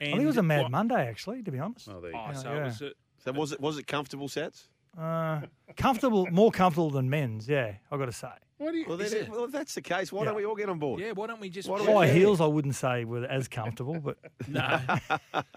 I 0.00 0.04
think 0.04 0.20
it 0.20 0.26
was 0.26 0.36
a 0.36 0.42
Mad 0.42 0.62
what- 0.62 0.70
Monday, 0.72 1.08
actually, 1.08 1.42
to 1.42 1.50
be 1.50 1.58
honest. 1.58 1.88
Oh, 1.88 2.00
there 2.00 2.10
you 2.10 2.16
Oh, 2.18 2.32
go. 2.32 2.38
so 2.38 2.52
Yeah. 2.52 2.64
was 2.64 2.82
a, 2.82 2.90
So 3.18 3.32
was 3.32 3.52
it 3.52 3.60
was 3.60 3.78
it 3.78 3.86
comfortable 3.86 4.28
sets? 4.28 4.68
Uh, 4.98 5.42
comfortable, 5.76 6.26
more 6.30 6.50
comfortable 6.50 6.90
than 6.90 7.10
men's, 7.10 7.48
yeah, 7.48 7.74
I've 7.90 7.98
got 7.98 8.06
to 8.06 8.12
say. 8.12 8.28
What 8.58 8.72
do 8.72 8.78
you? 8.78 8.86
Well, 8.88 8.96
then, 8.96 9.30
well, 9.30 9.44
if 9.44 9.52
that's 9.52 9.74
the 9.74 9.82
case, 9.82 10.10
why 10.10 10.20
Yeah. 10.22 10.24
don't 10.26 10.36
we 10.36 10.46
all 10.46 10.54
get 10.56 10.70
on 10.70 10.78
board? 10.78 11.00
yeah, 11.00 11.12
why 11.12 11.26
don't 11.26 11.40
we 11.40 11.50
just. 11.50 11.68
Why 11.68 11.76
don't 11.78 11.86
High 11.94 12.08
heels, 12.08 12.40
I 12.40 12.46
wouldn't 12.46 12.74
say 12.74 13.04
were 13.04 13.26
as 13.26 13.48
comfortable, 13.48 14.00
but 14.00 14.16
No. 14.48 14.80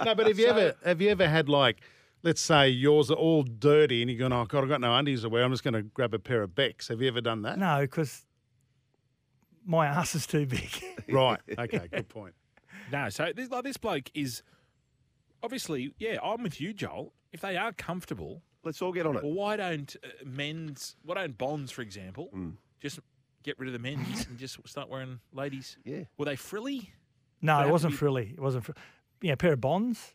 no, 0.03 0.15
but 0.15 0.27
have 0.27 0.37
you 0.37 0.47
ever 0.47 0.75
have 0.83 0.99
you 1.01 1.09
ever 1.09 1.25
had 1.27 1.47
like, 1.47 1.77
let's 2.23 2.41
say 2.41 2.67
yours 2.67 3.09
are 3.09 3.13
all 3.15 3.43
dirty 3.43 4.01
and 4.01 4.11
you're 4.11 4.19
going, 4.19 4.33
oh 4.33 4.43
God, 4.45 4.63
I've 4.63 4.69
got 4.69 4.81
no 4.81 4.93
undies 4.93 5.21
to 5.21 5.29
wear. 5.29 5.43
I'm 5.43 5.51
just 5.51 5.63
going 5.63 5.75
to 5.75 5.83
grab 5.83 6.13
a 6.13 6.19
pair 6.19 6.43
of 6.43 6.53
Becks. 6.55 6.89
Have 6.89 7.01
you 7.01 7.07
ever 7.07 7.21
done 7.21 7.43
that? 7.43 7.57
no, 7.57 7.79
because 7.81 8.25
my 9.65 9.85
ass 9.87 10.15
is 10.15 10.27
too 10.27 10.45
big. 10.45 10.69
Right. 11.09 11.39
Okay. 11.57 11.87
Good 11.91 12.07
point. 12.09 12.35
no, 12.91 13.09
so 13.09 13.31
this, 13.35 13.49
like, 13.49 13.63
this 13.63 13.77
bloke 13.77 14.11
is 14.13 14.43
obviously, 15.41 15.91
yeah, 15.97 16.17
I'm 16.21 16.43
with 16.43 16.59
you, 16.61 16.71
Joel. 16.73 17.13
If 17.31 17.41
they 17.41 17.57
are 17.57 17.71
comfortable, 17.71 18.43
Let's 18.63 18.81
all 18.81 18.91
get 18.91 19.05
on 19.05 19.15
it. 19.15 19.23
well, 19.23 19.33
why 19.33 19.55
don't 19.55 19.95
uh, 20.03 20.07
men's, 20.25 20.95
why 21.03 21.15
don't 21.15 21.37
Bonds, 21.37 21.71
for 21.71 21.81
example, 21.81 22.29
Mm. 22.35 22.53
just 22.81 22.99
get 23.43 23.57
rid 23.59 23.67
of 23.67 23.73
the 23.73 23.79
men's 23.79 24.25
and 24.27 24.37
just 24.37 24.57
start 24.67 24.89
wearing 24.89 25.19
ladies? 25.33 25.77
Yeah. 25.85 26.03
Were 26.17 26.25
they 26.25 26.35
frilly? 26.35 26.91
no, 27.41 27.61
They 27.61 27.67
it 27.67 27.71
wasn't 27.71 27.93
be- 27.93 27.97
frilly. 27.97 28.33
It 28.35 28.39
wasn't. 28.41 28.65
Fr- 28.65 28.71
yeah, 29.21 29.33
a 29.33 29.37
pair 29.37 29.53
of 29.53 29.61
bonds, 29.61 30.13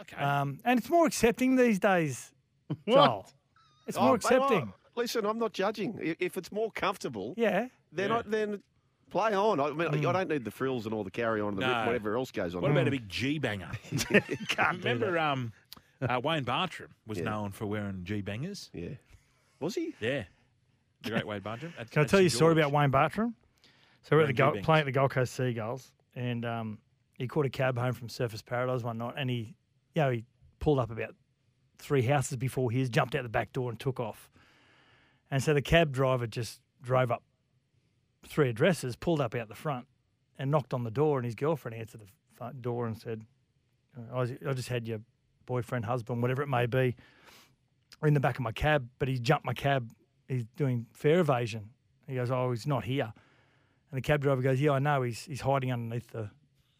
Okay. 0.00 0.16
um, 0.16 0.58
and 0.64 0.78
it's 0.78 0.88
more 0.90 1.06
accepting 1.06 1.56
these 1.56 1.78
days. 1.78 2.32
Joel. 2.88 3.28
It's 3.86 3.96
more 3.98 4.10
Oh, 4.10 4.12
mate, 4.12 4.24
accepting. 4.24 4.72
oh, 4.72 4.90
listen, 4.94 5.26
I'm 5.26 5.38
not 5.38 5.52
judging. 5.52 5.98
If 6.20 6.36
it's 6.36 6.52
more 6.52 6.70
comfortable, 6.70 7.34
Yeah, 7.36 7.66
then 7.92 8.10
Yeah. 8.10 8.18
I, 8.18 8.22
then 8.24 8.62
play 9.10 9.34
on. 9.34 9.58
I 9.60 9.70
mean, 9.72 10.06
I 10.06 10.12
don't 10.12 10.28
need 10.28 10.44
the 10.44 10.50
frills 10.50 10.86
and 10.86 10.94
all 10.94 11.04
the 11.04 11.10
carry 11.10 11.40
on 11.40 11.48
and 11.48 11.58
No. 11.58 11.84
whatever 11.86 12.16
else 12.16 12.30
goes 12.30 12.54
on. 12.54 12.62
what 12.62 12.70
about 12.70 12.86
a 12.88 12.90
big 12.92 13.08
G 13.08 13.38
banger? 13.38 13.70
can't 14.48 14.80
do 14.80 14.88
Remember, 14.88 15.12
that. 15.12 15.20
um, 15.32 15.52
uh, 16.02 16.20
Wayne 16.22 16.44
Bartrim 16.44 16.88
was 17.06 17.18
Yeah. 17.18 17.24
known 17.24 17.50
for 17.52 17.66
wearing 17.66 18.04
G 18.04 18.20
bangers. 18.22 18.70
Yeah. 18.72 18.90
Was 19.60 19.74
he? 19.74 19.94
Yeah. 20.00 20.24
The 21.02 21.10
great 21.10 21.26
Wayne 21.26 21.40
Bartrim. 21.40 21.72
at- 21.78 21.90
Can 21.90 22.00
I 22.00 22.04
at 22.04 22.08
tell 22.10 22.20
you 22.20 22.26
a 22.26 22.30
St. 22.30 22.36
story 22.38 22.54
George. 22.54 22.64
about 22.66 22.72
Wayne 22.78 22.90
Bartrim? 22.92 23.34
So 24.02 24.16
we're 24.16 24.22
at 24.22 24.26
the 24.26 24.32
Wearing 24.32 24.34
Gold, 24.36 24.52
G-Bangs. 24.54 24.64
playing 24.64 24.80
at 24.80 24.86
the 24.86 24.92
Gold 24.92 25.10
Coast 25.12 25.34
Seagulls, 25.34 25.92
and 26.14 26.44
um, 26.44 26.78
he 27.18 27.28
caught 27.28 27.46
a 27.46 27.50
cab 27.50 27.78
home 27.78 27.92
from 27.92 28.08
Surfers 28.08 28.44
Paradise 28.44 28.82
one 28.82 28.98
night, 28.98 29.14
and 29.16 29.30
he, 29.30 29.54
you 29.94 30.02
know, 30.02 30.10
he 30.10 30.24
pulled 30.58 30.78
up 30.80 30.90
about 30.90 31.14
three 31.78 32.02
houses 32.02 32.36
before 32.36 32.70
his, 32.70 32.88
jumped 32.90 33.14
out 33.14 33.22
the 33.22 33.28
back 33.28 33.52
door, 33.52 33.70
and 33.70 33.78
took 33.78 34.00
off. 34.00 34.28
And 35.30 35.42
so 35.42 35.54
the 35.54 35.62
cab 35.62 35.92
driver 35.92 36.26
just 36.26 36.60
drove 36.82 37.10
up 37.12 37.22
three 38.26 38.48
addresses, 38.48 38.96
pulled 38.96 39.20
up 39.20 39.34
out 39.34 39.48
the 39.48 39.54
front, 39.54 39.86
and 40.38 40.50
knocked 40.50 40.74
on 40.74 40.82
the 40.84 40.90
door, 40.90 41.18
and 41.18 41.24
his 41.24 41.34
girlfriend 41.36 41.76
answered 41.76 42.00
the 42.00 42.08
front 42.34 42.60
door 42.62 42.86
and 42.86 42.98
said, 42.98 43.24
"I, 44.12 44.18
was, 44.20 44.32
I 44.46 44.52
just 44.52 44.68
had 44.68 44.86
your 44.88 45.00
boyfriend, 45.52 45.84
husband, 45.84 46.22
whatever 46.22 46.42
it 46.42 46.48
may 46.48 46.66
be, 46.66 46.96
in 48.02 48.14
the 48.14 48.20
back 48.20 48.36
of 48.36 48.42
my 48.42 48.52
cab, 48.52 48.88
but 48.98 49.08
he 49.08 49.18
jumped 49.18 49.44
my 49.44 49.52
cab. 49.54 49.90
He's 50.28 50.46
doing 50.56 50.86
fare 50.92 51.20
evasion." 51.20 51.70
He 52.08 52.14
goes, 52.14 52.30
"Oh, 52.30 52.50
he's 52.50 52.66
not 52.66 52.84
here." 52.84 53.12
And 53.90 53.98
the 53.98 54.02
cab 54.02 54.22
driver 54.22 54.40
goes, 54.42 54.60
"Yeah, 54.60 54.72
I 54.72 54.78
know. 54.78 55.02
He's 55.02 55.24
he's 55.24 55.42
hiding 55.42 55.70
underneath 55.72 56.08
the, 56.10 56.30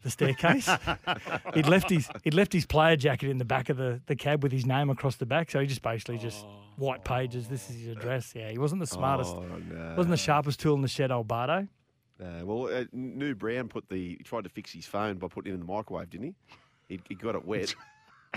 the 0.03 0.11
staircase. 0.11 0.69
he'd 1.55 1.69
left 1.69 1.91
his 1.91 2.09
he'd 2.25 2.35
left 2.35 2.53
his 2.53 2.67
player 2.67 2.97
jacket 2.97 3.29
in 3.31 3.39
the 3.39 3.45
back 3.45 3.69
of 3.69 3.77
the, 3.77 4.01
the 4.07 4.17
cab 4.17 4.43
with 4.43 4.53
his 4.53 4.65
name 4.67 4.89
across 4.91 5.17
the 5.17 5.27
back. 5.27 5.51
So 5.51 5.61
he 5.61 5.67
just 5.67 5.83
basically 5.83 6.19
just 6.19 6.45
white 6.77 7.05
pages. 7.05 7.49
This 7.49 7.69
is 7.71 7.77
his 7.77 7.89
address. 7.97 8.33
Yeah, 8.35 8.51
he 8.51 8.59
wasn't 8.59 8.81
the 8.81 8.87
smartest, 8.87 9.35
Oh, 9.37 9.45
no. 9.71 9.95
wasn't 9.97 10.11
the 10.11 10.17
sharpest 10.17 10.61
tool 10.61 10.75
in 10.75 10.81
the 10.81 10.89
shed, 10.89 11.11
old 11.11 11.29
Bardo. 11.29 11.69
Uh, 12.21 12.45
well, 12.45 12.69
uh, 12.75 12.85
New 12.93 13.35
Brown 13.35 13.69
put 13.69 13.89
the 13.89 14.17
he 14.17 14.25
tried 14.25 14.45
to 14.45 14.51
fix 14.51 14.73
his 14.73 14.87
phone 14.87 15.19
by 15.19 15.29
putting 15.29 15.53
it 15.53 15.55
in 15.55 15.61
the 15.61 15.67
microwave, 15.67 16.09
didn't 16.11 16.27
he? 16.29 16.35
He, 16.89 17.01
he 17.09 17.15
got 17.15 17.35
it 17.35 17.45
wet. 17.45 17.75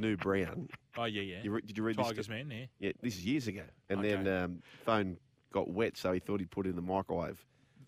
New 0.01 0.17
Brown. 0.17 0.67
Oh, 0.97 1.05
yeah, 1.05 1.21
yeah. 1.21 1.37
You 1.43 1.51
re- 1.51 1.61
did 1.65 1.77
you 1.77 1.83
read 1.83 1.97
Tigers 1.97 2.17
this? 2.17 2.29
man, 2.29 2.49
yeah. 2.51 2.65
Yeah, 2.79 2.91
this 3.01 3.15
is 3.15 3.25
years 3.25 3.47
ago. 3.47 3.63
And 3.89 4.03
then 4.03 4.27
um, 4.27 4.61
phone 4.85 5.17
got 5.51 5.69
wet, 5.69 5.97
so 5.97 6.11
he 6.11 6.19
thought 6.19 6.39
he'd 6.39 6.51
put 6.51 6.65
it 6.65 6.69
in 6.69 6.75
the 6.75 6.81
microwave. 6.81 7.43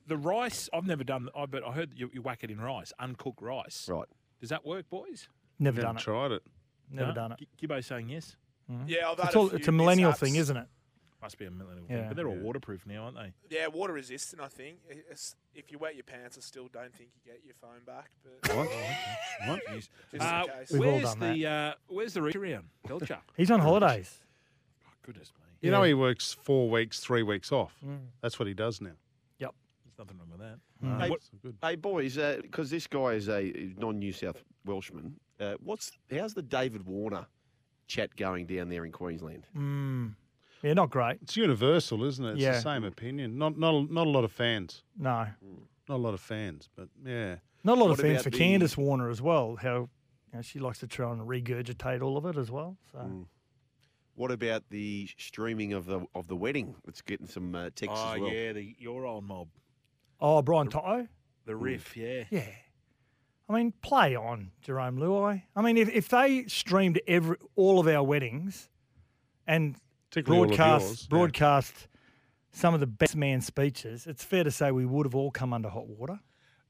The 0.07 0.17
rice, 0.17 0.69
I've 0.73 0.85
never 0.85 1.03
done, 1.03 1.27
I 1.35 1.45
but 1.45 1.65
I 1.65 1.71
heard 1.71 1.91
you, 1.95 2.09
you 2.13 2.21
whack 2.21 2.39
it 2.43 2.51
in 2.51 2.61
rice, 2.61 2.93
uncooked 2.99 3.41
rice. 3.41 3.89
Right. 3.89 4.07
Does 4.39 4.49
that 4.49 4.65
work, 4.65 4.89
boys? 4.89 5.27
Never 5.59 5.75
Never 5.77 5.81
done 5.87 5.95
it. 5.97 6.01
tried 6.01 6.31
it. 6.31 6.43
Never 6.89 7.09
No? 7.09 7.13
done 7.15 7.31
it. 7.33 7.39
Gi- 7.39 7.47
Gibbo's 7.57 7.85
saying 7.87 8.09
yes. 8.09 8.37
Yeah, 8.85 9.09
I've 9.11 9.17
had 9.17 9.27
It's, 9.27 9.35
all, 9.35 9.49
few 9.49 9.57
it's 9.57 9.67
a 9.67 9.71
millennial 9.71 10.09
mishaps. 10.09 10.19
thing, 10.21 10.35
isn't 10.35 10.55
it? 10.57 10.67
Must 11.21 11.37
be 11.37 11.45
a 11.45 11.51
millennial 11.51 11.87
thing. 11.87 12.05
But 12.07 12.15
they're 12.15 12.27
all 12.27 12.35
waterproof 12.35 12.85
now, 12.85 13.03
aren't 13.05 13.15
they? 13.17 13.33
Yeah, 13.49 13.67
water 13.67 13.93
resistant. 13.93 14.41
I 14.41 14.47
think. 14.49 14.79
It's, 14.89 15.35
if 15.57 15.71
you 15.71 15.77
wet 15.79 15.95
your 15.95 16.03
pants, 16.03 16.37
I 16.37 16.41
still 16.41 16.67
don't 16.71 16.93
think 16.95 17.09
you 17.15 17.31
get 17.31 17.41
your 17.43 17.55
phone 17.59 17.83
back. 17.85 18.11
But 18.43 18.55
What? 18.55 18.69
what? 19.47 19.61
just 19.73 19.89
Uh, 20.19 20.43
in 20.47 20.59
case. 20.59 20.71
We've 20.71 20.81
all 20.81 20.87
where's 20.93 21.15
done 21.15 21.33
the 21.33 21.45
uh, 21.47 21.73
where's 21.87 22.13
the 22.13 22.21
reach 22.21 22.35
around? 22.35 22.65
Belcher. 22.87 23.19
He's 23.35 23.51
on 23.51 23.59
holidays. 23.59 24.19
Oh, 24.85 24.91
goodness 25.03 25.31
me. 25.37 25.43
You 25.61 25.71
know 25.71 25.81
he 25.83 25.93
works 25.95 26.33
four 26.43 26.69
weeks, 26.69 26.99
three 26.99 27.23
weeks 27.23 27.51
off. 27.51 27.73
Mm. 27.85 27.97
That's 28.21 28.37
what 28.37 28.47
he 28.47 28.53
does 28.53 28.79
now. 28.79 28.91
Yep. 29.39 29.55
There's 29.85 29.97
nothing 29.97 30.19
wrong 30.19 30.29
with 30.29 30.39
that. 30.39 30.59
Mm. 30.85 31.01
Hey, 31.01 31.09
What- 31.09 31.21
Good. 31.41 31.57
hey, 31.63 31.75
boys, 31.75 32.15
because 32.41 32.69
this 32.69 32.85
guy 32.85 33.13
is 33.13 33.27
a 33.27 33.73
non-New 33.77 34.13
South 34.13 34.43
Welshman. 34.65 35.19
Uh, 35.39 35.55
what's 35.59 35.91
how's 36.11 36.33
the 36.35 36.43
David 36.43 36.85
Warner 36.85 37.25
chat 37.87 38.15
going 38.15 38.45
down 38.45 38.69
there 38.69 38.85
in 38.85 38.91
Queensland? 38.91 39.47
Mm. 39.57 40.13
Yeah, 40.63 40.73
not 40.73 40.89
great. 40.89 41.19
It's 41.21 41.37
universal, 41.37 42.03
isn't 42.03 42.23
it? 42.25 42.31
It's 42.33 42.41
Yeah. 42.41 42.51
the 42.53 42.61
same 42.61 42.83
opinion. 42.83 43.37
Not 43.37 43.57
not 43.57 43.73
a- 43.75 43.93
not 43.93 44.07
a 44.07 44.09
lot 44.09 44.23
of 44.23 44.31
fans. 44.31 44.83
No. 44.97 45.27
Not 45.89 45.95
a 45.95 45.97
lot 45.97 46.13
of 46.13 46.19
fans, 46.19 46.67
but 46.75 46.89
yeah. 47.05 47.37
Not 47.63 47.77
a 47.77 47.79
lot 47.81 47.89
What 47.89 47.99
of 47.99 48.05
fans 48.05 48.23
for 48.23 48.29
the- 48.29 48.37
Candice 48.37 48.75
Warner 48.77 49.09
as 49.09 49.21
well. 49.21 49.55
How 49.57 49.89
you 50.31 50.33
know, 50.33 50.41
she 50.41 50.59
likes 50.59 50.79
to 50.79 50.87
try 50.87 51.11
and 51.11 51.21
regurgitate 51.21 52.01
all 52.01 52.17
of 52.17 52.25
it 52.25 52.37
as 52.37 52.51
well. 52.51 52.77
So 52.91 52.99
Mm. 52.99 53.27
What 54.15 54.31
about 54.31 54.63
the 54.69 55.07
streaming 55.17 55.73
of 55.73 55.85
the 55.85 56.05
of 56.15 56.27
the 56.27 56.35
wedding? 56.35 56.75
It's 56.87 57.01
getting 57.03 57.27
some 57.27 57.53
uh, 57.53 57.69
texts 57.75 57.99
Oh 58.03 58.13
as 58.15 58.19
well. 58.19 58.31
yeah, 58.33 58.51
the 58.53 58.75
your 58.79 59.05
old 59.05 59.23
mob, 59.25 59.47
Oh, 60.19 60.41
Brian 60.41 60.69
To'o? 60.69 61.07
the 61.45 61.55
riff, 61.55 61.95
yeah. 61.95 62.23
Yeah. 62.31 62.49
I 63.49 63.53
mean, 63.53 63.71
play 63.81 64.13
on, 64.15 64.51
Jarome 64.65 64.97
Luai. 64.97 65.43
I 65.55 65.61
mean, 65.61 65.77
if, 65.77 65.87
if 65.89 66.09
they 66.09 66.45
streamed 66.47 66.99
every 67.07 67.37
all 67.55 67.79
of 67.79 67.87
our 67.87 68.03
weddings 68.03 68.69
and 69.45 69.77
Particularly 70.09 70.39
all 70.39 70.43
of 70.51 70.57
broadcast 70.57 71.03
yeah. 71.03 71.07
broadcast 71.09 71.87
some 72.51 72.73
of 72.73 72.79
the 72.79 72.87
best 72.87 73.15
man 73.15 73.41
speeches, 73.41 74.07
it's 74.07 74.23
fair 74.23 74.43
to 74.43 74.51
say 74.51 74.71
we 74.71 74.85
would 74.85 75.05
have 75.05 75.13
all 75.15 75.29
come 75.31 75.53
under 75.53 75.69
hot 75.69 75.87
water. 75.87 76.19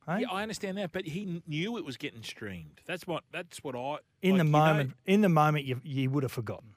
Hey? 0.05 0.22
Yeah, 0.22 0.32
I 0.32 0.41
understand 0.41 0.78
that, 0.78 0.91
but 0.91 1.05
he 1.05 1.41
knew 1.47 1.78
it 1.78 1.84
was 1.86 1.97
getting 1.97 2.24
streamed. 2.24 2.80
That's 2.86 3.05
what. 3.05 3.24
That's 3.32 3.64
what 3.64 3.76
I. 3.76 3.97
in 4.22 4.32
like, 4.32 4.39
the 4.39 4.45
you 4.45 4.51
know- 4.51 4.57
moment, 4.59 4.93
in 5.05 5.22
the 5.22 5.30
moment, 5.30 5.66
you 5.66 5.82
you 5.84 6.09
would 6.09 6.24
have 6.24 6.32
forgotten. 6.32 6.70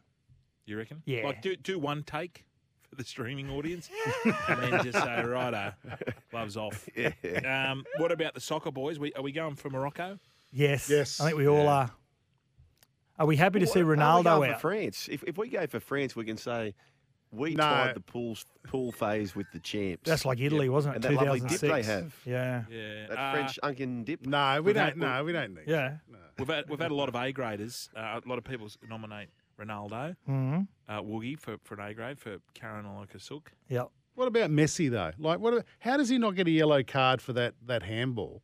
you 0.67 0.77
reckon? 0.77 1.03
Yeah. 1.07 1.25
Like 1.27 1.41
do 1.43 1.55
do 1.57 1.79
one 1.79 2.03
take 2.03 2.45
for 2.89 2.97
the 2.97 3.05
streaming 3.05 3.49
audience, 3.51 3.89
and 4.49 4.63
then 4.63 4.83
just 4.83 4.99
say, 4.99 5.23
"Righto, 5.23 5.73
gloves 6.31 6.57
off." 6.57 6.89
Um, 7.47 7.85
what 7.99 8.11
about 8.11 8.35
the 8.35 8.41
soccer 8.41 8.73
boys? 8.73 8.99
We, 8.99 9.13
are 9.15 9.23
we 9.23 9.31
going 9.33 9.55
for 9.55 9.71
Morocco? 9.71 10.19
Yes, 10.53 10.91
Yes. 10.91 11.21
I 11.21 11.27
think 11.27 11.39
we 11.39 11.47
all 11.47 11.63
Yeah. 11.63 11.71
are. 11.71 11.91
Are 13.21 13.27
we 13.27 13.37
happy 13.37 13.61
to 13.61 13.67
see 13.67 13.83
What- 13.85 13.91
are 13.93 13.97
we 13.97 14.03
Ronaldo 14.03 14.25
going 14.25 14.53
for? 14.55 14.59
France. 14.61 15.09
If, 15.13 15.23
if 15.25 15.37
we 15.39 15.49
go 15.51 15.67
for 15.67 15.79
France, 15.79 16.17
we 16.17 16.25
can 16.25 16.37
say 16.39 16.75
we 17.31 17.55
No. 17.55 17.63
tied 17.63 17.95
the 17.95 18.01
pool 18.01 18.37
pool 18.65 18.91
phase 18.93 19.37
with 19.37 19.47
the 19.53 19.61
champs. 19.61 20.09
That's 20.09 20.25
like 20.25 20.41
Italy, 20.41 20.69
wasn't 20.69 20.97
it? 20.97 21.05
And 21.05 21.17
that 21.19 21.25
lovely 21.27 21.41
dip 21.41 21.61
they 21.61 21.83
have. 21.83 22.15
Yeah, 22.25 22.65
Yeah. 22.71 23.07
That 23.09 23.19
uh, 23.19 23.33
French 23.33 23.59
Unkin 23.63 24.05
dip. 24.07 24.25
No, 24.27 24.55
we 24.57 24.67
We've 24.67 24.75
don't. 24.75 24.85
had- 24.87 24.97
No, 24.97 25.23
we 25.23 25.33
don't 25.33 25.55
need. 25.55 25.65
yeah. 25.69 25.99
We've 26.39 26.49
had 26.49 26.69
we've 26.71 26.81
had 26.81 26.91
a 26.91 26.95
lot 26.95 27.09
of 27.11 27.15
A 27.15 27.31
graders. 27.31 27.91
Uh, 27.95 28.19
a 28.25 28.29
lot 28.29 28.39
of 28.39 28.45
people 28.45 28.69
nominate 28.89 29.29
Ronaldo, 29.61 30.17
Mhm. 30.27 30.67
uh, 30.89 31.03
Woogie 31.03 31.39
for, 31.39 31.59
for 31.65 31.75
an 31.75 31.81
A 31.91 31.93
grade 31.95 32.19
for 32.19 32.39
Karen 32.55 32.87
Kasuk. 33.13 33.49
Yep. 33.69 33.91
What 34.15 34.27
about 34.29 34.49
Messi 34.51 34.91
though? 34.91 35.13
Like, 35.19 35.39
what? 35.41 35.67
How 35.81 35.99
does 35.99 36.09
he 36.09 36.17
not 36.17 36.35
get 36.37 36.47
a 36.49 36.51
yellow 36.51 36.83
card 36.83 37.21
for 37.21 37.35
that 37.35 37.55
that 37.67 37.83
handball? 37.83 38.43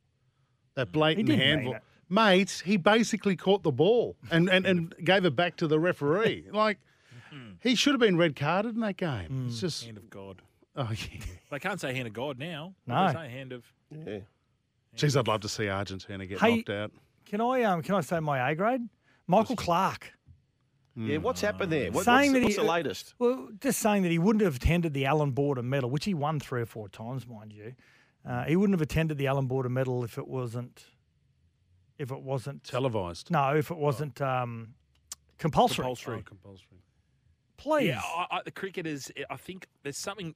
That 0.74 0.92
blatant 0.92 1.28
didn't 1.28 1.38
mean 1.38 1.48
handball, 1.48 1.76
it. 2.08 2.12
mate. 2.12 2.62
He 2.64 2.76
basically 2.76 3.36
caught 3.36 3.62
the 3.62 3.72
ball 3.72 4.16
and, 4.30 4.48
and, 4.48 4.66
and 4.66 4.94
gave 5.04 5.24
it 5.24 5.36
back 5.36 5.56
to 5.56 5.66
the 5.68 5.78
referee. 5.78 6.46
Like, 6.52 6.78
he 7.60 7.74
should 7.74 7.92
have 7.92 8.00
been 8.00 8.16
red 8.16 8.34
carded 8.36 8.74
in 8.74 8.80
that 8.80 8.96
game. 8.96 9.46
It's 9.48 9.60
just, 9.60 9.84
Hand 9.84 9.98
of 9.98 10.08
God. 10.08 10.40
oh 10.76 10.90
yeah. 10.90 11.20
They 11.50 11.58
can't 11.58 11.80
say 11.80 11.92
hand 11.94 12.06
of 12.06 12.14
God 12.14 12.38
now. 12.38 12.74
No. 12.86 13.06
They 13.08 13.12
say 13.12 13.28
hand 13.30 13.52
of. 13.52 13.64
Yeah. 13.90 14.18
Jeez, 14.96 15.16
I'd 15.18 15.28
love 15.28 15.40
to 15.42 15.48
see 15.48 15.68
Argentina 15.68 16.24
get 16.26 16.40
Hey- 16.40 16.56
knocked 16.56 16.70
out. 16.70 16.92
Can 17.26 17.40
I 17.40 17.62
um 17.64 17.82
can 17.82 17.94
I 17.96 18.00
say 18.00 18.20
my 18.20 18.50
A 18.50 18.54
grade? 18.54 18.80
Michael 19.26 19.56
Clarke. 19.56 20.12
Yeah, 20.98 21.18
what's 21.18 21.42
happened 21.42 21.70
there? 21.70 21.92
What, 21.92 22.04
Saying 22.06 22.32
what's, 22.32 22.40
that 22.40 22.42
what's 22.44 22.56
the 22.56 22.62
latest? 22.62 23.14
Well, 23.18 23.48
just 23.60 23.80
saying 23.80 24.02
that 24.04 24.10
he 24.10 24.18
wouldn't 24.18 24.42
have 24.42 24.56
attended 24.56 24.94
the 24.94 25.04
Allan 25.04 25.32
Border 25.32 25.62
Medal, 25.62 25.90
which 25.90 26.06
he 26.06 26.14
won 26.14 26.40
three 26.40 26.62
or 26.62 26.66
four 26.66 26.88
times, 26.88 27.26
mind 27.26 27.52
you. 27.52 27.74
Uh, 28.24 28.44
he 28.44 28.56
wouldn't 28.56 28.74
have 28.74 28.80
attended 28.82 29.18
the 29.18 29.26
Allan 29.26 29.46
Border 29.46 29.68
Medal 29.68 30.04
if 30.04 30.16
it 30.16 30.26
wasn't 30.26 30.84
if 31.98 32.10
it 32.10 32.20
wasn't 32.20 32.62
Televised. 32.64 33.30
no, 33.30 33.56
if 33.56 33.70
it 33.70 33.76
wasn't 33.76 34.20
um, 34.20 34.74
compulsory. 35.38 35.82
Compulsory. 35.84 36.18
Oh, 36.18 36.22
compulsory. 36.22 36.78
Please. 37.56 37.88
Yeah, 37.88 38.00
I, 38.04 38.26
I, 38.30 38.40
the 38.44 38.50
cricketers. 38.50 39.10
I 39.30 39.36
think 39.36 39.66
there's 39.82 39.96
something. 39.98 40.34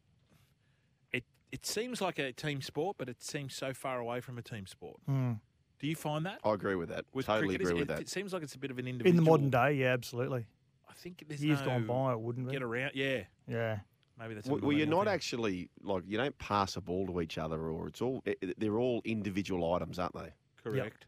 It 1.12 1.24
it 1.52 1.66
seems 1.66 2.00
like 2.00 2.18
a 2.18 2.32
team 2.32 2.62
sport, 2.62 2.96
but 2.98 3.08
it 3.08 3.22
seems 3.22 3.54
so 3.54 3.74
far 3.74 3.98
away 3.98 4.20
from 4.20 4.38
a 4.38 4.42
team 4.42 4.66
sport. 4.66 4.98
Mm. 5.08 5.38
Do 5.78 5.86
you 5.86 5.96
find 5.96 6.24
that? 6.26 6.40
I 6.44 6.52
agree 6.54 6.74
with 6.74 6.88
that. 6.90 7.04
With 7.12 7.26
totally 7.26 7.48
cricketers, 7.56 7.68
agree 7.70 7.80
with 7.80 7.90
it, 7.90 7.94
that. 7.94 8.00
It 8.00 8.08
seems 8.08 8.32
like 8.32 8.42
it's 8.42 8.54
a 8.54 8.58
bit 8.58 8.70
of 8.70 8.78
an 8.78 8.86
individual. 8.86 9.10
In 9.18 9.24
the 9.24 9.30
modern 9.30 9.50
day, 9.50 9.74
yeah, 9.74 9.92
absolutely. 9.92 10.46
I 10.88 10.92
think 10.94 11.24
there's 11.28 11.42
Years 11.42 11.60
no 11.60 11.66
gone 11.66 11.86
by, 11.86 12.12
it 12.12 12.20
wouldn't 12.20 12.46
be. 12.46 12.52
get 12.52 12.62
around. 12.62 12.92
Yeah, 12.94 13.22
Yeah. 13.48 13.78
maybe 14.18 14.34
that's. 14.34 14.46
Well, 14.48 14.60
well, 14.62 14.72
you're 14.72 14.86
not 14.86 15.04
thing. 15.06 15.14
actually 15.14 15.70
like 15.82 16.02
you 16.06 16.16
don't 16.18 16.36
pass 16.38 16.76
a 16.76 16.80
ball 16.82 17.06
to 17.06 17.20
each 17.20 17.38
other, 17.38 17.68
or 17.70 17.88
it's 17.88 18.00
all 18.02 18.22
it- 18.26 18.38
it- 18.42 18.60
they're 18.60 18.78
all 18.78 19.00
individual 19.04 19.72
items, 19.74 19.98
aren't 19.98 20.14
they? 20.14 20.32
correct. 20.62 21.06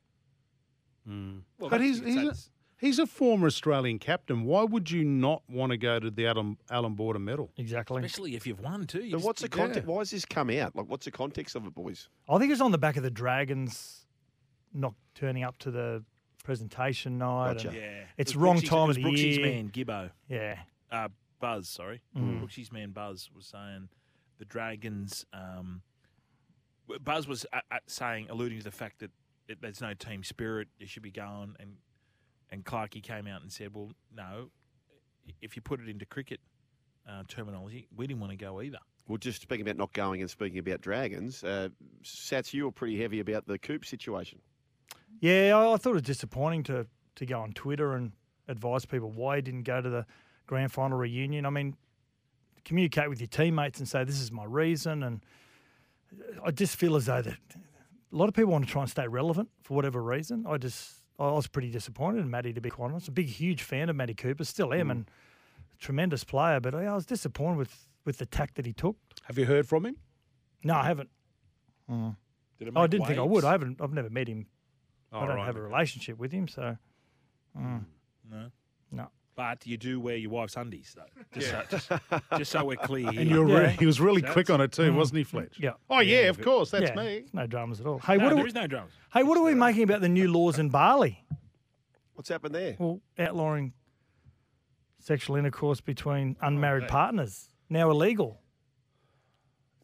Mm. 1.09 1.43
Well, 1.59 1.71
But 1.71 1.81
he's 1.81 2.01
he's 2.01 2.17
a, 2.17 2.35
he's 2.79 2.99
a 2.99 3.07
former 3.07 3.47
Australian 3.47 3.99
captain. 3.99 4.45
Why 4.45 4.63
would 4.65 4.91
you 4.91 5.05
not 5.05 5.43
want 5.49 5.71
to 5.73 5.77
go 5.77 5.99
to 5.99 6.11
the 6.11 6.27
Allan, 6.27 6.57
Allan 6.71 6.95
Border 6.95 7.19
Medal? 7.19 7.51
Exactly. 7.57 8.03
especially 8.05 8.37
if 8.37 8.47
you've 8.47 8.61
won 8.61 8.87
too. 8.87 9.03
You 9.05 9.17
But 9.17 9.23
what's 9.23 9.41
the 9.43 9.47
you- 9.47 9.51
context? 9.51 9.87
Why 9.89 9.99
has 9.99 10.11
this 10.11 10.25
come 10.25 10.51
out? 10.51 10.77
Like, 10.77 10.87
what's 10.89 11.05
the 11.05 11.11
context 11.11 11.57
of 11.57 11.67
it, 11.67 11.75
boys? 11.75 12.09
I 12.29 12.39
think 12.39 12.53
it's 12.53 12.61
on 12.61 12.71
the 12.73 12.79
back 12.79 12.97
of 12.97 13.03
the 13.03 13.11
Dragons 13.11 14.07
not 14.73 14.95
turning 15.15 15.43
up 15.43 15.59
to 15.59 15.71
the 15.71 16.05
presentation 16.45 17.19
night. 17.19 17.55
Gotcha. 17.59 17.73
Yeah, 17.75 18.05
It's 18.17 18.33
It 18.33 18.37
wrong 18.39 18.55
Brooksy's- 18.57 18.69
time 18.71 18.79
it 18.79 18.83
of 18.83 18.87
was 18.89 18.97
the 18.97 19.03
Brooksy's 19.03 19.37
year. 19.39 19.47
man 19.47 19.71
Gibbo. 19.71 20.11
Yeah. 20.29 20.59
uh, 20.91 21.09
Buzz, 21.41 21.69
sorry, 21.69 22.01
Mm. 22.17 22.39
Brooksy's 22.39 22.71
man 22.73 22.91
Buzz 22.93 23.29
was 23.35 23.47
saying 23.47 23.89
the 24.39 24.45
Dragons. 24.45 25.27
Um, 25.33 25.83
Buzz 27.01 27.27
was 27.27 27.47
uh, 27.53 27.61
uh, 27.71 27.79
saying, 27.87 28.29
alluding 28.31 28.59
to 28.59 28.65
the 28.65 28.71
fact 28.71 28.99
that 29.01 29.11
it, 29.53 29.59
there's 29.63 29.81
no 29.81 29.95
team 29.95 30.25
spirit. 30.25 30.69
You 30.79 30.87
should 30.87 31.03
be 31.03 31.11
going, 31.11 31.55
and 31.61 31.77
and 32.51 32.65
Clarkey 32.65 33.03
came 33.03 33.27
out 33.27 33.43
and 33.43 33.51
said, 33.51 33.75
well, 33.75 33.91
no. 34.15 34.51
If 35.41 35.55
you 35.55 35.63
put 35.63 35.81
it 35.81 35.89
into 35.89 36.05
cricket 36.05 36.41
uh, 37.09 37.23
terminology, 37.29 37.87
we 37.97 38.07
didn't 38.07 38.21
want 38.21 38.33
to 38.33 38.37
go 38.37 38.61
either. 38.61 38.79
Well, 39.09 39.19
just 39.19 39.41
speaking 39.41 39.63
about 39.63 39.77
not 39.77 39.93
going 39.93 40.21
and 40.21 40.31
speaking 40.31 40.59
about 40.59 40.81
dragons, 40.81 41.43
uh, 41.45 41.69
Sats, 42.05 42.53
you 42.53 42.65
were 42.65 42.73
pretty 42.73 43.01
heavy 43.01 43.21
about 43.21 43.47
the 43.47 43.59
Coop 43.59 43.85
situation. 43.85 44.41
Yeah, 45.21 45.57
I, 45.57 45.75
I 45.75 45.77
thought 45.77 45.91
it 45.91 45.95
was 45.95 46.03
disappointing 46.03 46.65
to 46.65 46.87
to 47.17 47.27
go 47.27 47.41
on 47.41 47.53
Twitter 47.53 47.93
and 47.93 48.13
advise 48.49 48.87
people 48.87 49.11
why 49.11 49.37
he 49.37 49.43
didn't 49.43 49.63
go 49.65 49.81
to 49.81 49.89
the 49.89 50.07
grand 50.47 50.73
final 50.73 50.99
reunion. 50.99 51.47
I 51.47 51.51
mean, 51.51 51.77
communicate 52.65 53.09
with 53.09 53.21
your 53.21 53.29
teammates 53.29 53.79
and 53.79 53.89
say 53.89 54.05
this 54.05 54.21
is 54.21 54.33
my 54.33 54.45
reason. 54.45 55.03
And 55.03 55.25
I 56.45 56.51
just 56.51 56.77
feel 56.77 56.97
as 56.97 57.07
though 57.07 57.23
that 57.23 57.39
a 58.13 58.17
lot 58.17 58.29
of 58.29 58.35
people 58.35 58.53
want 58.53 58.67
to 58.67 58.71
try 58.71 58.83
and 58.83 58.91
stay 58.91 59.07
relevant 59.07 59.49
for 59.63 59.75
whatever 59.75 60.03
reason. 60.03 60.45
I 60.47 60.59
just 60.59 61.03
I 61.19 61.31
was 61.31 61.47
pretty 61.47 61.71
disappointed 61.71 62.21
in 62.21 62.31
Matty 62.31 62.53
to 62.53 62.61
be 62.61 62.71
quite 62.71 62.91
honest. 62.91 63.09
A 63.09 63.13
big, 63.13 63.29
huge 63.29 63.63
fan 63.63 63.89
of 63.89 63.97
Matty 63.97 64.15
Cooper, 64.15 64.45
still 64.45 64.73
am, 64.73 64.91
and 64.91 65.11
tremendous 65.79 66.25
player. 66.25 66.61
But 66.61 66.75
I, 66.75 66.85
I 66.87 66.95
was 66.95 67.07
disappointed 67.07 67.59
with 67.59 67.87
with 68.05 68.19
the 68.19 68.27
tack 68.27 68.55
that 68.55 68.67
he 68.67 68.73
took. 68.73 68.97
Have 69.25 69.39
you 69.39 69.47
heard 69.47 69.67
from 69.67 69.87
him? 69.87 69.97
No, 70.65 70.75
I 70.75 70.85
haven't. 70.85 71.11
Did 72.59 72.69
it 72.69 72.77
I 72.77 72.87
didn't 72.87 73.07
think 73.07 73.19
I 73.19 73.23
would. 73.23 73.45
I 73.45 73.53
haven't. 73.53 73.81
I've 73.81 73.93
never 73.93 74.11
met 74.11 74.29
him. 74.29 74.47
Oh, 75.13 75.21
I 75.21 75.27
don't 75.27 75.37
right, 75.37 75.47
have 75.47 75.57
a 75.57 75.63
relationship 75.63 76.19
with 76.19 76.33
him, 76.33 76.49
so. 76.49 76.77
mm. 77.59 77.85
No. 78.31 78.51
No. 78.91 79.09
But 79.35 79.67
you 79.67 79.79
do 79.79 79.99
wear 79.99 80.17
your 80.17 80.31
wife's 80.31 80.57
undies, 80.57 80.95
though. 80.95 81.05
Just, 81.33 81.51
so, 81.51 81.63
just, 81.71 81.91
just 82.37 82.51
so 82.53 82.65
we're 82.67 82.77
clear. 82.77 83.09
And 83.09 83.19
here. 83.19 83.27
you 83.29 83.41
were 83.45 83.61
re- 83.63 83.77
he 83.79 83.87
was 83.87 83.99
really 83.99 84.21
Sats? 84.21 84.33
quick 84.33 84.51
on 84.51 84.61
it 84.61 84.73
too, 84.73 84.91
Mm. 84.93 84.97
wasn't 84.97 85.19
he, 85.19 85.25
Fletch? 85.25 85.55
Yeah. 85.59 85.71
Oh 85.89 86.01
yeah, 86.01 86.23
Yeah, 86.23 86.29
of 86.29 86.41
course, 86.43 86.71
that's 86.71 86.91
yeah, 86.91 86.95
me. 87.03 87.25
No 87.33 87.47
dramas 87.47 87.81
at 87.81 87.87
all. 87.87 87.99
Hey, 88.01 88.19
no, 88.19 88.25
what, 88.25 88.33
are 88.33 88.35
there 88.37 88.45
we, 88.45 88.49
is 88.51 88.55
no 88.55 88.67
drums. 88.67 88.93
hey, 89.15 89.23
what 89.23 89.39
are 89.39 89.43
we 89.45 89.55
making 89.55 89.85
about 89.85 90.03
the 90.03 90.09
new 90.11 90.31
laws 90.31 90.59
in 90.59 90.69
Bali? 90.69 91.25
What's 92.15 92.29
happened 92.29 92.55
there? 92.55 92.77
Well, 92.79 93.01
outlawing 93.19 93.73
sexual 94.99 95.37
intercourse 95.37 95.81
between 95.81 96.37
unmarried 96.43 96.87
partners 96.89 97.49
now 97.71 97.91
illegal. 97.91 98.39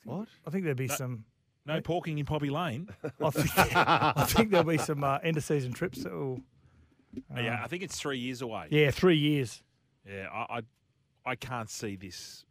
What? 0.05 0.28
I 0.46 0.51
think 0.51 0.64
there'd 0.64 0.76
be 0.76 0.88
some. 0.88 1.24
No 1.66 1.80
porking 1.80 2.18
in 2.18 2.24
Poppy 2.24 2.49
Lane. 2.51 2.88
I 3.22 3.30
think, 3.30 3.51
I 3.76 4.24
think 4.26 4.51
there'll 4.51 4.64
be 4.66 4.78
some 4.78 5.05
uh, 5.05 5.18
end 5.22 5.36
of 5.36 5.44
season 5.44 5.72
trips. 5.72 6.03
That 6.05 6.12
will, 6.12 6.40
yeah, 7.36 7.60
I 7.62 7.68
think 7.68 7.82
it's 7.82 7.98
three 7.98 8.18
years 8.18 8.42
away. 8.42 8.68
yeah, 8.70 8.90
three 8.90 9.16
years 9.16 9.62
Yeah, 10.06 10.28
I, 10.32 10.58
I, 10.58 10.62
I 11.32 11.34
can't 11.36 11.68
see 11.70 11.96
this 11.96 12.44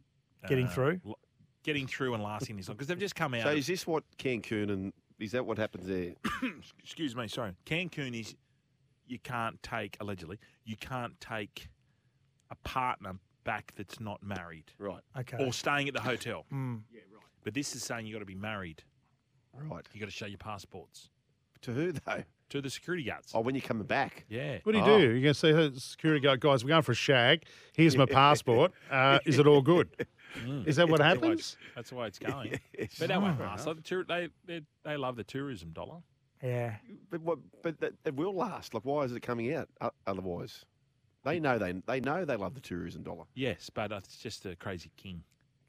getting 0.48 0.66
uh, 0.66 0.70
through. 0.70 1.00
l- 1.06 1.18
getting 1.64 1.86
through 1.86 2.14
and 2.14 2.22
lasting 2.22 2.56
this 2.56 2.68
long 2.68 2.76
because 2.76 2.88
they've 2.88 2.98
just 2.98 3.14
come 3.16 3.34
out. 3.34 3.42
So 3.42 3.50
is 3.50 3.66
this 3.66 3.86
what 3.86 4.04
Cancun 4.18 4.70
and 4.70 4.92
is 5.18 5.32
that 5.32 5.44
what 5.44 5.58
happens 5.58 5.86
there? 5.86 6.14
excuse 6.78 7.14
me, 7.16 7.28
sorry. 7.28 7.52
Cancun 7.66 8.18
is 8.18 8.34
you 9.06 9.18
can't 9.18 9.60
take 9.62 9.96
allegedly 10.00 10.38
you 10.64 10.76
can't 10.76 11.18
take 11.20 11.68
a 12.50 12.54
partner 12.56 13.14
back 13.44 13.72
that's 13.76 13.98
not 14.00 14.22
married 14.22 14.70
Right, 14.78 15.00
Okay. 15.18 15.38
or 15.44 15.52
staying 15.52 15.88
at 15.88 15.94
the 15.94 16.00
hotel. 16.00 16.44
Mm. 16.52 16.82
But 17.44 17.54
this 17.54 17.74
is 17.74 17.82
saying 17.82 18.06
you 18.06 18.12
got 18.12 18.18
to 18.20 18.26
be 18.26 18.34
married. 18.34 18.82
right. 19.54 19.84
You 19.92 20.00
got 20.00 20.06
to 20.06 20.12
show 20.12 20.26
your 20.26 20.38
passports 20.38 21.08
To 21.62 21.72
who 21.72 21.92
though? 21.92 22.24
to 22.50 22.62
the 22.62 22.70
security 22.70 23.04
guards. 23.04 23.32
Oh, 23.34 23.40
when 23.40 23.54
you're 23.54 23.60
coming 23.62 23.86
back. 23.86 24.24
Yeah. 24.30 24.58
What 24.62 24.72
do 24.72 24.78
you 24.78 24.84
Oh. 24.84 24.98
do? 24.98 25.02
You're 25.04 25.20
going 25.20 25.24
to 25.24 25.34
say, 25.34 25.52
hey, 25.52 25.70
security 25.76 26.20
guard, 26.20 26.40
guys, 26.40 26.64
we're 26.64 26.68
going 26.68 26.80
for 26.82 26.92
a 26.92 26.94
shag. 26.94 27.44
Here's 27.74 27.94
my 27.94 28.06
passport. 28.10 28.72
Uh, 28.90 29.18
is 29.26 29.38
it 29.38 29.46
all 29.46 29.60
good? 29.60 29.90
Is 30.64 30.76
that 30.76 30.88
what 30.88 30.98
That's 31.00 31.14
the 31.16 31.20
way 31.20 31.28
happens? 31.28 31.40
it's- 31.40 31.56
That's 31.74 31.90
the 31.90 31.96
way 31.96 32.06
it's 32.06 32.18
going. 32.18 32.58
Yes. 32.78 32.94
But 32.98 33.08
they 33.08 33.18
won't 33.18 33.38
last. 33.38 33.66
Like 33.66 33.76
the 33.76 33.82
tour- 33.82 34.04
they, 34.04 34.28
they 34.46 34.62
they 34.82 34.96
love 34.96 35.16
the 35.16 35.24
tourism 35.24 35.72
dollar. 35.72 35.98
Yeah. 36.42 36.76
But 37.10 37.20
what? 37.20 37.38
But 37.62 37.80
that, 37.80 37.92
it 38.06 38.14
will 38.14 38.34
last. 38.34 38.72
Like, 38.72 38.84
why 38.84 39.02
is 39.02 39.12
it 39.12 39.20
coming 39.20 39.52
out? 39.52 39.68
o- 39.82 39.90
Otherwise, 40.06 40.64
they 41.24 41.40
know 41.40 41.58
they 41.58 41.72
they 41.86 42.00
know 42.00 42.24
they 42.24 42.36
love 42.36 42.54
the 42.54 42.60
tourism 42.60 43.02
dollar. 43.02 43.24
Yes, 43.34 43.68
but 43.68 43.90
it's 43.92 44.16
just 44.16 44.46
a 44.46 44.54
crazy 44.56 44.90
king. 44.96 45.22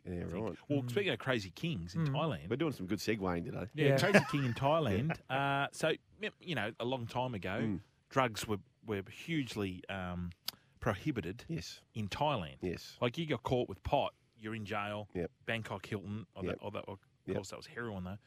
Yeah, 0.10 0.24
right. 0.32 0.56
Well, 0.68 0.84
speaking 0.88 1.12
of 1.14 1.20
crazy 1.20 1.52
kings 1.52 1.94
in 1.96 2.08
Thailand, 2.08 2.50
We're 2.50 2.56
doing 2.56 2.72
some 2.74 2.88
good 2.88 3.00
segueing 3.00 3.46
today. 3.46 3.66
Yeah, 3.76 3.88
Yeah. 3.90 3.98
Crazy 3.98 4.26
King 4.32 4.46
in 4.46 4.54
Thailand. 4.54 5.18
Uh, 5.30 5.68
so 5.72 5.92
y- 6.22 6.30
you 6.42 6.56
know, 6.56 6.72
a 6.80 6.86
long 6.86 7.06
time 7.06 7.34
ago, 7.36 7.60
Mm. 7.62 7.80
drugs 8.10 8.48
were 8.48 8.58
were 8.86 9.04
hugely 9.12 9.84
um, 9.90 10.32
prohibited 10.80 11.44
Yes, 11.48 11.82
in 11.94 12.08
Thailand. 12.08 12.56
yes. 12.62 12.98
Like 13.02 13.18
you 13.18 13.26
got 13.28 13.44
caught 13.44 13.70
with 13.70 13.84
pot, 13.84 14.14
you're 14.38 14.56
in 14.56 14.66
jail. 14.66 15.08
Yep. 15.14 15.30
Bangkok 15.46 15.86
Hilton, 15.86 16.26
or, 16.34 16.44
Yep. 16.44 16.54
that, 16.60 16.64
or, 16.66 16.72
that, 16.72 16.84
or 16.88 16.94
of 16.94 17.00
Yep. 17.28 17.36
course 17.36 17.50
that 17.52 17.58
was 17.58 17.68
heroin 17.68 18.04
though. 18.06 18.18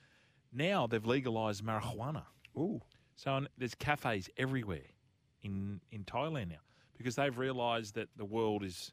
Now 0.52 0.86
they've 0.86 1.04
legalized 1.04 1.64
marijuana. 1.64 2.24
Ooh, 2.56 2.80
So 3.16 3.36
n- 3.36 3.48
there's 3.58 3.74
cafes 3.74 4.28
everywhere 4.36 4.86
in 5.42 5.80
in 5.90 6.04
Thailand 6.04 6.50
now 6.50 6.60
because 6.96 7.16
they've 7.16 7.36
realised 7.36 7.94
that 7.94 8.08
the 8.16 8.24
world 8.24 8.62
is 8.62 8.92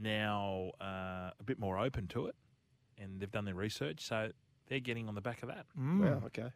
now 0.00 0.70
uh, 0.80 1.30
a 1.38 1.42
bit 1.44 1.58
more 1.58 1.78
open 1.78 2.06
to 2.08 2.26
it, 2.26 2.34
and 2.98 3.20
they've 3.20 3.30
done 3.30 3.44
their 3.44 3.54
research. 3.54 4.00
So 4.04 4.30
they're 4.68 4.80
getting 4.80 5.08
on 5.08 5.14
the 5.14 5.20
back 5.20 5.42
of 5.42 5.48
that. 5.48 5.66
Mm. 5.78 6.00
wow. 6.00 6.22
Okay. 6.26 6.50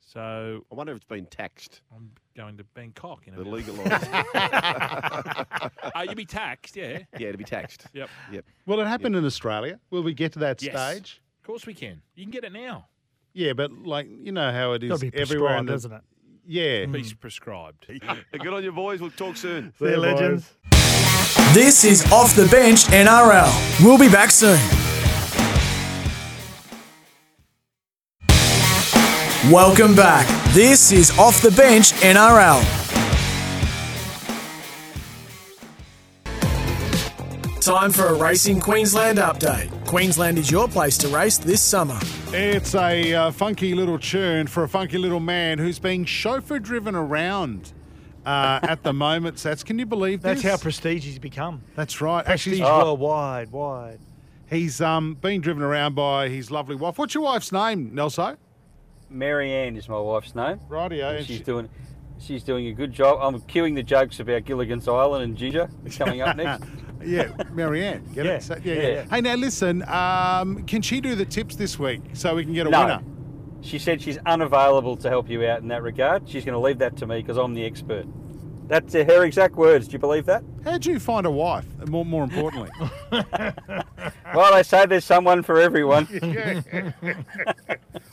So 0.00 0.64
I 0.70 0.74
wonder 0.74 0.92
if 0.92 0.96
it's 0.96 1.04
been 1.04 1.26
taxed. 1.26 1.80
I'm 1.94 2.12
going 2.36 2.56
to 2.58 2.64
Bangkok 2.64 3.26
in 3.26 3.34
a 3.34 3.38
The 3.38 3.44
bit. 3.44 3.52
legalised. 3.52 4.08
Uh, 5.94 6.02
you'd 6.02 6.16
be 6.16 6.26
taxed, 6.26 6.76
yeah. 6.76 6.98
yeah, 7.18 7.32
to 7.32 7.38
be 7.38 7.44
taxed. 7.44 7.86
Yep. 7.94 8.10
Yep. 8.32 8.44
Well, 8.66 8.80
it 8.80 8.86
happened 8.86 9.16
in 9.16 9.24
Australia. 9.24 9.80
Will 9.90 10.02
we 10.02 10.12
get 10.14 10.32
to 10.34 10.38
that 10.40 10.62
Yes. 10.62 10.72
stage? 10.74 11.22
Of 11.40 11.46
course 11.46 11.66
we 11.66 11.74
can. 11.74 12.02
You 12.14 12.24
can 12.24 12.30
get 12.30 12.44
it 12.44 12.52
now. 12.52 12.86
Yeah, 13.32 13.52
but 13.54 13.70
like 13.72 14.06
you 14.08 14.32
know 14.32 14.52
how 14.52 14.72
it 14.72 14.80
Got 14.80 14.94
is 14.94 15.00
to 15.00 15.10
be 15.10 15.16
everywhere, 15.18 15.48
prescribed, 15.62 15.68
doesn't 15.68 15.92
it? 15.92 16.02
yeah. 16.46 16.86
Be 16.86 17.04
prescribed. 17.18 17.86
Good 18.32 18.46
on 18.52 18.62
you, 18.64 18.72
boys. 18.72 19.00
We'll 19.00 19.10
talk 19.10 19.36
soon. 19.36 19.72
See 19.78 19.86
you, 19.86 19.96
legends. 19.96 20.52
This 21.52 21.84
is 21.84 22.04
Off 22.12 22.36
the 22.36 22.46
Bench 22.46 22.84
NRL. 22.84 23.84
We'll 23.84 23.98
be 23.98 24.08
back 24.08 24.30
soon. 24.30 24.58
Welcome 29.50 29.94
back. 29.94 30.26
This 30.52 30.92
is 30.92 31.16
Off 31.18 31.40
the 31.40 31.50
Bench 31.52 31.92
NRL. 32.02 32.60
Time 37.60 37.90
for 37.90 38.06
a 38.06 38.14
Racing 38.14 38.60
Queensland 38.60 39.18
update. 39.18 39.70
Queensland 39.86 40.38
is 40.38 40.50
your 40.50 40.68
place 40.68 40.98
to 40.98 41.08
race 41.08 41.38
this 41.38 41.62
summer. 41.62 41.98
It's 42.28 42.74
a 42.74 43.14
uh, 43.14 43.30
funky 43.30 43.74
little 43.74 43.98
tune 43.98 44.46
for 44.46 44.64
a 44.64 44.68
funky 44.68 44.98
little 44.98 45.20
man 45.20 45.58
who's 45.58 45.78
being 45.78 46.04
chauffeur 46.04 46.58
driven 46.58 46.94
around 46.94 47.72
uh, 48.26 48.60
at 48.62 48.82
the 48.82 48.92
moment, 48.92 49.36
Sats. 49.36 49.64
Can 49.64 49.78
you 49.78 49.86
believe 49.86 50.20
this? 50.22 50.30
That's 50.30 50.42
this? 50.42 50.50
how 50.52 50.56
prestige 50.58 51.04
he's 51.04 51.18
become. 51.18 51.62
That's 51.76 52.00
right. 52.00 52.24
Prestige 52.24 52.60
Actually, 52.60 52.70
worldwide, 52.84 53.50
wide. 53.52 54.00
he's 54.50 54.80
um, 54.80 55.14
being 55.14 55.40
driven 55.40 55.62
around 55.62 55.94
by 55.94 56.28
his 56.28 56.50
lovely 56.50 56.76
wife. 56.76 56.98
What's 56.98 57.14
your 57.14 57.22
wife's 57.24 57.52
name, 57.52 57.92
Nelso? 57.92 58.36
Mary 59.08 59.52
Ann 59.52 59.76
is 59.76 59.88
my 59.88 59.98
wife's 59.98 60.34
name. 60.34 60.58
Rightio. 60.68 61.08
And 61.08 61.18
and 61.18 61.26
she's 61.26 61.38
she- 61.38 61.42
doing 61.44 61.68
she's 62.18 62.42
doing 62.42 62.66
a 62.66 62.72
good 62.72 62.92
job. 62.92 63.18
I'm 63.22 63.40
queuing 63.42 63.74
the 63.76 63.82
jokes 63.82 64.18
about 64.20 64.44
Gilligan's 64.44 64.88
Island 64.88 65.22
and 65.24 65.36
Ginger 65.36 65.68
coming 65.96 66.22
up 66.22 66.36
next. 66.36 66.64
yeah, 67.04 67.28
Marianne. 67.52 68.04
Get 68.14 68.24
Yeah, 68.26 68.32
it? 68.32 68.42
So- 68.42 68.58
yeah, 68.64 68.74
yeah, 68.74 68.82
yeah. 68.88 69.04
Hey, 69.08 69.20
now 69.20 69.34
listen. 69.36 69.82
Um, 69.88 70.64
can 70.66 70.82
she 70.82 71.00
do 71.00 71.14
the 71.14 71.24
tips 71.26 71.54
this 71.56 71.78
week 71.78 72.00
so 72.14 72.34
we 72.34 72.42
can 72.44 72.52
get 72.54 72.66
a 72.66 72.70
No. 72.70 72.80
winner? 72.82 73.02
She 73.62 73.78
said 73.78 74.00
she's 74.00 74.18
unavailable 74.26 74.96
to 74.98 75.08
help 75.08 75.28
you 75.28 75.44
out 75.46 75.60
in 75.60 75.68
that 75.68 75.82
regard. 75.82 76.28
She's 76.28 76.44
going 76.44 76.52
to 76.54 76.58
leave 76.60 76.78
that 76.78 76.96
to 76.98 77.06
me 77.06 77.20
because 77.20 77.36
I'm 77.36 77.54
the 77.54 77.64
expert. 77.64 78.06
That's 78.68 78.94
uh, 78.94 79.04
her 79.04 79.24
exact 79.24 79.54
words. 79.54 79.86
Do 79.86 79.92
you 79.92 79.98
believe 79.98 80.26
that? 80.26 80.42
How'd 80.64 80.84
you 80.86 80.98
find 80.98 81.24
a 81.24 81.30
wife? 81.30 81.64
More, 81.88 82.04
more 82.04 82.24
importantly. 82.24 82.70
Well, 84.34 84.52
they 84.52 84.62
say 84.64 84.84
there's 84.86 85.04
someone 85.04 85.42
for 85.42 85.60
everyone. 85.60 86.06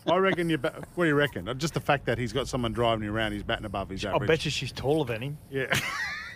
I 0.08 0.16
reckon 0.18 0.50
you. 0.50 0.58
Ba- 0.58 0.84
what 0.96 1.04
do 1.06 1.08
you 1.10 1.16
reckon? 1.16 1.50
Uh, 1.50 1.54
Just 1.54 1.74
the 1.74 1.80
fact 1.82 2.06
that 2.06 2.18
he's 2.18 2.32
got 2.32 2.48
someone 2.48 2.72
driving 2.72 3.08
him 3.08 3.14
around, 3.14 3.34
he's 3.34 3.44
batting 3.44 3.66
above 3.66 3.90
his 3.90 4.06
average. 4.06 4.24
I 4.24 4.26
bet 4.28 4.46
you 4.46 4.52
she's 4.52 4.72
taller 4.72 5.06
than 5.06 5.22
him. 5.22 5.38
Yeah. 5.50 5.74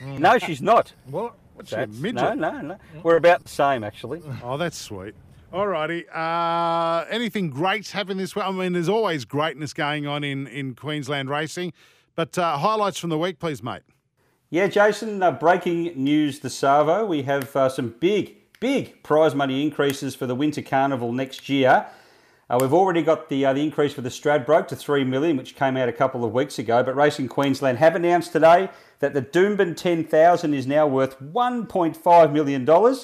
no, 0.03 0.38
she's 0.39 0.62
not. 0.62 0.93
What? 1.05 1.36
What's 1.53 1.70
she, 1.70 1.76
a 1.76 1.88
midget? 1.88 2.16
no, 2.16 2.34
no, 2.34 2.62
no. 2.62 2.78
We're 3.01 3.16
about 3.18 3.43
the 3.43 3.49
same, 3.49 3.84
actually. 3.84 4.22
Oh, 4.43 4.58
that's 4.58 4.78
sweet. 4.78 5.16
Alrighty. 5.52 6.04
Uh, 6.14 7.06
anything 7.10 7.50
great 7.50 7.88
happening 7.89 8.18
this 8.18 8.36
week? 8.36 8.43
I 8.43 8.52
mean, 8.52 8.74
there's 8.74 8.89
always 8.89 9.24
greatness 9.24 9.74
going 9.74 10.06
on 10.06 10.24
in, 10.24 10.45
in 10.48 10.76
Queensland 10.76 11.30
racing. 11.30 11.72
But 12.16 12.38
uh, 12.38 12.58
highlights 12.58 13.00
from 13.00 13.12
the 13.12 13.18
week, 13.18 13.39
please, 13.39 13.64
mate. 13.64 13.84
Yeah, 14.50 14.68
Jason, 14.68 15.24
uh, 15.24 15.32
breaking 15.32 15.93
news 15.95 16.39
the 16.39 16.50
Savo. 16.50 17.06
We 17.06 17.24
have 17.24 17.56
uh, 17.56 17.70
some 17.70 17.95
big, 18.00 18.36
big 18.60 19.04
prize 19.04 19.36
money 19.36 19.64
increases 19.64 20.16
for 20.16 20.26
the 20.26 20.36
Winter 20.36 20.62
Carnival 20.62 21.14
next 21.14 21.48
year. 21.48 21.86
Uh, 22.50 22.58
we've 22.60 22.74
already 22.74 23.02
got 23.02 23.30
the, 23.30 23.45
uh, 23.45 23.54
the 23.54 23.62
increase 23.62 23.93
for 23.93 24.02
the 24.02 24.10
Stradbroke 24.10 24.68
to 24.70 24.76
3 24.76 25.06
million, 25.06 25.38
which 25.38 25.56
came 25.56 25.78
out 25.78 25.88
a 25.88 25.93
couple 25.93 26.26
of 26.26 26.34
weeks 26.34 26.60
ago. 26.60 26.84
But 26.84 26.95
Racing 26.95 27.30
Queensland 27.30 27.78
have 27.78 27.95
announced 27.95 28.34
today 28.34 28.70
that 29.00 29.14
the 29.14 29.22
Doomben 29.22 29.78
10,000 29.78 30.54
is 30.54 30.68
now 30.68 30.88
worth 30.88 31.20
$1.5 31.22 32.34
million, 32.34 32.98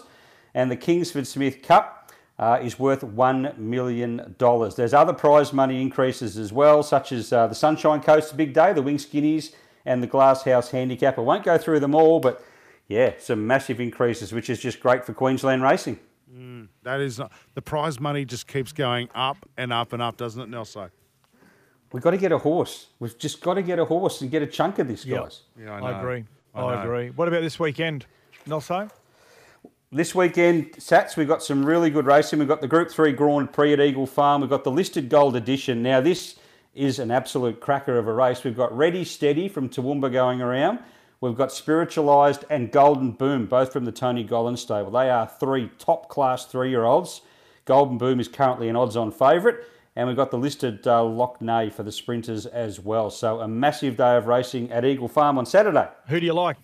and 0.54 0.72
the 0.72 0.76
Kingsford 0.76 1.28
Smith 1.28 1.62
Cup 1.62 2.03
uh, 2.44 2.60
is 2.62 2.78
worth 2.78 3.02
$1 3.02 3.58
million. 3.58 4.36
There's 4.38 4.94
other 4.94 5.14
prize 5.14 5.54
money 5.54 5.82
increases 5.82 6.38
as 6.38 6.52
well, 6.52 6.84
such 6.84 7.14
as 7.14 7.32
uh, 7.32 7.48
the 7.48 7.56
Sunshine 7.56 8.02
Coast 8.02 8.36
Big 8.36 8.54
Day, 8.54 8.74
the 8.74 8.82
Wing 8.82 8.98
Skinnies, 8.98 9.54
and 9.86 10.04
the 10.04 10.08
Glasshouse 10.08 10.70
Handicap. 10.72 11.18
I 11.18 11.22
won't 11.22 11.46
go 11.46 11.58
through 11.58 11.80
them 11.80 11.96
all, 11.96 12.20
but 12.20 12.44
yeah, 12.90 13.14
some 13.18 13.48
massive 13.48 13.80
increases, 13.80 14.34
which 14.34 14.50
is 14.50 14.60
just 14.60 14.82
great 14.82 15.06
for 15.06 15.14
Queensland 15.14 15.64
racing. 15.64 16.00
That 16.84 17.00
is 17.00 17.20
not, 17.20 17.32
the 17.54 17.62
prize 17.62 17.98
money 18.02 18.26
just 18.26 18.46
keeps 18.48 18.74
going 18.74 19.08
up 19.16 19.38
and 19.56 19.72
up 19.72 19.94
and 19.94 20.02
up, 20.02 20.18
doesn't 20.18 20.42
it, 20.42 20.50
Nelson? 20.50 20.90
We've 21.94 22.04
got 22.04 22.12
to 22.12 22.18
get 22.18 22.34
a 22.34 22.38
horse. 22.40 22.88
We've 23.00 23.18
just 23.18 23.40
got 23.40 23.54
to 23.54 23.62
get 23.62 23.80
a 23.80 23.86
horse 23.86 24.20
and 24.20 24.30
get 24.30 24.42
a 24.42 24.48
chunk 24.48 24.80
of 24.80 24.90
this, 24.90 25.06
Yep. 25.06 25.22
guys. 25.22 25.42
Yeah, 25.58 25.80
I, 25.82 26.00
agree. 26.00 26.26
I 26.54 26.62
I, 26.62 26.76
know. 26.76 26.82
agree. 26.82 27.10
What 27.12 27.30
about 27.30 27.42
this 27.42 27.58
weekend? 27.58 28.06
Not 28.46 28.64
so? 28.64 28.90
This 29.96 30.16
weekend, 30.16 30.72
Sats, 30.72 31.18
we've 31.18 31.28
got 31.28 31.44
some 31.44 31.64
really 31.64 31.92
good 31.92 32.08
racing. 32.08 32.40
We've 32.40 32.48
got 32.48 32.62
the 32.62 32.68
Group 32.68 32.90
3 32.90 33.12
Grand 33.12 33.54
Prix 33.54 33.74
at 33.74 33.80
Eagle 33.80 34.08
Farm. 34.08 34.42
We've 34.42 34.50
got 34.50 34.64
the 34.64 34.72
Listed 34.72 35.08
Gold 35.08 35.36
Edition. 35.36 35.84
Now, 35.84 36.02
this 36.02 36.38
is 36.74 36.98
an 36.98 37.12
absolute 37.12 37.60
cracker 37.60 38.00
of 38.00 38.08
a 38.08 38.12
race. 38.12 38.44
We've 38.44 38.58
got 38.58 38.76
Ready 38.76 39.04
Steady 39.04 39.48
from 39.48 39.70
Toowoomba 39.70 40.12
going 40.12 40.42
around. 40.42 40.80
We've 41.22 41.36
got 41.36 41.52
Spiritualised 41.52 42.44
and 42.50 42.72
Golden 42.72 43.12
Boom, 43.12 43.46
both 43.46 43.72
from 43.72 43.86
the 43.86 43.92
Tony 43.92 44.26
Gollan 44.26 44.58
stable. 44.58 44.90
They 44.90 45.12
are 45.12 45.28
three 45.28 45.70
top 45.78 46.10
class 46.10 46.48
three 46.48 46.72
year 46.72 46.86
olds. 46.86 47.22
Golden 47.66 48.00
Boom 48.00 48.20
is 48.20 48.28
currently 48.28 48.70
an 48.70 48.76
odds 48.76 48.98
on 48.98 49.12
favourite. 49.12 49.58
And 49.96 50.08
we've 50.08 50.18
got 50.18 50.32
the 50.32 50.40
listed 50.40 50.88
uh, 50.88 51.04
Lockney 51.04 51.72
for 51.72 51.84
the 51.84 51.92
sprinters 51.92 52.48
as 52.48 52.80
well. 52.80 53.12
So, 53.12 53.42
a 53.42 53.48
massive 53.48 53.98
day 53.98 54.18
of 54.18 54.26
racing 54.26 54.72
at 54.72 54.86
Eagle 54.86 55.08
Farm 55.08 55.38
on 55.38 55.46
Saturday. 55.46 55.88
Who 56.08 56.20
do 56.20 56.26
you 56.26 56.34
like? 56.34 56.58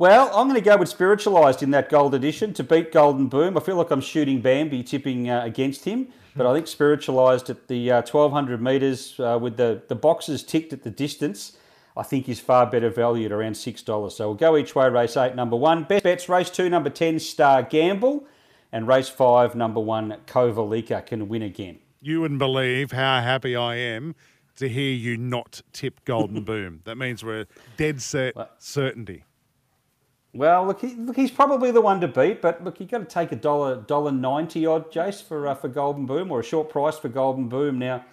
Well, 0.00 0.30
I'm 0.34 0.48
going 0.48 0.54
to 0.54 0.64
go 0.64 0.78
with 0.78 0.88
Spiritualized 0.88 1.62
in 1.62 1.72
that 1.72 1.90
gold 1.90 2.14
edition 2.14 2.54
to 2.54 2.64
beat 2.64 2.90
Golden 2.90 3.26
Boom. 3.26 3.58
I 3.58 3.60
feel 3.60 3.76
like 3.76 3.90
I'm 3.90 4.00
shooting 4.00 4.40
Bambi, 4.40 4.82
tipping 4.82 5.28
uh, 5.28 5.44
against 5.44 5.84
him, 5.84 6.08
but 6.34 6.46
I 6.46 6.54
think 6.54 6.68
Spiritualized 6.68 7.50
at 7.50 7.68
the 7.68 7.90
uh, 7.90 7.96
1200 7.96 8.62
metres 8.62 9.20
uh, 9.20 9.38
with 9.38 9.58
the, 9.58 9.82
the 9.88 9.94
boxes 9.94 10.42
ticked 10.42 10.72
at 10.72 10.84
the 10.84 10.90
distance, 10.90 11.58
I 11.98 12.02
think 12.02 12.30
is 12.30 12.40
far 12.40 12.64
better 12.64 12.88
value 12.88 13.26
at 13.26 13.32
around 13.32 13.52
$6. 13.52 14.12
So 14.12 14.28
we'll 14.28 14.36
go 14.36 14.56
each 14.56 14.74
way, 14.74 14.88
race 14.88 15.18
8, 15.18 15.34
number 15.34 15.56
1. 15.56 15.84
Best 15.84 16.02
bets, 16.02 16.30
race 16.30 16.48
2, 16.48 16.70
number 16.70 16.88
10, 16.88 17.18
Star 17.18 17.62
Gamble, 17.62 18.24
and 18.72 18.88
race 18.88 19.10
5, 19.10 19.54
number 19.54 19.80
1, 19.80 20.16
Kovalika 20.26 21.04
can 21.04 21.28
win 21.28 21.42
again. 21.42 21.78
You 22.00 22.22
wouldn't 22.22 22.38
believe 22.38 22.92
how 22.92 23.20
happy 23.20 23.54
I 23.54 23.74
am 23.74 24.14
to 24.56 24.66
hear 24.66 24.94
you 24.94 25.18
not 25.18 25.60
tip 25.74 26.06
Golden 26.06 26.42
Boom. 26.44 26.80
That 26.84 26.96
means 26.96 27.22
we're 27.22 27.44
dead 27.76 28.00
set 28.00 28.34
certainty. 28.58 29.24
Well, 30.32 30.66
look, 30.66 30.80
he, 30.80 30.94
look, 30.94 31.16
he's 31.16 31.30
probably 31.30 31.72
the 31.72 31.80
one 31.80 32.00
to 32.02 32.08
beat, 32.08 32.40
but 32.40 32.62
look, 32.62 32.78
you've 32.78 32.90
got 32.90 32.98
to 32.98 33.04
take 33.04 33.32
a 33.32 33.36
dollar, 33.36 33.76
dollar 33.76 34.12
ninety 34.12 34.64
odd, 34.64 34.92
Jace, 34.92 35.22
for 35.22 35.48
uh, 35.48 35.54
for 35.54 35.68
Golden 35.68 36.06
Boom, 36.06 36.30
or 36.30 36.40
a 36.40 36.44
short 36.44 36.70
price 36.70 36.96
for 36.98 37.08
Golden 37.08 37.48
Boom. 37.48 37.80
Now, 37.80 38.04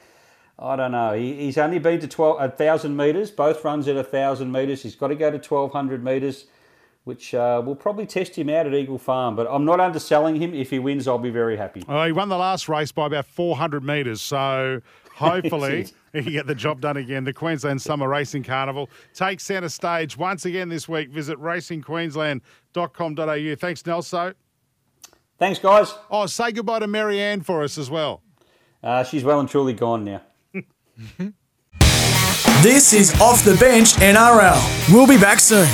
I 0.57 0.76
don't 0.76 0.91
know. 0.91 1.13
He, 1.13 1.36
he's 1.36 1.59
only 1.59 1.78
been 1.78 1.99
to 1.99 2.07
twelve 2.07 2.41
a 2.41 2.49
thousand 2.49 2.97
meters. 2.97 3.30
Both 3.30 3.63
runs 3.63 3.88
at 3.88 3.97
a 3.97 4.03
thousand 4.03 4.51
meters. 4.51 4.82
He's 4.82 4.95
got 4.95 5.09
to 5.09 5.15
go 5.15 5.30
to 5.30 5.38
twelve 5.38 5.74
hundred 5.74 6.03
meters, 6.03 6.45
which 7.03 7.36
uh, 7.36 7.61
will 7.63 7.76
probably 7.76 8.07
test 8.07 8.36
him 8.36 8.49
out 8.49 8.65
at 8.65 8.74
Eagle 8.74 8.97
Farm. 8.97 9.36
But 9.36 9.47
I'm 9.47 9.65
not 9.65 9.80
underselling 9.80 10.38
him. 10.38 10.55
If 10.55 10.72
he 10.72 10.80
wins, 10.80 11.07
I'll 11.07 11.20
be 11.20 11.30
very 11.30 11.55
happy. 11.55 11.84
Well, 11.88 12.03
he 12.03 12.13
won 12.13 12.30
the 12.30 12.38
last 12.38 12.68
race 12.68 12.91
by 12.91 13.05
about 13.05 13.28
400 13.28 13.84
metres, 13.84 14.24
so 14.24 14.82
hopefully 15.18 15.88
he 16.13 16.24
can 16.24 16.32
get 16.32 16.47
the 16.47 16.55
job 16.55 16.82
done 16.82 16.97
again. 16.97 17.24
The 17.24 17.34
Queensland 17.34 17.82
Summer 17.82 18.07
Racing 18.07 18.43
Carnival 18.43 18.89
takes 19.13 19.43
centre 19.43 19.70
stage 19.70 20.18
once 20.18 20.45
again 20.45 20.70
this 20.70 20.88
week. 20.88 21.09
Visit 21.09 21.38
racingqueensland.com.au. 21.39 23.55
Thanks, 23.55 23.84
Nelso. 23.84 24.34
Thanks, 25.38 25.59
guys. 25.59 25.93
Oh, 26.09 26.26
say 26.26 26.51
goodbye 26.51 26.80
to 26.80 26.88
Mary 26.88 27.22
Ann 27.22 27.41
for 27.41 27.63
us 27.63 27.78
as 27.78 27.89
well. 27.89 28.22
Uh, 28.84 29.03
she's 29.03 29.24
well 29.24 29.39
and 29.39 29.49
truly 29.49 29.74
gone 29.74 30.05
now. 30.05 30.22
This 32.61 32.91
is 32.91 33.13
Off 33.22 33.45
the 33.45 33.55
Bench 33.55 33.93
NRL. 33.93 34.91
We'll 34.91 35.05
be 35.05 35.18
back 35.18 35.39
soon. 35.39 35.68